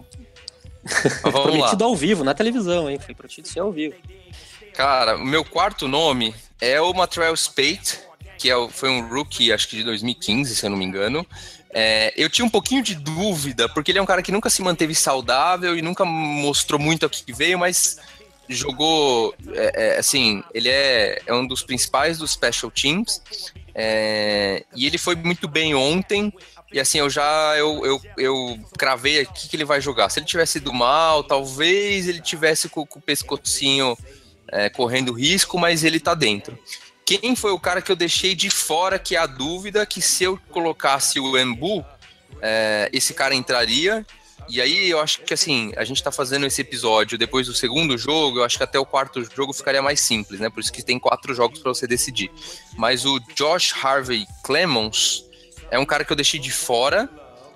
Prometido 1.21 1.83
lá. 1.83 1.89
ao 1.89 1.95
vivo, 1.95 2.23
na 2.23 2.33
televisão, 2.33 2.89
hein? 2.89 2.99
Foi 2.99 3.13
prometido 3.13 3.47
ser 3.47 3.59
ao 3.59 3.71
vivo. 3.71 3.95
Cara, 4.73 5.17
o 5.17 5.25
meu 5.25 5.43
quarto 5.43 5.87
nome 5.87 6.33
é 6.59 6.79
o 6.81 6.93
Matrell 6.93 7.35
Spate, 7.35 7.99
que 8.37 8.49
é, 8.49 8.69
foi 8.69 8.89
um 8.89 9.07
rookie, 9.07 9.51
acho 9.51 9.67
que 9.67 9.77
de 9.77 9.83
2015, 9.83 10.55
se 10.55 10.65
eu 10.65 10.69
não 10.69 10.77
me 10.77 10.85
engano. 10.85 11.25
É, 11.73 12.13
eu 12.17 12.29
tinha 12.29 12.45
um 12.45 12.49
pouquinho 12.49 12.83
de 12.83 12.95
dúvida, 12.95 13.69
porque 13.69 13.91
ele 13.91 13.99
é 13.99 14.01
um 14.01 14.05
cara 14.05 14.21
que 14.21 14.31
nunca 14.31 14.49
se 14.49 14.61
manteve 14.61 14.93
saudável 14.93 15.77
e 15.77 15.81
nunca 15.81 16.03
mostrou 16.03 16.79
muito 16.79 17.05
aqui 17.05 17.23
que 17.23 17.33
veio, 17.33 17.57
mas 17.57 17.97
jogou, 18.49 19.33
é, 19.53 19.95
é, 19.95 19.99
assim, 19.99 20.43
ele 20.53 20.69
é, 20.69 21.21
é 21.25 21.33
um 21.33 21.47
dos 21.47 21.63
principais 21.63 22.17
dos 22.17 22.31
special 22.31 22.69
teams, 22.69 23.21
é, 23.73 24.65
e 24.75 24.85
ele 24.85 24.97
foi 24.97 25.15
muito 25.15 25.47
bem 25.47 25.73
ontem, 25.73 26.33
e 26.73 26.79
assim, 26.79 26.99
eu 26.99 27.09
já 27.09 27.55
eu, 27.57 27.85
eu, 27.85 28.01
eu 28.17 28.59
cravei 28.77 29.21
aqui 29.21 29.49
que 29.49 29.55
ele 29.55 29.65
vai 29.65 29.81
jogar. 29.81 30.09
Se 30.09 30.19
ele 30.19 30.25
tivesse 30.25 30.57
ido 30.57 30.73
mal, 30.73 31.23
talvez 31.23 32.07
ele 32.07 32.21
tivesse 32.21 32.69
com, 32.69 32.85
com 32.85 32.99
o 32.99 33.01
pescocinho 33.01 33.97
é, 34.47 34.69
correndo 34.69 35.11
risco, 35.11 35.59
mas 35.59 35.83
ele 35.83 35.99
tá 35.99 36.13
dentro. 36.13 36.57
Quem 37.05 37.35
foi 37.35 37.51
o 37.51 37.59
cara 37.59 37.81
que 37.81 37.91
eu 37.91 37.95
deixei 37.95 38.33
de 38.33 38.49
fora, 38.49 38.97
que 38.97 39.15
é 39.15 39.19
a 39.19 39.25
dúvida 39.25 39.85
que 39.85 40.01
se 40.01 40.23
eu 40.23 40.39
colocasse 40.49 41.19
o 41.19 41.37
Embu, 41.37 41.85
é, 42.41 42.89
esse 42.93 43.13
cara 43.13 43.35
entraria. 43.35 44.05
E 44.47 44.61
aí 44.61 44.89
eu 44.89 44.99
acho 44.99 45.21
que 45.21 45.33
assim, 45.33 45.71
a 45.75 45.83
gente 45.83 46.01
tá 46.01 46.11
fazendo 46.11 46.45
esse 46.45 46.61
episódio 46.61 47.17
depois 47.17 47.47
do 47.47 47.53
segundo 47.53 47.97
jogo, 47.97 48.39
eu 48.39 48.43
acho 48.43 48.57
que 48.57 48.63
até 48.63 48.79
o 48.79 48.85
quarto 48.85 49.23
jogo 49.35 49.53
ficaria 49.53 49.81
mais 49.81 49.99
simples, 49.99 50.39
né? 50.39 50.49
Por 50.49 50.61
isso 50.61 50.71
que 50.71 50.81
tem 50.81 50.97
quatro 50.97 51.33
jogos 51.33 51.59
para 51.59 51.73
você 51.73 51.85
decidir. 51.85 52.31
Mas 52.77 53.05
o 53.05 53.19
Josh 53.35 53.73
Harvey 53.83 54.25
Clemons 54.43 55.25
é 55.71 55.79
um 55.79 55.85
cara 55.85 56.05
que 56.05 56.11
eu 56.11 56.15
deixei 56.15 56.39
de 56.39 56.51
fora, 56.51 57.09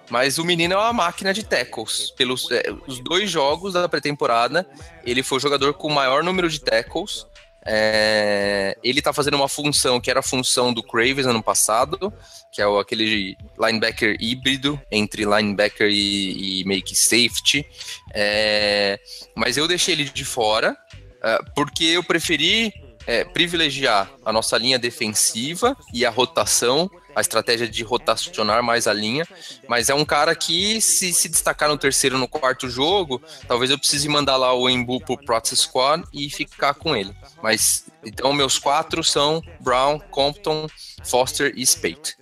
mas 0.10 0.38
o 0.38 0.46
menino 0.46 0.74
é 0.74 0.78
uma 0.78 0.94
máquina 0.94 1.34
de 1.34 1.44
tackles. 1.44 2.12
Pelos 2.12 2.50
é, 2.50 2.64
os 2.88 3.00
dois 3.00 3.30
jogos 3.30 3.74
da 3.74 3.90
pré-temporada, 3.90 4.68
ele 5.04 5.22
foi 5.22 5.38
o 5.38 5.42
jogador 5.42 5.74
com 5.74 5.90
o 5.90 5.94
maior 5.94 6.24
número 6.24 6.50
de 6.50 6.60
tackles. 6.60 7.28
É, 7.68 8.78
ele 8.84 9.02
tá 9.02 9.12
fazendo 9.12 9.36
uma 9.36 9.50
função 9.50 10.00
que 10.00 10.10
era 10.10 10.20
a 10.20 10.24
função 10.24 10.72
do 10.72 10.84
Cravens 10.84 11.26
ano 11.26 11.42
passado, 11.42 12.14
que 12.52 12.62
é 12.62 12.68
o, 12.68 12.78
aquele 12.78 13.36
linebacker 13.60 14.16
híbrido 14.20 14.80
entre 14.92 15.26
linebacker 15.26 15.90
e, 15.90 16.62
e 16.62 16.64
make 16.66 16.96
safety. 16.96 17.66
É, 18.14 19.00
mas 19.36 19.58
eu 19.58 19.68
deixei 19.68 19.96
ele 19.96 20.06
de 20.06 20.24
fora, 20.24 20.78
é, 21.24 21.40
porque 21.56 21.86
eu 21.86 22.04
preferi 22.04 22.72
é, 23.08 23.24
privilegiar 23.24 24.12
a 24.24 24.32
nossa 24.32 24.58
linha 24.58 24.78
defensiva 24.78 25.76
e 25.92 26.06
a 26.06 26.10
rotação 26.10 26.90
a 27.16 27.22
estratégia 27.22 27.68
de 27.68 27.84
rotacionar 27.84 28.62
mais 28.62 28.88
a 28.88 28.94
linha, 28.94 29.26
mas 29.68 29.90
é 29.90 29.96
um 29.96 30.06
cara 30.06 30.36
que 30.36 30.82
se 30.82 31.14
se 31.14 31.30
destacar 31.30 31.70
no 31.70 31.78
terceiro 31.78 32.18
no 32.18 32.28
quarto 32.28 32.70
jogo, 32.70 33.22
talvez 33.48 33.72
eu 33.72 33.78
precise 33.78 34.08
mandar 34.08 34.38
lá 34.38 34.54
o 34.54 34.70
Embu 34.70 35.00
pro 35.00 35.18
Practice 35.18 35.58
Squad 35.58 36.04
e 36.14 36.30
ficar 36.30 36.74
com 36.74 36.96
ele. 36.96 37.16
Mas 37.42 37.86
então 38.04 38.34
meus 38.34 38.60
quatro 38.60 39.04
são 39.04 39.42
Brown, 39.60 40.00
Compton, 40.12 40.68
Foster 41.04 41.54
e 41.56 41.66
Spate. 41.66 42.18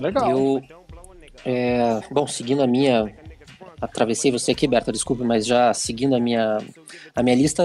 Legal. 0.00 0.30
Eu, 0.30 0.62
é, 1.44 2.00
bom, 2.10 2.26
seguindo 2.26 2.62
a 2.62 2.66
minha 2.66 3.12
atravessei 3.80 4.30
você 4.30 4.52
aqui, 4.52 4.66
Berta, 4.66 4.92
desculpe, 4.92 5.22
mas 5.22 5.46
já 5.46 5.72
seguindo 5.72 6.14
a 6.14 6.20
minha, 6.20 6.58
a 7.14 7.22
minha 7.22 7.36
lista, 7.36 7.62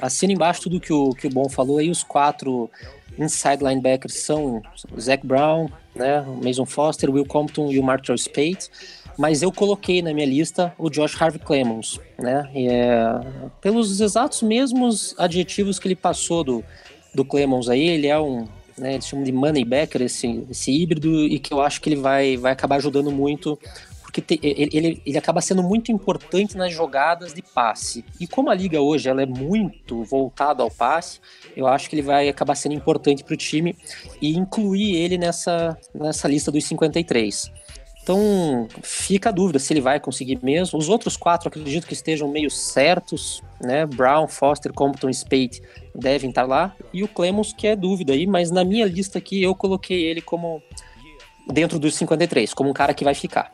assina 0.00 0.32
embaixo 0.32 0.62
tudo 0.62 0.80
que 0.80 0.92
o, 0.92 1.10
que 1.10 1.26
o 1.26 1.30
Bom 1.30 1.48
falou 1.48 1.78
aí, 1.78 1.90
os 1.90 2.02
quatro 2.02 2.70
inside 3.18 3.62
linebackers 3.62 4.14
são 4.14 4.62
Zach 4.98 5.26
Brown, 5.26 5.68
né, 5.94 6.24
Mason 6.42 6.64
Foster, 6.64 7.10
Will 7.10 7.26
Compton 7.26 7.70
e 7.70 7.78
o 7.78 7.82
Marshall 7.82 8.16
Spate, 8.16 8.70
mas 9.18 9.42
eu 9.42 9.50
coloquei 9.50 10.00
na 10.00 10.14
minha 10.14 10.26
lista 10.26 10.72
o 10.78 10.88
Josh 10.88 11.20
Harvey 11.20 11.40
Clemons, 11.40 12.00
né, 12.18 12.48
é, 12.54 13.20
pelos 13.60 14.00
exatos 14.00 14.42
mesmos 14.42 15.14
adjetivos 15.18 15.78
que 15.78 15.88
ele 15.88 15.96
passou 15.96 16.44
do, 16.44 16.64
do 17.14 17.24
Clemons 17.24 17.68
aí, 17.68 17.88
ele 17.88 18.06
é 18.06 18.18
um, 18.18 18.46
né, 18.78 18.94
eles 18.94 19.06
chamam 19.06 19.24
de 19.24 19.32
moneybacker, 19.32 20.02
esse, 20.02 20.44
esse 20.50 20.70
híbrido, 20.70 21.24
e 21.24 21.38
que 21.38 21.52
eu 21.52 21.60
acho 21.60 21.80
que 21.80 21.90
ele 21.90 22.00
vai, 22.00 22.36
vai 22.36 22.52
acabar 22.52 22.76
ajudando 22.76 23.10
muito 23.10 23.58
porque 24.08 24.22
te, 24.22 24.40
ele, 24.42 25.02
ele, 25.04 25.18
acaba 25.18 25.42
sendo 25.42 25.62
muito 25.62 25.92
importante 25.92 26.56
nas 26.56 26.72
jogadas 26.72 27.34
de 27.34 27.42
passe. 27.42 28.02
E 28.18 28.26
como 28.26 28.48
a 28.48 28.54
liga 28.54 28.80
hoje 28.80 29.06
ela 29.06 29.20
é 29.20 29.26
muito 29.26 30.02
voltada 30.02 30.62
ao 30.62 30.70
passe, 30.70 31.20
eu 31.54 31.66
acho 31.66 31.90
que 31.90 31.94
ele 31.94 32.00
vai 32.00 32.26
acabar 32.26 32.54
sendo 32.54 32.74
importante 32.74 33.22
para 33.22 33.34
o 33.34 33.36
time 33.36 33.76
e 34.18 34.34
incluir 34.34 34.96
ele 34.96 35.18
nessa, 35.18 35.76
nessa 35.94 36.26
lista 36.26 36.50
dos 36.50 36.64
53. 36.64 37.52
Então 38.02 38.66
fica 38.82 39.28
a 39.28 39.32
dúvida 39.32 39.58
se 39.58 39.74
ele 39.74 39.82
vai 39.82 40.00
conseguir 40.00 40.42
mesmo. 40.42 40.78
Os 40.78 40.88
outros 40.88 41.14
quatro 41.14 41.48
acredito 41.48 41.86
que 41.86 41.92
estejam 41.92 42.30
meio 42.30 42.50
certos, 42.50 43.42
né? 43.60 43.84
Brown, 43.84 44.26
Foster, 44.26 44.72
Compton, 44.72 45.12
Spade 45.12 45.60
devem 45.94 46.30
estar 46.30 46.46
lá. 46.46 46.74
E 46.94 47.04
o 47.04 47.08
Clemons 47.08 47.52
que 47.52 47.66
é 47.66 47.76
dúvida 47.76 48.14
aí, 48.14 48.26
mas 48.26 48.50
na 48.50 48.64
minha 48.64 48.86
lista 48.86 49.18
aqui 49.18 49.42
eu 49.42 49.54
coloquei 49.54 50.02
ele 50.06 50.22
como 50.22 50.62
dentro 51.52 51.78
dos 51.78 51.94
53, 51.94 52.54
como 52.54 52.70
um 52.70 52.72
cara 52.72 52.94
que 52.94 53.04
vai 53.04 53.14
ficar. 53.14 53.52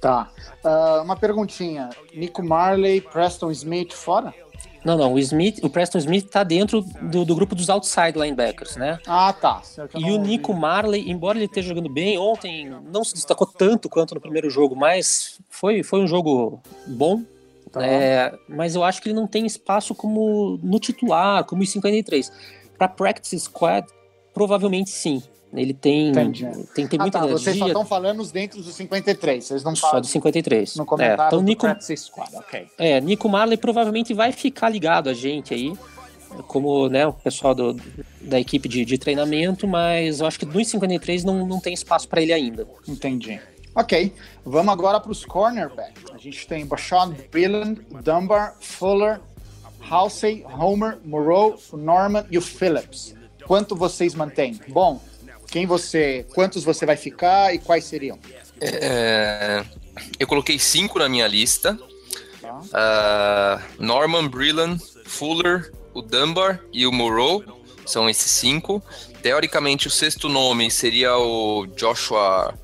Tá. 0.00 0.30
Uh, 0.64 1.02
uma 1.02 1.16
perguntinha. 1.16 1.90
Nico 2.14 2.42
Marley, 2.42 3.00
Preston 3.00 3.50
Smith 3.50 3.92
fora? 3.92 4.32
Não, 4.84 4.96
não. 4.96 5.14
O 5.14 5.18
Smith, 5.18 5.58
o 5.62 5.68
Preston 5.68 5.98
Smith 5.98 6.28
tá 6.28 6.42
dentro 6.42 6.82
do, 7.02 7.24
do 7.24 7.34
grupo 7.34 7.54
dos 7.54 7.68
outside 7.68 8.18
linebackers, 8.18 8.76
né? 8.76 8.98
Ah, 9.06 9.32
tá. 9.32 9.62
E 9.94 10.10
o 10.10 10.18
Nico 10.18 10.54
Marley, 10.54 11.10
embora 11.10 11.36
ele 11.36 11.46
esteja 11.46 11.68
jogando 11.68 11.88
bem, 11.88 12.16
ontem 12.18 12.70
não 12.90 13.02
se 13.04 13.14
destacou 13.14 13.46
tanto 13.46 13.88
quanto 13.88 14.14
no 14.14 14.20
primeiro 14.20 14.48
jogo, 14.48 14.76
mas 14.76 15.40
foi, 15.48 15.82
foi 15.82 16.00
um 16.00 16.06
jogo 16.06 16.60
bom. 16.86 17.22
Tá. 17.72 17.84
É, 17.84 18.34
mas 18.48 18.74
eu 18.74 18.82
acho 18.82 19.02
que 19.02 19.08
ele 19.08 19.16
não 19.16 19.26
tem 19.26 19.44
espaço 19.44 19.94
como 19.94 20.58
no 20.62 20.78
titular, 20.78 21.44
como 21.44 21.62
os 21.62 21.70
53. 21.70 22.32
Para 22.78 22.88
practice 22.88 23.38
squad, 23.40 23.86
provavelmente 24.32 24.90
sim. 24.90 25.22
Ele 25.52 25.72
tem, 25.72 26.12
tem, 26.12 26.86
tem 26.86 26.98
muita 26.98 27.18
ah, 27.18 27.22
tá, 27.22 27.26
energia. 27.26 27.38
Vocês 27.38 27.58
só 27.58 27.66
estão 27.66 27.84
falando 27.84 28.22
dentro 28.30 28.62
dos 28.62 28.74
53, 28.74 29.44
vocês 29.44 29.64
não 29.64 29.74
falam. 29.74 29.96
Só 29.96 30.00
dos 30.00 30.10
53. 30.10 30.76
No 30.76 30.84
comentário 30.84 31.22
é, 31.22 31.26
então, 31.26 31.42
Nico, 31.42 31.66
Squad, 31.96 32.36
ok. 32.36 32.66
É, 32.76 33.00
Nico 33.00 33.28
Marley 33.28 33.56
provavelmente 33.56 34.12
vai 34.12 34.30
ficar 34.30 34.68
ligado 34.68 35.08
a 35.08 35.14
gente 35.14 35.54
aí, 35.54 35.72
como 36.46 36.88
né, 36.88 37.06
o 37.06 37.14
pessoal 37.14 37.54
do, 37.54 37.80
da 38.20 38.38
equipe 38.38 38.68
de, 38.68 38.84
de 38.84 38.98
treinamento, 38.98 39.66
mas 39.66 40.20
eu 40.20 40.26
acho 40.26 40.38
que 40.38 40.44
nos 40.44 40.68
53 40.68 41.24
não, 41.24 41.46
não 41.46 41.60
tem 41.60 41.72
espaço 41.72 42.06
para 42.08 42.20
ele 42.20 42.32
ainda. 42.32 42.66
Entendi. 42.86 43.40
Ok, 43.74 44.12
vamos 44.44 44.72
agora 44.72 45.00
para 45.00 45.12
os 45.12 45.24
cornerbacks. 45.24 46.04
A 46.12 46.18
gente 46.18 46.46
tem 46.46 46.66
Bashad 46.66 47.14
Billen, 47.32 47.78
Dunbar, 48.02 48.56
Fuller, 48.60 49.20
Halsey, 49.88 50.44
Homer, 50.44 50.98
Moreau, 51.04 51.58
Norman 51.72 52.26
e 52.30 52.36
o 52.36 52.42
Phillips. 52.42 53.14
Quanto 53.46 53.74
vocês 53.74 54.14
mantêm? 54.14 54.60
Bom, 54.68 55.00
quem 55.50 55.66
você, 55.66 56.26
quantos 56.34 56.62
você 56.62 56.84
vai 56.86 56.96
ficar 56.96 57.54
e 57.54 57.58
quais 57.58 57.84
seriam? 57.84 58.18
É, 58.60 59.64
eu 60.18 60.26
coloquei 60.26 60.58
cinco 60.58 60.98
na 60.98 61.08
minha 61.08 61.26
lista. 61.26 61.78
Tá. 62.40 63.60
Uh, 63.78 63.82
Norman 63.82 64.28
Brillan, 64.28 64.78
Fuller, 65.06 65.72
o 65.94 66.02
Dunbar 66.02 66.60
e 66.72 66.86
o 66.86 66.92
Moreau 66.92 67.42
são 67.86 68.08
esses 68.08 68.30
cinco. 68.30 68.82
Teoricamente, 69.22 69.86
o 69.86 69.90
sexto 69.90 70.28
nome 70.28 70.70
seria 70.70 71.16
o 71.16 71.66
Joshua 71.66 72.54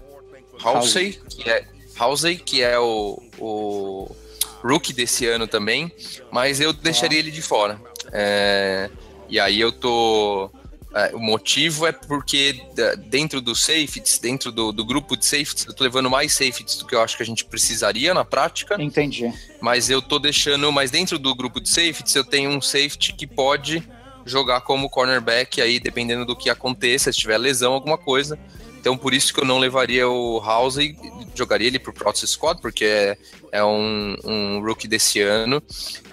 Halsey, 0.62 1.18
que 1.28 1.48
é 1.48 1.66
Halsey, 1.98 2.36
que 2.36 2.62
é 2.62 2.78
o, 2.78 3.22
o 3.38 4.16
rookie 4.62 4.92
desse 4.92 5.26
ano 5.26 5.46
também, 5.46 5.92
mas 6.30 6.60
eu 6.60 6.72
deixaria 6.72 7.18
tá. 7.18 7.24
ele 7.26 7.30
de 7.30 7.42
fora. 7.42 7.80
É, 8.12 8.90
e 9.28 9.40
aí 9.40 9.60
eu 9.60 9.72
tô 9.72 10.50
é, 10.54 10.63
o 11.12 11.18
motivo 11.18 11.86
é 11.86 11.92
porque 11.92 12.60
dentro 13.08 13.40
do 13.40 13.54
safeties, 13.54 14.18
dentro 14.18 14.52
do, 14.52 14.70
do, 14.70 14.84
grupo 14.84 15.16
de 15.16 15.26
safeties, 15.26 15.66
eu 15.66 15.74
tô 15.74 15.82
levando 15.82 16.08
mais 16.08 16.32
safeties 16.32 16.76
do 16.76 16.86
que 16.86 16.94
eu 16.94 17.00
acho 17.00 17.16
que 17.16 17.22
a 17.22 17.26
gente 17.26 17.44
precisaria 17.44 18.14
na 18.14 18.24
prática. 18.24 18.80
Entendi. 18.80 19.32
Mas 19.60 19.90
eu 19.90 20.00
tô 20.00 20.20
deixando, 20.20 20.70
mas 20.70 20.92
dentro 20.92 21.18
do 21.18 21.34
grupo 21.34 21.60
de 21.60 21.68
safeties 21.68 22.14
eu 22.14 22.24
tenho 22.24 22.50
um 22.50 22.60
safety 22.60 23.12
que 23.12 23.26
pode 23.26 23.82
jogar 24.24 24.60
como 24.60 24.88
cornerback 24.88 25.60
aí, 25.60 25.80
dependendo 25.80 26.24
do 26.24 26.36
que 26.36 26.48
aconteça, 26.48 27.12
se 27.12 27.18
tiver 27.18 27.38
lesão, 27.38 27.72
alguma 27.72 27.98
coisa. 27.98 28.38
Então 28.78 28.96
por 28.96 29.12
isso 29.12 29.34
que 29.34 29.40
eu 29.40 29.44
não 29.44 29.58
levaria 29.58 30.08
o 30.08 30.40
House 30.40 30.76
e 30.76 30.96
jogaria 31.34 31.66
ele 31.66 31.78
pro 31.78 31.92
Practice 31.92 32.28
Squad, 32.28 32.60
porque 32.60 32.84
é, 32.84 33.18
é 33.50 33.64
um, 33.64 34.14
um 34.24 34.60
rookie 34.62 34.86
desse 34.86 35.20
ano. 35.20 35.60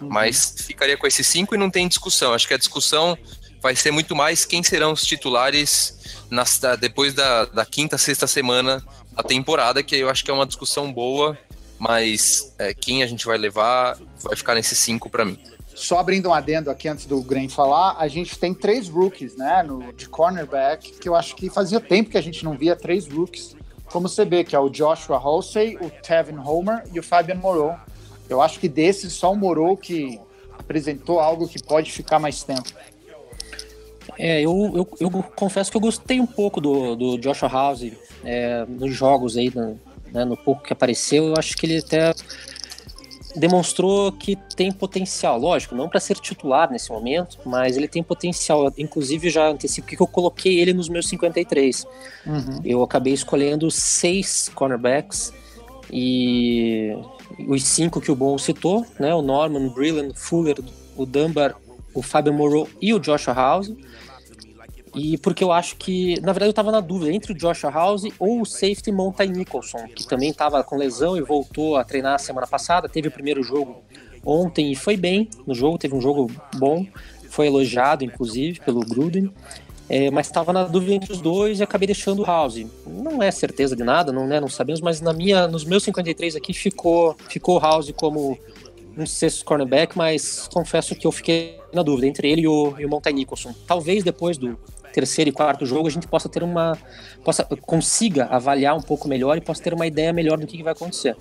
Uhum. 0.02 0.10
Mas 0.10 0.56
ficaria 0.58 0.98
com 0.98 1.06
esses 1.06 1.28
cinco 1.28 1.54
e 1.54 1.58
não 1.58 1.70
tem 1.70 1.88
discussão. 1.88 2.34
Acho 2.34 2.48
que 2.48 2.54
a 2.54 2.58
discussão 2.58 3.16
vai 3.62 3.76
ser 3.76 3.92
muito 3.92 4.16
mais 4.16 4.44
quem 4.44 4.64
serão 4.64 4.92
os 4.92 5.04
titulares 5.04 6.26
nas, 6.30 6.60
depois 6.80 7.14
da, 7.14 7.46
da 7.46 7.66
quinta, 7.66 7.98
sexta 7.98 8.26
semana 8.26 8.84
da 9.12 9.24
temporada, 9.24 9.84
que 9.84 9.96
eu 9.96 10.10
acho 10.10 10.24
que 10.24 10.32
é 10.32 10.34
uma 10.34 10.46
discussão 10.46 10.92
boa, 10.92 11.38
mas 11.78 12.54
é, 12.58 12.74
quem 12.74 13.04
a 13.04 13.08
gente 13.08 13.26
vai 13.26 13.38
levar 13.38 13.98
vai 14.24 14.36
ficar 14.36 14.56
nesses 14.56 14.78
cinco 14.78 15.10
para 15.10 15.26
mim. 15.26 15.38
Só 15.76 16.00
abrindo 16.00 16.30
um 16.30 16.34
adendo 16.34 16.70
aqui 16.70 16.88
antes 16.88 17.06
do 17.06 17.22
Graham 17.22 17.50
falar, 17.50 17.96
a 17.98 18.08
gente 18.08 18.38
tem 18.38 18.54
três 18.54 18.88
rookies, 18.88 19.36
né, 19.38 19.64
no, 19.64 19.94
de 19.94 20.08
cornerback, 20.08 20.92
que 21.00 21.08
eu 21.08 21.16
acho 21.16 21.36
que 21.36 21.50
fazia 21.50 21.80
tempo 21.80 22.10
que 22.10 22.18
a 22.18 22.22
gente 22.22 22.44
não 22.44 22.58
via 22.58 22.76
três 22.76 23.08
rookies 23.08 23.56
como 23.86 24.10
CB, 24.10 24.46
que 24.46 24.56
é 24.56 24.60
o 24.60 24.70
Joshua 24.70 25.18
Halsey, 25.18 25.78
o 25.82 25.90
Tevin 25.90 26.38
Homer 26.38 26.84
e 26.94 27.00
o 27.00 27.04
Fabian 27.04 27.36
Moreau. 27.36 27.78
Eu 28.30 28.42
acho 28.42 28.60
que 28.60 28.70
desses, 28.70 29.14
só 29.14 29.32
o 29.32 29.36
Moreau 29.36 29.76
que 29.76 30.20
apresentou 30.58 31.20
algo 31.20 31.48
que 31.48 31.62
pode 31.62 31.92
ficar 31.92 32.20
mais 32.20 32.44
tempo. 32.44 32.70
É, 34.18 34.42
eu, 34.42 34.72
eu, 34.76 34.88
eu 35.00 35.10
confesso 35.36 35.72
que 35.72 35.78
eu 35.78 35.82
gostei 35.82 36.20
um 36.20 36.26
pouco 36.26 36.62
do, 36.62 36.96
do 36.96 37.18
Joshua 37.18 37.50
House 37.50 37.92
é, 38.24 38.66
nos 38.68 38.94
jogos 38.94 39.38
aí, 39.38 39.52
no, 39.54 39.80
né, 40.12 40.26
no 40.26 40.38
pouco 40.38 40.64
que 40.64 40.74
apareceu. 40.74 41.28
Eu 41.28 41.34
acho 41.38 41.56
que 41.56 41.66
ele 41.66 41.80
até 41.80 42.14
demonstrou 43.36 44.12
que 44.12 44.36
tem 44.56 44.72
potencial. 44.72 45.40
Lógico, 45.40 45.76
não 45.76 45.88
para 45.88 46.00
ser 46.00 46.18
titular 46.18 46.70
nesse 46.72 46.92
momento, 46.92 47.38
mas 47.46 47.78
ele 47.78 47.88
tem 47.88 48.04
potencial. 48.04 48.72
Inclusive, 48.78 49.30
já 49.30 49.48
antecipo 49.48 49.88
que 49.88 50.02
eu 50.02 50.08
coloquei 50.08 50.60
ele 50.60 50.74
nos 50.74 50.90
meus 50.90 51.08
53. 51.08 51.86
Uhum. 52.26 52.62
Eu 52.64 52.84
acabei 52.84 53.14
escolhendo 53.14 53.70
seis 53.72 54.50
cornerbacks 54.54 55.34
e 55.92 56.96
os 57.48 57.64
cinco 57.64 58.02
que 58.02 58.12
o 58.12 58.16
Bom 58.16 58.38
citou, 58.38 58.86
né? 59.00 59.14
O 59.14 59.22
Norman, 59.22 59.70
Brillan, 59.70 60.10
o 60.10 60.14
Fuller, 60.14 60.58
o 60.96 61.06
Dunbar, 61.06 61.56
o 61.94 62.02
Fabio 62.02 62.34
Moreau 62.34 62.68
e 62.82 62.94
o 62.94 63.00
Joshua 63.00 63.34
House. 63.34 63.72
E 64.94 65.18
porque 65.18 65.44
eu 65.44 65.52
acho 65.52 65.78
que, 65.78 66.20
na 66.20 66.34
verdade, 66.34 66.48
eu 66.48 66.52
estava 66.52 66.72
na 66.72 66.82
dúvida 66.82 67.14
entre 67.14 67.32
o 67.32 67.36
Joshua 67.36 67.72
House 67.72 68.04
ou 68.20 68.42
o 68.42 68.46
safety 68.46 68.92
Monty 68.92 69.28
Nicholson, 69.28 69.88
que 69.96 70.06
também 70.06 70.30
estava 70.30 70.62
com 70.64 70.76
lesão 70.76 71.16
e 71.16 71.22
voltou 71.22 71.78
a 71.78 71.84
treinar 71.84 72.20
semana 72.20 72.46
passada. 72.46 72.90
Teve 72.90 73.08
o 73.08 73.12
primeiro 73.12 73.42
jogo 73.42 73.82
ontem 74.26 74.72
e 74.72 74.76
foi 74.76 74.98
bem 74.98 75.30
no 75.48 75.56
jogo, 75.56 75.78
teve 75.78 75.96
um 75.96 76.02
jogo 76.02 76.30
bom, 76.56 76.86
foi 77.30 77.48
elogiado, 77.48 78.04
inclusive, 78.04 78.60
pelo 78.60 78.82
Gruden. 78.82 79.32
É, 79.88 80.10
mas 80.10 80.28
estava 80.28 80.54
na 80.54 80.64
dúvida 80.64 80.94
entre 80.94 81.12
os 81.12 81.20
dois 81.20 81.60
e 81.60 81.64
acabei 81.64 81.86
deixando 81.86 82.22
o 82.22 82.26
House. 82.26 82.66
Não 82.86 83.22
é 83.22 83.30
certeza 83.30 83.76
de 83.76 83.84
nada, 83.84 84.12
não, 84.12 84.26
né, 84.26 84.40
não 84.40 84.48
sabemos, 84.48 84.80
mas 84.80 85.02
na 85.02 85.12
minha, 85.12 85.48
nos 85.48 85.66
meus 85.66 85.84
53 85.84 86.36
aqui 86.36 86.54
ficou, 86.54 87.16
ficou 87.28 87.60
House 87.60 87.92
como 87.98 88.38
um 88.98 89.06
sexto 89.06 89.44
cornerback, 89.44 89.98
mas 89.98 90.48
confesso 90.48 90.96
que 90.96 91.06
eu 91.06 91.12
fiquei 91.12 91.61
na 91.74 91.84
dúvida 91.84 92.08
entre 92.08 92.30
ele 92.30 92.42
e 92.42 92.48
o, 92.48 92.76
e 92.80 92.86
o 92.86 92.90
Monty 92.90 93.14
Nicholson. 93.14 93.54
Talvez 93.68 94.04
depois 94.04 94.38
do 94.38 94.58
terceiro 94.94 95.30
e 95.30 95.34
quarto 95.34 95.66
jogo 95.66 95.88
a 95.88 95.92
gente 95.92 96.06
possa 96.06 96.28
ter 96.28 96.44
uma 96.44 96.78
possa 97.24 97.44
consiga 97.62 98.26
avaliar 98.26 98.76
um 98.76 98.82
pouco 98.82 99.08
melhor 99.08 99.38
e 99.38 99.42
possa 99.42 99.64
ter 99.64 99.74
uma 99.74 99.88
ideia 99.88 100.12
melhor 100.12 100.38
do 100.38 100.46
que, 100.46 100.58
que 100.58 100.64
vai 100.64 100.74
acontecer. 100.74 101.16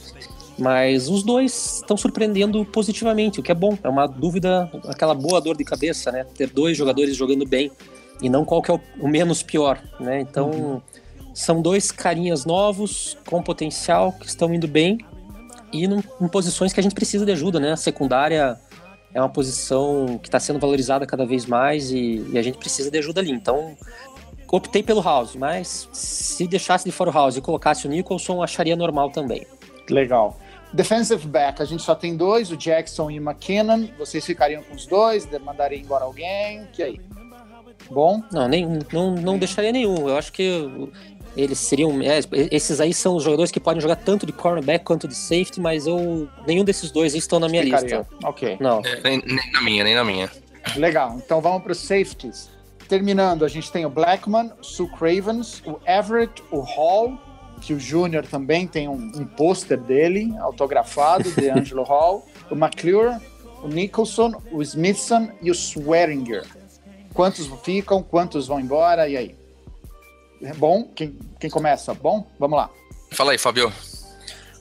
Mas 0.58 1.08
os 1.08 1.22
dois 1.22 1.76
estão 1.76 1.96
surpreendendo 1.96 2.64
positivamente, 2.66 3.40
o 3.40 3.42
que 3.42 3.50
é 3.50 3.54
bom. 3.54 3.78
É 3.82 3.88
uma 3.88 4.06
dúvida, 4.06 4.70
aquela 4.88 5.14
boa 5.14 5.40
dor 5.40 5.56
de 5.56 5.64
cabeça, 5.64 6.12
né? 6.12 6.24
Ter 6.36 6.50
dois 6.50 6.76
jogadores 6.76 7.16
jogando 7.16 7.46
bem 7.46 7.70
e 8.20 8.28
não 8.28 8.44
qual 8.44 8.60
que 8.60 8.70
é 8.70 8.74
o, 8.74 8.80
o 9.00 9.08
menos 9.08 9.42
pior, 9.42 9.80
né? 9.98 10.20
Então, 10.20 10.50
uhum. 10.50 10.80
são 11.32 11.62
dois 11.62 11.90
carinhas 11.90 12.44
novos, 12.44 13.16
com 13.26 13.42
potencial, 13.42 14.12
que 14.12 14.26
estão 14.26 14.52
indo 14.52 14.68
bem 14.68 14.98
e 15.72 15.86
num, 15.86 16.02
em 16.20 16.28
posições 16.28 16.72
que 16.72 16.80
a 16.80 16.82
gente 16.82 16.94
precisa 16.94 17.24
de 17.24 17.32
ajuda, 17.32 17.58
né? 17.58 17.72
A 17.72 17.76
secundária 17.76 18.58
é 19.12 19.20
uma 19.20 19.28
posição 19.28 20.18
que 20.22 20.28
está 20.28 20.38
sendo 20.38 20.58
valorizada 20.58 21.06
cada 21.06 21.26
vez 21.26 21.46
mais 21.46 21.90
e, 21.90 22.24
e, 22.32 22.38
a 22.38 22.42
gente 22.42 22.58
precisa 22.58 22.90
de 22.90 22.98
ajuda 22.98 23.20
ali. 23.20 23.30
Então, 23.30 23.76
optei 24.50 24.82
pelo 24.82 25.02
House, 25.02 25.34
mas 25.34 25.88
se 25.92 26.46
deixasse 26.46 26.84
de 26.84 26.92
fora 26.92 27.10
o 27.10 27.12
House 27.12 27.36
e 27.36 27.40
colocasse 27.40 27.86
o 27.86 27.90
Nicholson, 27.90 28.42
acharia 28.42 28.76
normal 28.76 29.10
também. 29.10 29.46
Legal. 29.88 30.38
Defensive 30.72 31.26
back, 31.26 31.60
a 31.60 31.64
gente 31.64 31.82
só 31.82 31.96
tem 31.96 32.16
dois, 32.16 32.52
o 32.52 32.56
Jackson 32.56 33.10
e 33.10 33.18
o 33.18 33.22
McKinnon. 33.22 33.88
Vocês 33.98 34.24
ficariam 34.24 34.62
com 34.62 34.76
os 34.76 34.86
dois? 34.86 35.28
Mandariam 35.40 35.82
embora 35.82 36.04
alguém? 36.04 36.68
Que 36.72 36.82
aí? 36.82 37.00
Bom? 37.90 38.22
Não, 38.32 38.46
nem, 38.46 38.78
não, 38.92 39.14
não 39.16 39.38
deixaria 39.38 39.72
nenhum. 39.72 40.08
Eu 40.08 40.16
acho 40.16 40.32
que 40.32 40.90
eles 41.36 41.58
seriam. 41.58 42.00
É, 42.02 42.20
esses 42.50 42.80
aí 42.80 42.92
são 42.92 43.16
os 43.16 43.22
jogadores 43.22 43.50
que 43.50 43.60
podem 43.60 43.80
jogar 43.80 43.96
tanto 43.96 44.26
de 44.26 44.32
cornerback 44.32 44.84
quanto 44.84 45.06
de 45.06 45.14
safety, 45.14 45.60
mas 45.60 45.86
eu. 45.86 46.28
Nenhum 46.46 46.64
desses 46.64 46.90
dois 46.90 47.14
estão 47.14 47.38
na 47.38 47.48
minha 47.48 47.62
Ficaria. 47.62 47.98
lista. 47.98 48.14
Ok. 48.24 48.56
Não. 48.60 48.80
É, 48.84 49.00
nem, 49.02 49.22
nem, 49.24 49.52
na 49.52 49.60
minha, 49.62 49.84
nem 49.84 49.94
na 49.94 50.04
minha. 50.04 50.30
Legal. 50.76 51.16
Então 51.24 51.40
vamos 51.40 51.62
para 51.62 51.72
os 51.72 51.78
safeties. 51.78 52.50
Terminando, 52.88 53.44
a 53.44 53.48
gente 53.48 53.70
tem 53.70 53.86
o 53.86 53.90
Blackman, 53.90 54.50
o 54.60 54.64
Sue 54.64 54.88
Cravens, 54.88 55.62
o 55.64 55.78
Everett, 55.86 56.42
o 56.50 56.58
Hall, 56.58 57.16
que 57.60 57.72
o 57.72 57.78
Júnior 57.78 58.26
também 58.26 58.66
tem 58.66 58.88
um, 58.88 59.12
um 59.14 59.24
pôster 59.24 59.78
dele, 59.78 60.34
autografado, 60.40 61.30
de 61.30 61.48
Angelo 61.50 61.84
Hall, 61.84 62.26
o 62.50 62.54
McClure, 62.54 63.16
o 63.62 63.68
Nicholson, 63.68 64.32
o 64.50 64.60
Smithson 64.60 65.30
e 65.40 65.50
o 65.50 65.54
Swearinger. 65.54 66.44
Quantos 67.14 67.46
ficam, 67.62 68.02
quantos 68.02 68.48
vão 68.48 68.58
embora, 68.58 69.08
e 69.08 69.16
aí? 69.16 69.39
É 70.42 70.52
bom? 70.54 70.84
Quem, 70.94 71.16
quem 71.38 71.50
começa? 71.50 71.94
Bom? 71.94 72.26
Vamos 72.38 72.56
lá. 72.56 72.70
Fala 73.10 73.32
aí, 73.32 73.38
Fabio. 73.38 73.72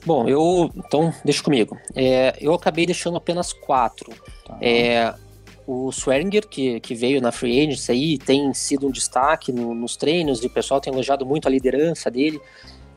Bom, 0.04 0.28
eu. 0.28 0.70
Então, 0.76 1.12
deixa 1.24 1.42
comigo. 1.42 1.78
É, 1.94 2.36
eu 2.40 2.54
acabei 2.54 2.86
deixando 2.86 3.16
apenas 3.16 3.52
quatro. 3.52 4.12
Tá. 4.44 4.58
É, 4.60 5.14
o 5.66 5.90
Swearinger, 5.90 6.48
que, 6.48 6.80
que 6.80 6.94
veio 6.94 7.20
na 7.20 7.30
Free 7.30 7.60
Agency 7.60 7.92
aí, 7.92 8.18
tem 8.18 8.52
sido 8.54 8.86
um 8.86 8.90
destaque 8.90 9.52
no, 9.52 9.74
nos 9.74 9.96
treinos 9.96 10.42
e 10.42 10.46
o 10.46 10.50
pessoal 10.50 10.80
tem 10.80 10.92
elogiado 10.92 11.24
muito 11.24 11.46
a 11.46 11.50
liderança 11.50 12.10
dele. 12.10 12.40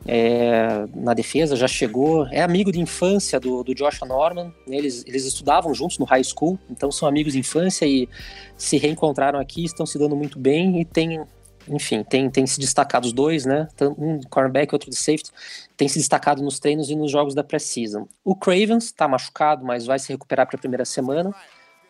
É, 0.06 0.84
na 0.94 1.14
defesa, 1.14 1.56
já 1.56 1.66
chegou, 1.66 2.26
é 2.26 2.42
amigo 2.42 2.70
de 2.70 2.78
infância 2.78 3.40
do, 3.40 3.64
do 3.64 3.74
Joshua 3.74 4.06
Norman, 4.06 4.52
eles, 4.68 5.02
eles 5.06 5.24
estudavam 5.24 5.72
juntos 5.72 5.98
no 5.98 6.04
high 6.04 6.22
school, 6.22 6.58
então 6.68 6.92
são 6.92 7.08
amigos 7.08 7.32
de 7.32 7.38
infância 7.38 7.86
e 7.86 8.06
se 8.54 8.76
reencontraram 8.76 9.40
aqui, 9.40 9.64
estão 9.64 9.86
se 9.86 9.98
dando 9.98 10.14
muito 10.14 10.38
bem 10.38 10.78
e 10.78 10.84
tem 10.84 11.22
enfim, 11.68 12.02
tem, 12.02 12.28
tem 12.30 12.46
se 12.46 12.58
destacado 12.58 13.06
os 13.06 13.12
dois, 13.12 13.44
né? 13.44 13.68
Um 13.98 14.20
cornerback 14.28 14.72
e 14.72 14.74
outro 14.74 14.90
de 14.90 14.96
safety, 14.96 15.30
tem 15.76 15.88
se 15.88 15.98
destacado 15.98 16.42
nos 16.42 16.58
treinos 16.58 16.90
e 16.90 16.96
nos 16.96 17.10
jogos 17.10 17.34
da 17.34 17.42
pré-season. 17.42 18.06
O 18.24 18.34
Cravens 18.34 18.84
está 18.84 19.08
machucado, 19.08 19.64
mas 19.64 19.86
vai 19.86 19.98
se 19.98 20.12
recuperar 20.12 20.46
para 20.46 20.56
a 20.56 20.60
primeira 20.60 20.84
semana. 20.84 21.34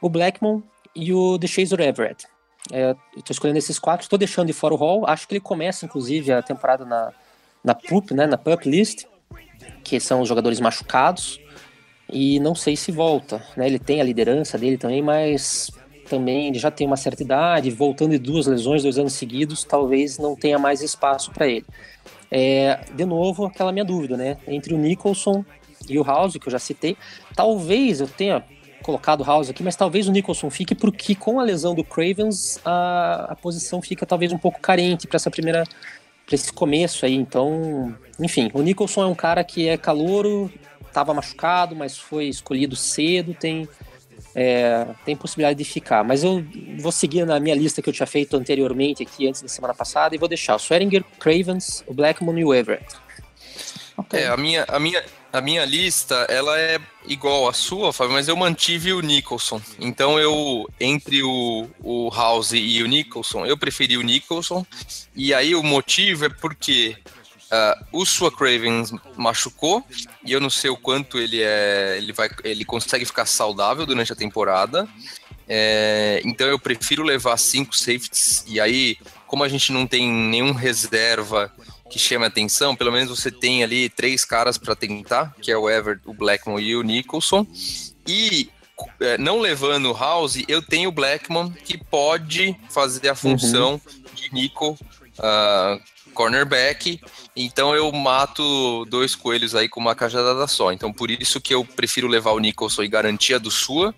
O 0.01 0.09
Blackmon 0.09 0.63
e 0.95 1.13
o 1.13 1.37
DeShazer 1.39 1.81
Everett. 1.81 2.27
É, 2.73 2.95
Estou 3.17 3.33
escolhendo 3.33 3.59
esses 3.59 3.79
quatro, 3.79 4.05
estou 4.05 4.19
deixando 4.19 4.47
de 4.47 4.53
fora 4.53 4.75
o 4.75 4.77
Hall. 4.77 5.07
Acho 5.07 5.27
que 5.27 5.35
ele 5.35 5.41
começa, 5.41 5.85
inclusive, 5.85 6.33
a 6.33 6.43
temporada 6.43 6.85
na, 6.85 7.13
na 7.63 7.75
PUP, 7.75 8.15
né? 8.15 8.27
Na 8.27 8.39
PUP 8.39 8.69
list, 8.69 9.07
que 9.83 9.99
são 10.01 10.21
os 10.21 10.29
jogadores 10.29 10.61
machucados. 10.61 11.41
E 12.11 12.39
não 12.41 12.55
sei 12.55 12.77
se 12.77 12.93
volta, 12.93 13.43
né? 13.57 13.67
Ele 13.67 13.79
tem 13.79 14.01
a 14.01 14.05
liderança 14.05 14.57
dele 14.59 14.79
também, 14.79 15.03
mas 15.03 15.71
também 16.15 16.47
ele 16.47 16.61
já 16.61 16.71
tem 16.71 16.87
uma 16.87 16.97
certa 16.97 17.25
idade, 17.25 17.71
voltando 17.71 18.13
de 18.13 18.19
duas 18.19 18.47
lesões, 18.47 18.85
dois 18.85 18.99
anos 18.99 19.15
seguidos, 19.15 19.65
talvez 19.65 20.17
não 20.17 20.37
tenha 20.37 20.61
mais 20.61 20.81
espaço 20.81 21.33
para 21.33 21.49
ele. 21.49 21.67
É, 22.31 22.85
de 22.95 23.05
novo, 23.05 23.47
aquela 23.47 23.73
minha 23.73 23.85
dúvida, 23.85 24.17
né? 24.17 24.37
Entre 24.47 24.73
o 24.73 24.79
Nicholson 24.79 25.45
e 25.89 25.99
o 25.99 26.05
House, 26.05 26.37
que 26.37 26.47
eu 26.47 26.53
já 26.53 26.61
citei, 26.61 26.97
talvez 27.35 28.01
eu 28.01 28.07
tenha 28.07 28.45
colocado 28.81 29.23
o 29.23 29.25
House 29.25 29.51
aqui, 29.51 29.63
mas 29.65 29.75
talvez 29.75 30.07
o 30.07 30.13
Nicholson 30.13 30.51
fique, 30.51 30.75
porque 30.75 31.17
com 31.17 31.41
a 31.41 31.43
lesão 31.43 31.75
do 31.75 31.83
Cravens, 31.83 32.61
a, 32.65 33.27
a 33.31 33.35
posição 33.35 33.83
fica 33.83 34.07
talvez 34.07 34.33
um 34.33 34.39
pouco 34.39 34.61
carente 34.61 35.09
para 35.09 35.17
essa 35.17 35.31
primeira 35.31 35.65
para 36.27 36.37
esse 36.37 36.51
começo 36.51 37.05
aí, 37.05 37.15
então, 37.15 37.95
enfim, 38.19 38.51
o 38.55 38.63
Nicholson 38.63 39.03
é 39.03 39.07
um 39.07 39.15
cara 39.15 39.45
que 39.45 39.69
é 39.69 39.77
calouro, 39.77 40.51
estava 40.87 41.13
machucado, 41.13 41.77
mas 41.77 41.99
foi 41.99 42.29
escolhido 42.29 42.75
cedo, 42.75 43.35
tem 43.35 43.69
é, 44.35 44.87
tem 45.05 45.17
possibilidade 45.17 45.59
de 45.59 45.65
ficar. 45.65 46.05
Mas 46.05 46.25
eu 46.25 46.45
vou 46.79 46.93
seguir 46.93 47.25
na 47.25 47.39
minha 47.39 47.55
lista 47.55 47.81
que 47.81 47.89
eu 47.89 47.93
tinha 47.93 48.07
feito 48.07 48.37
anteriormente 48.37 49.03
aqui, 49.03 49.29
antes 49.29 49.43
da 49.43 49.49
semana 49.49 49.75
passada, 49.75 50.15
e 50.15 50.19
vou 50.19 50.29
deixar 50.29 50.55
o 50.55 50.59
Swearinger, 50.59 51.05
Cravens, 51.19 51.85
o 51.87 51.95
Blackmon 51.95 52.37
e 52.39 52.45
o 52.45 52.55
Everett. 52.55 52.97
Okay. 53.97 54.21
É, 54.21 54.27
a 54.29 54.37
minha, 54.37 54.65
a, 54.67 54.79
minha, 54.81 55.05
a 55.33 55.41
minha 55.41 55.65
lista, 55.65 56.27
ela 56.29 56.59
é 56.59 56.81
igual 57.07 57.49
à 57.49 57.53
sua, 57.53 57.93
Fábio, 57.93 58.13
mas 58.13 58.27
eu 58.27 58.37
mantive 58.37 58.93
o 58.93 59.01
Nicholson. 59.01 59.61
Então 59.79 60.19
eu, 60.19 60.69
entre 60.81 61.23
o, 61.23 61.69
o 61.81 62.11
House 62.11 62.53
e 62.53 62.83
o 62.83 62.87
Nicholson, 62.87 63.47
eu 63.47 63.57
preferi 63.57 63.97
o 63.97 64.03
Nicholson. 64.03 64.67
E 65.15 65.33
aí 65.33 65.55
o 65.55 65.63
motivo 65.63 66.25
é 66.25 66.29
porque 66.29 66.97
Uh, 67.45 68.01
o 68.01 68.07
Sua 68.07 68.33
Cravens 68.33 68.93
machucou 69.17 69.85
e 70.25 70.33
eu 70.33 70.41
não 70.41 70.51
sei 70.51 70.71
o 70.71 70.77
quanto 70.77 71.19
ele 71.19 71.41
é, 71.41 71.97
ele 71.99 72.13
vai, 72.13 72.29
ele 72.43 72.65
consegue 72.65 73.05
ficar 73.05 73.27
saudável 73.27 73.87
durante 73.87 74.13
a 74.13 74.17
temporada. 74.17 74.89
É, 75.47 76.23
então 76.25 76.47
eu 76.47 76.59
prefiro 76.59 77.03
levar 77.03 77.37
cinco 77.37 77.77
safeties 77.77 78.45
e 78.47 78.59
aí, 78.59 78.97
como 79.27 79.45
a 79.45 79.49
gente 79.49 79.73
não 79.73 79.87
tem 79.87 80.11
nenhum 80.11 80.53
reserva 80.53 81.53
que 81.91 81.99
chame 81.99 82.25
atenção, 82.25 82.75
pelo 82.75 82.91
menos 82.91 83.11
você 83.11 83.31
tem 83.31 83.63
ali 83.63 83.89
três 83.89 84.25
caras 84.25 84.57
para 84.57 84.75
tentar, 84.75 85.35
que 85.41 85.53
é 85.53 85.57
o 85.57 85.69
Everett, 85.69 86.03
o 86.07 86.15
Blackmon 86.15 86.59
e 86.59 86.75
o 86.75 86.83
Nicholson. 86.83 87.47
E 88.07 88.51
é, 89.01 89.19
não 89.19 89.39
levando 89.39 89.91
o 89.91 89.97
House, 89.97 90.43
eu 90.49 90.61
tenho 90.61 90.89
o 90.89 90.93
Blackman 90.93 91.53
que 91.65 91.79
pode 91.79 92.57
fazer 92.71 93.09
a 93.09 93.15
função 93.15 93.75
uhum. 93.75 94.03
de 94.15 94.33
Nico 94.33 94.71
uh, 95.19 95.81
cornerback. 96.15 97.01
Então 97.37 97.75
eu 97.75 97.91
mato 97.93 98.85
dois 98.87 99.15
coelhos 99.15 99.55
aí 99.55 99.69
com 99.69 99.81
uma 99.81 99.95
cajadada 99.95 100.47
só. 100.47 100.73
Então 100.73 100.93
por 100.93 101.11
isso 101.11 101.41
que 101.41 101.55
eu 101.55 101.65
prefiro 101.65 102.09
levar 102.09 102.33
o 102.33 102.39
Nicholson 102.39 102.83
e 102.83 102.89
garantia 102.89 103.39
do 103.39 103.51
sua 103.51 103.95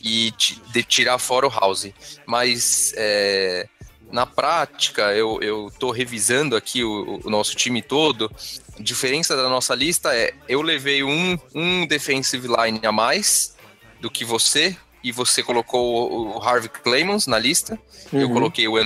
e 0.00 0.32
de 0.70 0.82
tirar 0.84 1.18
fora 1.18 1.46
o 1.46 1.50
House. 1.50 1.90
Mas 2.26 2.92
é, 2.96 3.66
na 4.12 4.26
prática, 4.26 5.12
eu, 5.12 5.40
eu 5.42 5.72
tô 5.78 5.90
revisando 5.90 6.54
aqui 6.54 6.84
o, 6.84 7.20
o, 7.24 7.28
nosso 7.30 7.56
time 7.56 7.82
todo. 7.82 8.30
A 8.78 8.82
diferença 8.82 9.34
da 9.34 9.48
nossa 9.48 9.74
lista 9.74 10.14
é: 10.14 10.32
eu 10.48 10.62
levei 10.62 11.02
um, 11.02 11.36
um 11.54 11.84
defensive 11.86 12.46
line 12.46 12.80
a 12.84 12.92
mais 12.92 13.56
do 14.00 14.08
que 14.08 14.24
você, 14.24 14.76
e 15.02 15.10
você 15.10 15.42
colocou 15.42 16.36
o 16.36 16.42
Harvey 16.42 16.68
Clemons 16.68 17.26
na 17.26 17.38
lista, 17.38 17.78
uhum. 18.12 18.20
eu 18.20 18.30
coloquei 18.30 18.68
o 18.68 18.78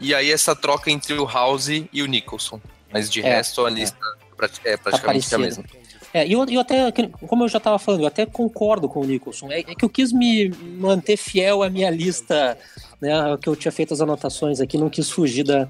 e 0.00 0.14
aí 0.14 0.32
essa 0.32 0.56
troca 0.56 0.90
entre 0.90 1.14
o 1.14 1.26
House 1.26 1.68
e 1.68 2.02
o 2.02 2.06
Nicholson. 2.06 2.60
Mas 2.92 3.08
de 3.10 3.20
é, 3.20 3.36
resto, 3.36 3.64
a 3.64 3.70
é. 3.70 3.74
lista 3.74 3.98
é, 4.64 4.72
é 4.72 4.76
praticamente 4.76 5.28
tá 5.28 5.36
a 5.36 5.38
mesma. 5.38 5.64
É, 6.12 6.26
e 6.26 6.32
eu, 6.32 6.44
eu 6.46 6.60
até, 6.60 6.90
como 7.26 7.44
eu 7.44 7.48
já 7.48 7.58
estava 7.58 7.78
falando, 7.78 8.00
eu 8.00 8.06
até 8.06 8.26
concordo 8.26 8.88
com 8.88 9.00
o 9.00 9.04
Nicholson. 9.04 9.50
É, 9.50 9.60
é, 9.60 9.74
que 9.74 9.84
eu 9.84 9.88
quis 9.88 10.12
me 10.12 10.48
manter 10.48 11.16
fiel 11.16 11.62
à 11.62 11.70
minha 11.70 11.88
lista, 11.88 12.58
né? 13.00 13.12
Que 13.40 13.48
eu 13.48 13.54
tinha 13.54 13.70
feito 13.70 13.94
as 13.94 14.00
anotações 14.00 14.60
aqui, 14.60 14.76
não 14.76 14.90
quis 14.90 15.08
fugir 15.08 15.44
da, 15.44 15.68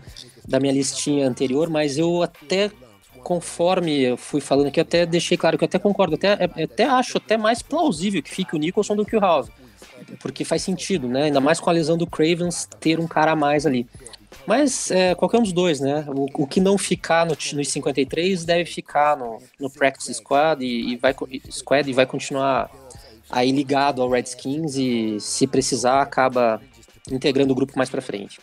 da 0.49 0.59
minha 0.59 0.73
listinha 0.73 1.29
anterior, 1.29 1.69
mas 1.69 1.99
eu 1.99 2.23
até, 2.23 2.71
conforme 3.23 4.03
eu 4.03 4.17
fui 4.17 4.41
falando 4.41 4.69
aqui, 4.69 4.81
até 4.81 5.05
deixei 5.05 5.37
claro 5.37 5.59
que 5.59 5.65
eu 5.65 5.69
até 5.69 5.79
concordo, 5.79 6.15
até, 6.15 6.29
é, 6.57 6.65
até 6.65 6.85
acho 6.85 7.19
até 7.19 7.37
mais 7.37 7.61
plausível 7.61 8.23
que 8.23 8.31
fique 8.31 8.57
o 8.57 8.59
Nicholson 8.59 8.97
do 8.97 9.05
que 9.05 9.17
o 9.17 9.21
House. 9.21 9.49
Porque 10.21 10.43
faz 10.45 10.63
sentido, 10.63 11.07
né? 11.07 11.25
Ainda 11.25 11.41
mais 11.41 11.61
com 11.61 11.69
a 11.69 11.73
lesão 11.75 11.99
do 11.99 12.07
Cravens 12.07 12.67
ter 12.81 12.99
um 12.99 13.07
cara 13.07 13.33
a 13.33 13.37
mais 13.37 13.67
ali. 13.67 13.87
Mas 14.47 14.91
é, 14.91 15.15
qualquer 15.15 15.39
um 15.39 15.43
dos 15.43 15.53
dois, 15.53 15.81
né? 15.81 16.05
O, 16.09 16.43
o 16.43 16.47
que 16.47 16.61
não 16.61 16.79
ficar 16.79 17.27
no, 17.27 17.33
nos 17.33 17.69
53 17.69 18.45
deve 18.45 18.65
ficar 18.65 19.17
no, 19.17 19.39
no 19.59 19.71
Practice 19.71 20.15
Squad 20.15 20.65
e, 20.65 20.93
e, 20.93 20.97
vai, 20.97 21.15
squad 21.51 21.89
e 21.89 21.93
vai 21.93 22.07
continuar 22.07 22.71
aí 23.29 23.53
ligado 23.53 24.03
ao 24.03 24.11
Redskins 24.11 24.75
e 24.77 25.21
se 25.21 25.47
precisar 25.47 26.03
acaba 26.03 26.61
integrando 27.11 27.53
o 27.53 27.57
grupo 27.57 27.75
mais 27.77 27.89
para 27.89 28.03
frente. 28.03 28.41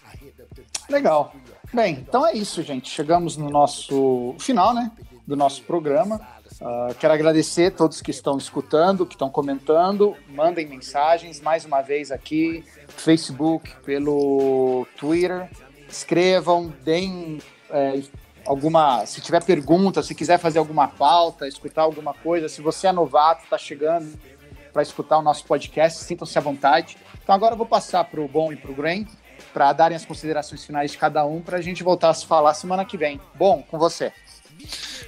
Legal. 0.89 1.33
Bem, 1.73 2.05
então 2.07 2.25
é 2.25 2.33
isso, 2.33 2.63
gente. 2.63 2.89
Chegamos 2.89 3.35
no 3.35 3.49
nosso 3.49 4.35
final, 4.39 4.73
né? 4.73 4.91
Do 5.25 5.35
nosso 5.35 5.61
programa. 5.63 6.21
Uh, 6.61 6.95
quero 6.95 7.13
agradecer 7.13 7.67
a 7.67 7.71
todos 7.71 8.01
que 8.01 8.09
estão 8.09 8.37
escutando, 8.37 9.05
que 9.05 9.15
estão 9.15 9.29
comentando. 9.29 10.15
Mandem 10.29 10.65
mensagens 10.65 11.41
mais 11.41 11.65
uma 11.65 11.81
vez 11.81 12.11
aqui, 12.11 12.63
Facebook, 12.87 13.69
pelo 13.83 14.87
Twitter 14.97 15.49
escrevam, 15.89 16.73
deem 16.83 17.39
é, 17.69 18.01
alguma. 18.45 19.05
Se 19.05 19.21
tiver 19.21 19.43
pergunta, 19.43 20.01
se 20.03 20.15
quiser 20.15 20.39
fazer 20.39 20.59
alguma 20.59 20.87
pauta, 20.87 21.47
escutar 21.47 21.83
alguma 21.83 22.13
coisa, 22.13 22.49
se 22.49 22.61
você 22.61 22.87
é 22.87 22.91
novato, 22.91 23.43
está 23.43 23.57
chegando 23.57 24.17
para 24.71 24.81
escutar 24.81 25.17
o 25.17 25.21
nosso 25.21 25.45
podcast, 25.45 26.03
sintam-se 26.03 26.37
à 26.37 26.41
vontade. 26.41 26.97
Então 27.23 27.33
agora 27.33 27.53
eu 27.53 27.57
vou 27.57 27.67
passar 27.67 28.03
para 28.03 28.21
o 28.21 28.27
Bom 28.27 28.51
e 28.53 28.55
para 28.55 28.71
o 28.71 28.75
Green 28.75 29.07
para 29.53 29.73
darem 29.73 29.95
as 29.95 30.05
considerações 30.05 30.63
finais 30.63 30.91
de 30.91 30.97
cada 30.97 31.25
um 31.25 31.41
para 31.41 31.57
a 31.57 31.61
gente 31.61 31.83
voltar 31.83 32.09
a 32.09 32.13
se 32.13 32.25
falar 32.25 32.53
semana 32.53 32.85
que 32.85 32.97
vem. 32.97 33.19
Bom, 33.35 33.63
com 33.63 33.77
você. 33.77 34.11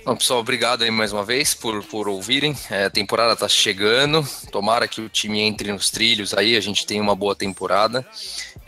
Bom, 0.05 0.15
pessoal, 0.15 0.39
obrigado 0.39 0.83
aí 0.83 0.91
mais 0.91 1.11
uma 1.11 1.23
vez 1.23 1.53
por, 1.53 1.83
por 1.83 2.07
ouvirem. 2.07 2.55
É, 2.69 2.85
a 2.85 2.89
temporada 2.89 3.33
está 3.33 3.47
chegando. 3.47 4.27
Tomara 4.51 4.87
que 4.87 5.01
o 5.01 5.09
time 5.09 5.39
entre 5.39 5.71
nos 5.71 5.89
trilhos 5.89 6.33
aí, 6.33 6.55
a 6.55 6.59
gente 6.59 6.85
tenha 6.85 7.01
uma 7.01 7.15
boa 7.15 7.35
temporada. 7.35 8.05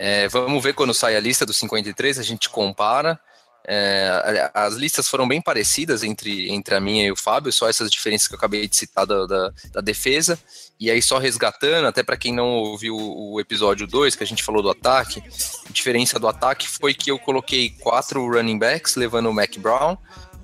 É, 0.04 0.28
vamos 0.30 0.64
ver 0.64 0.74
quando 0.74 0.96
sai 0.96 1.16
a 1.16 1.20
lista 1.20 1.46
dos 1.46 1.58
53, 1.58 2.18
a 2.18 2.24
gente 2.24 2.50
compara. 2.50 3.20
É, 3.68 4.50
as 4.52 4.74
listas 4.74 5.08
foram 5.08 5.28
bem 5.28 5.40
parecidas 5.40 6.04
entre, 6.04 6.52
entre 6.52 6.74
a 6.74 6.80
minha 6.80 7.06
e 7.06 7.12
o 7.12 7.16
Fábio, 7.16 7.54
só 7.54 7.70
essas 7.70 7.92
diferenças 7.92 8.28
que 8.28 8.34
eu 8.34 8.38
acabei 8.40 8.68
de 8.68 8.76
citar 8.76 9.06
da, 9.06 9.28
da, 9.28 9.54
da 9.74 9.80
defesa. 9.80 10.40
E 10.80 10.90
aí, 10.90 11.04
só 11.04 11.20
resgatando, 11.20 11.86
até 11.86 12.02
para 12.02 12.18
quem 12.18 12.34
não 12.34 12.48
ouviu 12.48 12.98
o 12.98 13.40
episódio 13.40 13.86
2, 13.86 14.16
que 14.16 14.24
a 14.24 14.28
gente 14.28 14.44
falou 14.44 14.64
do 14.64 14.72
ataque, 14.72 15.22
a 15.70 15.72
diferença 15.72 16.18
do 16.18 16.28
ataque 16.28 16.68
foi 16.68 16.96
que 16.96 17.12
eu 17.12 17.20
coloquei 17.20 17.70
quatro 17.70 18.28
running 18.28 18.58
backs, 18.58 18.96
levando 18.96 19.30
o 19.30 19.34
Mac 19.34 19.56
Brown, 19.60 19.96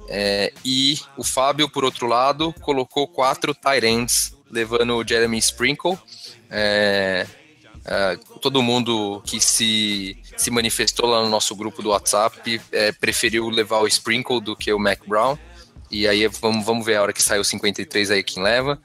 é, 0.08 0.53
e 0.64 0.99
o 1.18 1.24
Fábio, 1.24 1.68
por 1.68 1.84
outro 1.84 2.05
lado, 2.05 2.53
colocou 2.62 3.08
quatro 3.08 3.55
tight 3.55 3.84
ends, 3.84 4.38
levando 4.51 4.95
o 4.95 5.03
Jeremy 5.03 5.39
Sprinkle. 5.39 5.97
É, 6.47 7.26
é, 7.88 8.18
todo 8.42 8.62
mundo 8.62 9.22
que 9.26 9.40
se, 9.40 10.18
se 10.36 10.52
manifestou 10.52 11.06
lá 11.06 11.24
no 11.24 11.30
nosso 11.30 11.56
grupo 11.56 11.82
do 11.82 11.90
WhatsApp 11.90 12.62
é, 12.72 12.92
preferiu 12.92 13.50
levar 13.50 13.80
o 13.80 13.88
Sprinkle 13.88 14.42
do 14.42 14.56
que 14.56 14.72
o 14.74 14.80
Mac 14.80 15.00
Brown. 15.08 15.38
E 15.90 16.06
aí 16.06 16.28
vamos, 16.28 16.66
vamos 16.66 16.86
ver 16.86 16.98
a 16.98 17.02
hora 17.02 17.14
que 17.14 17.24
sai 17.24 17.40
o 17.40 17.46
53 17.46 18.12
aí 18.12 18.24
quem 18.24 18.44
leva. 18.44 18.78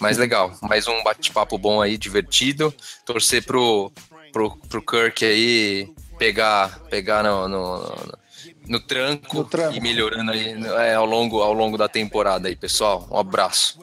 Mas 0.00 0.16
legal, 0.16 0.56
mais 0.62 0.88
um 0.88 1.02
bate-papo 1.02 1.58
bom 1.58 1.82
aí, 1.82 1.98
divertido. 1.98 2.74
Torcer 3.04 3.44
pro, 3.44 3.92
pro, 4.32 4.56
pro 4.68 4.82
Kirk 4.82 5.22
aí 5.22 5.92
pegar, 6.18 6.80
pegar 6.88 7.22
no, 7.22 7.46
no, 7.46 7.78
no 7.78 8.26
no 8.68 8.80
tranco, 8.80 9.48
e 9.72 9.80
melhorando 9.80 10.32
aí 10.32 10.54
é, 10.78 10.94
ao, 10.94 11.06
longo, 11.06 11.40
ao 11.40 11.52
longo 11.52 11.78
da 11.78 11.88
temporada 11.88 12.48
aí, 12.48 12.56
pessoal. 12.56 13.06
Um 13.10 13.16
abraço. 13.16 13.78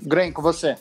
Green, 0.00 0.32
com 0.32 0.40
você. 0.40 0.76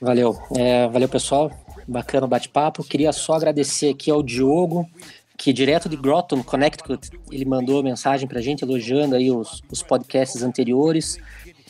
Valeu. 0.00 0.36
É, 0.56 0.88
valeu, 0.88 1.08
pessoal. 1.08 1.63
Bacana 1.86 2.26
o 2.26 2.28
bate-papo. 2.28 2.84
Queria 2.84 3.12
só 3.12 3.34
agradecer 3.34 3.90
aqui 3.90 4.10
ao 4.10 4.22
Diogo, 4.22 4.88
que 5.36 5.52
direto 5.52 5.88
de 5.88 5.96
Groton, 5.96 6.42
Connecticut, 6.42 7.10
ele 7.30 7.44
mandou 7.44 7.82
mensagem 7.82 8.26
pra 8.28 8.40
gente 8.40 8.62
elogiando 8.62 9.14
aí 9.14 9.30
os, 9.30 9.62
os 9.70 9.82
podcasts 9.82 10.42
anteriores. 10.42 11.18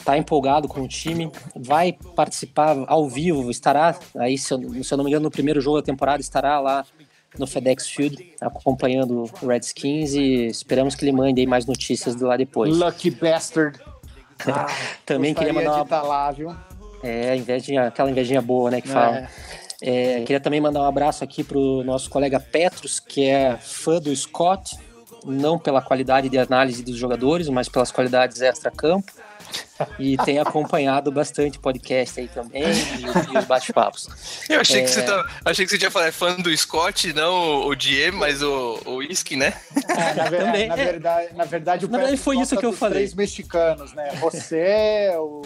Tá 0.04 0.18
empolgado 0.18 0.68
com 0.68 0.82
o 0.82 0.88
time, 0.88 1.30
vai 1.56 1.96
participar 2.14 2.76
ao 2.88 3.08
vivo, 3.08 3.50
estará 3.50 3.98
aí, 4.18 4.36
se 4.36 4.52
eu, 4.52 4.84
se 4.84 4.92
eu 4.92 4.98
não 4.98 5.04
me 5.04 5.10
engano, 5.10 5.24
no 5.24 5.30
primeiro 5.30 5.60
jogo 5.60 5.78
da 5.78 5.82
temporada, 5.82 6.20
estará 6.20 6.60
lá 6.60 6.84
no 7.38 7.46
FedEx 7.46 7.88
Field, 7.88 8.34
acompanhando 8.40 9.24
o 9.42 9.46
Redskins 9.46 10.12
e 10.12 10.46
esperamos 10.46 10.94
que 10.94 11.04
ele 11.04 11.12
mande 11.12 11.40
aí 11.40 11.46
mais 11.46 11.64
notícias 11.66 12.14
de 12.14 12.22
lá 12.22 12.36
depois. 12.36 12.76
Lucky 12.76 13.10
bastard. 13.10 13.80
Ah, 14.46 14.66
Também 15.06 15.34
queria 15.34 15.52
mandar 15.52 15.76
uma... 15.76 15.86
Tá 15.86 16.02
lá, 16.02 16.30
viu? 16.30 16.54
É, 17.02 17.36
invejinha, 17.36 17.88
aquela 17.88 18.10
invejinha 18.10 18.40
boa, 18.40 18.70
né, 18.70 18.80
que 18.80 18.88
é. 18.88 18.92
fala. 18.92 19.28
É, 19.82 20.20
queria 20.20 20.40
também 20.40 20.60
mandar 20.60 20.80
um 20.80 20.86
abraço 20.86 21.24
aqui 21.24 21.42
pro 21.42 21.82
nosso 21.84 22.08
colega 22.08 22.40
Petros, 22.40 23.00
que 23.00 23.26
é 23.26 23.56
fã 23.56 24.00
do 24.00 24.14
Scott, 24.14 24.76
não 25.24 25.58
pela 25.58 25.82
qualidade 25.82 26.28
de 26.28 26.38
análise 26.38 26.82
dos 26.82 26.96
jogadores, 26.96 27.48
mas 27.48 27.68
pelas 27.68 27.90
qualidades 27.90 28.40
extra-campo 28.40 29.12
e 29.98 30.16
tem 30.18 30.38
acompanhado 30.38 31.10
bastante 31.10 31.58
podcast 31.58 32.20
aí 32.20 32.28
também 32.28 32.62
e, 32.62 33.34
e 33.34 33.38
os 33.38 33.44
bate-papos. 33.44 34.08
Eu 34.48 34.60
achei, 34.60 34.80
é... 34.80 34.84
que 34.84 34.90
você 34.90 35.00
é. 35.00 35.02
tá, 35.02 35.26
achei 35.44 35.64
que 35.64 35.70
você 35.70 35.78
tinha 35.78 35.90
falado 35.90 36.08
é 36.08 36.12
fã 36.12 36.34
do 36.36 36.56
Scott, 36.56 37.12
não 37.12 37.66
o 37.66 37.74
DM, 37.74 38.16
mas 38.16 38.42
o, 38.42 38.80
o 38.84 38.96
Whisky, 38.96 39.36
né? 39.36 39.54
É, 39.88 40.14
na, 40.14 40.24
ver, 40.24 40.38
também, 40.38 40.68
na, 40.68 40.74
é. 40.74 40.84
verdade, 40.84 41.34
na 41.34 41.44
verdade, 41.44 41.84
o 41.86 41.88
na 41.88 41.98
verdade 41.98 42.18
foi 42.18 42.38
isso 42.38 42.56
que 42.56 42.66
eu 42.66 42.72
falei. 42.72 42.98
Três 42.98 43.14
mexicanos, 43.14 43.92
né? 43.92 44.12
Você, 44.20 45.10
o 45.16 45.42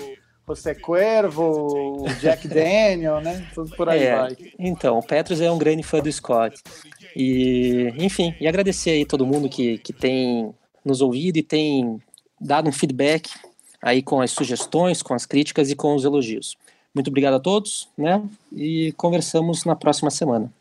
José 0.54 0.74
Cuervo, 0.74 2.02
o 2.02 2.08
Jack 2.20 2.46
Daniel, 2.48 3.20
né? 3.20 3.46
Tudo 3.54 3.74
por 3.76 3.88
aí 3.88 4.04
é, 4.04 4.16
vai. 4.16 4.36
Então, 4.58 4.98
o 4.98 5.02
Petros 5.02 5.40
é 5.40 5.50
um 5.50 5.58
grande 5.58 5.82
fã 5.82 6.00
do 6.00 6.10
Scott. 6.10 6.62
E, 7.14 7.92
enfim, 7.96 8.34
e 8.40 8.46
agradecer 8.46 8.90
aí 8.90 9.04
todo 9.04 9.26
mundo 9.26 9.48
que, 9.48 9.78
que 9.78 9.92
tem 9.92 10.54
nos 10.84 11.00
ouvido 11.00 11.36
e 11.36 11.42
tem 11.42 12.00
dado 12.40 12.68
um 12.68 12.72
feedback 12.72 13.30
aí 13.82 14.02
com 14.02 14.20
as 14.20 14.30
sugestões, 14.30 15.02
com 15.02 15.14
as 15.14 15.26
críticas 15.26 15.70
e 15.70 15.76
com 15.76 15.94
os 15.94 16.04
elogios. 16.04 16.56
Muito 16.94 17.08
obrigado 17.08 17.34
a 17.34 17.40
todos, 17.40 17.88
né? 17.96 18.22
E 18.52 18.92
conversamos 18.96 19.64
na 19.64 19.76
próxima 19.76 20.10
semana. 20.10 20.52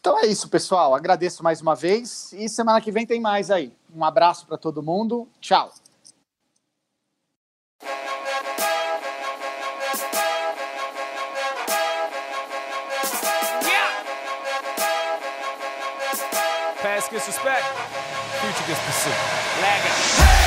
Então 0.00 0.18
é 0.18 0.26
isso, 0.26 0.48
pessoal. 0.48 0.94
Agradeço 0.94 1.42
mais 1.42 1.60
uma 1.60 1.74
vez 1.74 2.32
e 2.32 2.48
semana 2.48 2.80
que 2.80 2.92
vem 2.92 3.04
tem 3.04 3.20
mais 3.20 3.50
aí. 3.50 3.72
Um 3.94 4.04
abraço 4.04 4.46
para 4.46 4.56
todo 4.56 4.82
mundo. 4.82 5.26
Tchau. 5.40 5.72
Past 17.06 17.12
gets 17.12 17.26
respect, 17.28 17.64
future 18.40 18.66
gets 18.66 18.80
pursuit. 18.84 19.14
Lagging. 19.62 20.45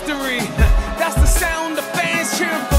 Mystery. 0.00 0.38
That's 0.98 1.14
the 1.14 1.26
sound 1.26 1.78
of 1.78 1.84
fans 1.92 2.36
cheering 2.38 2.64
for 2.66 2.77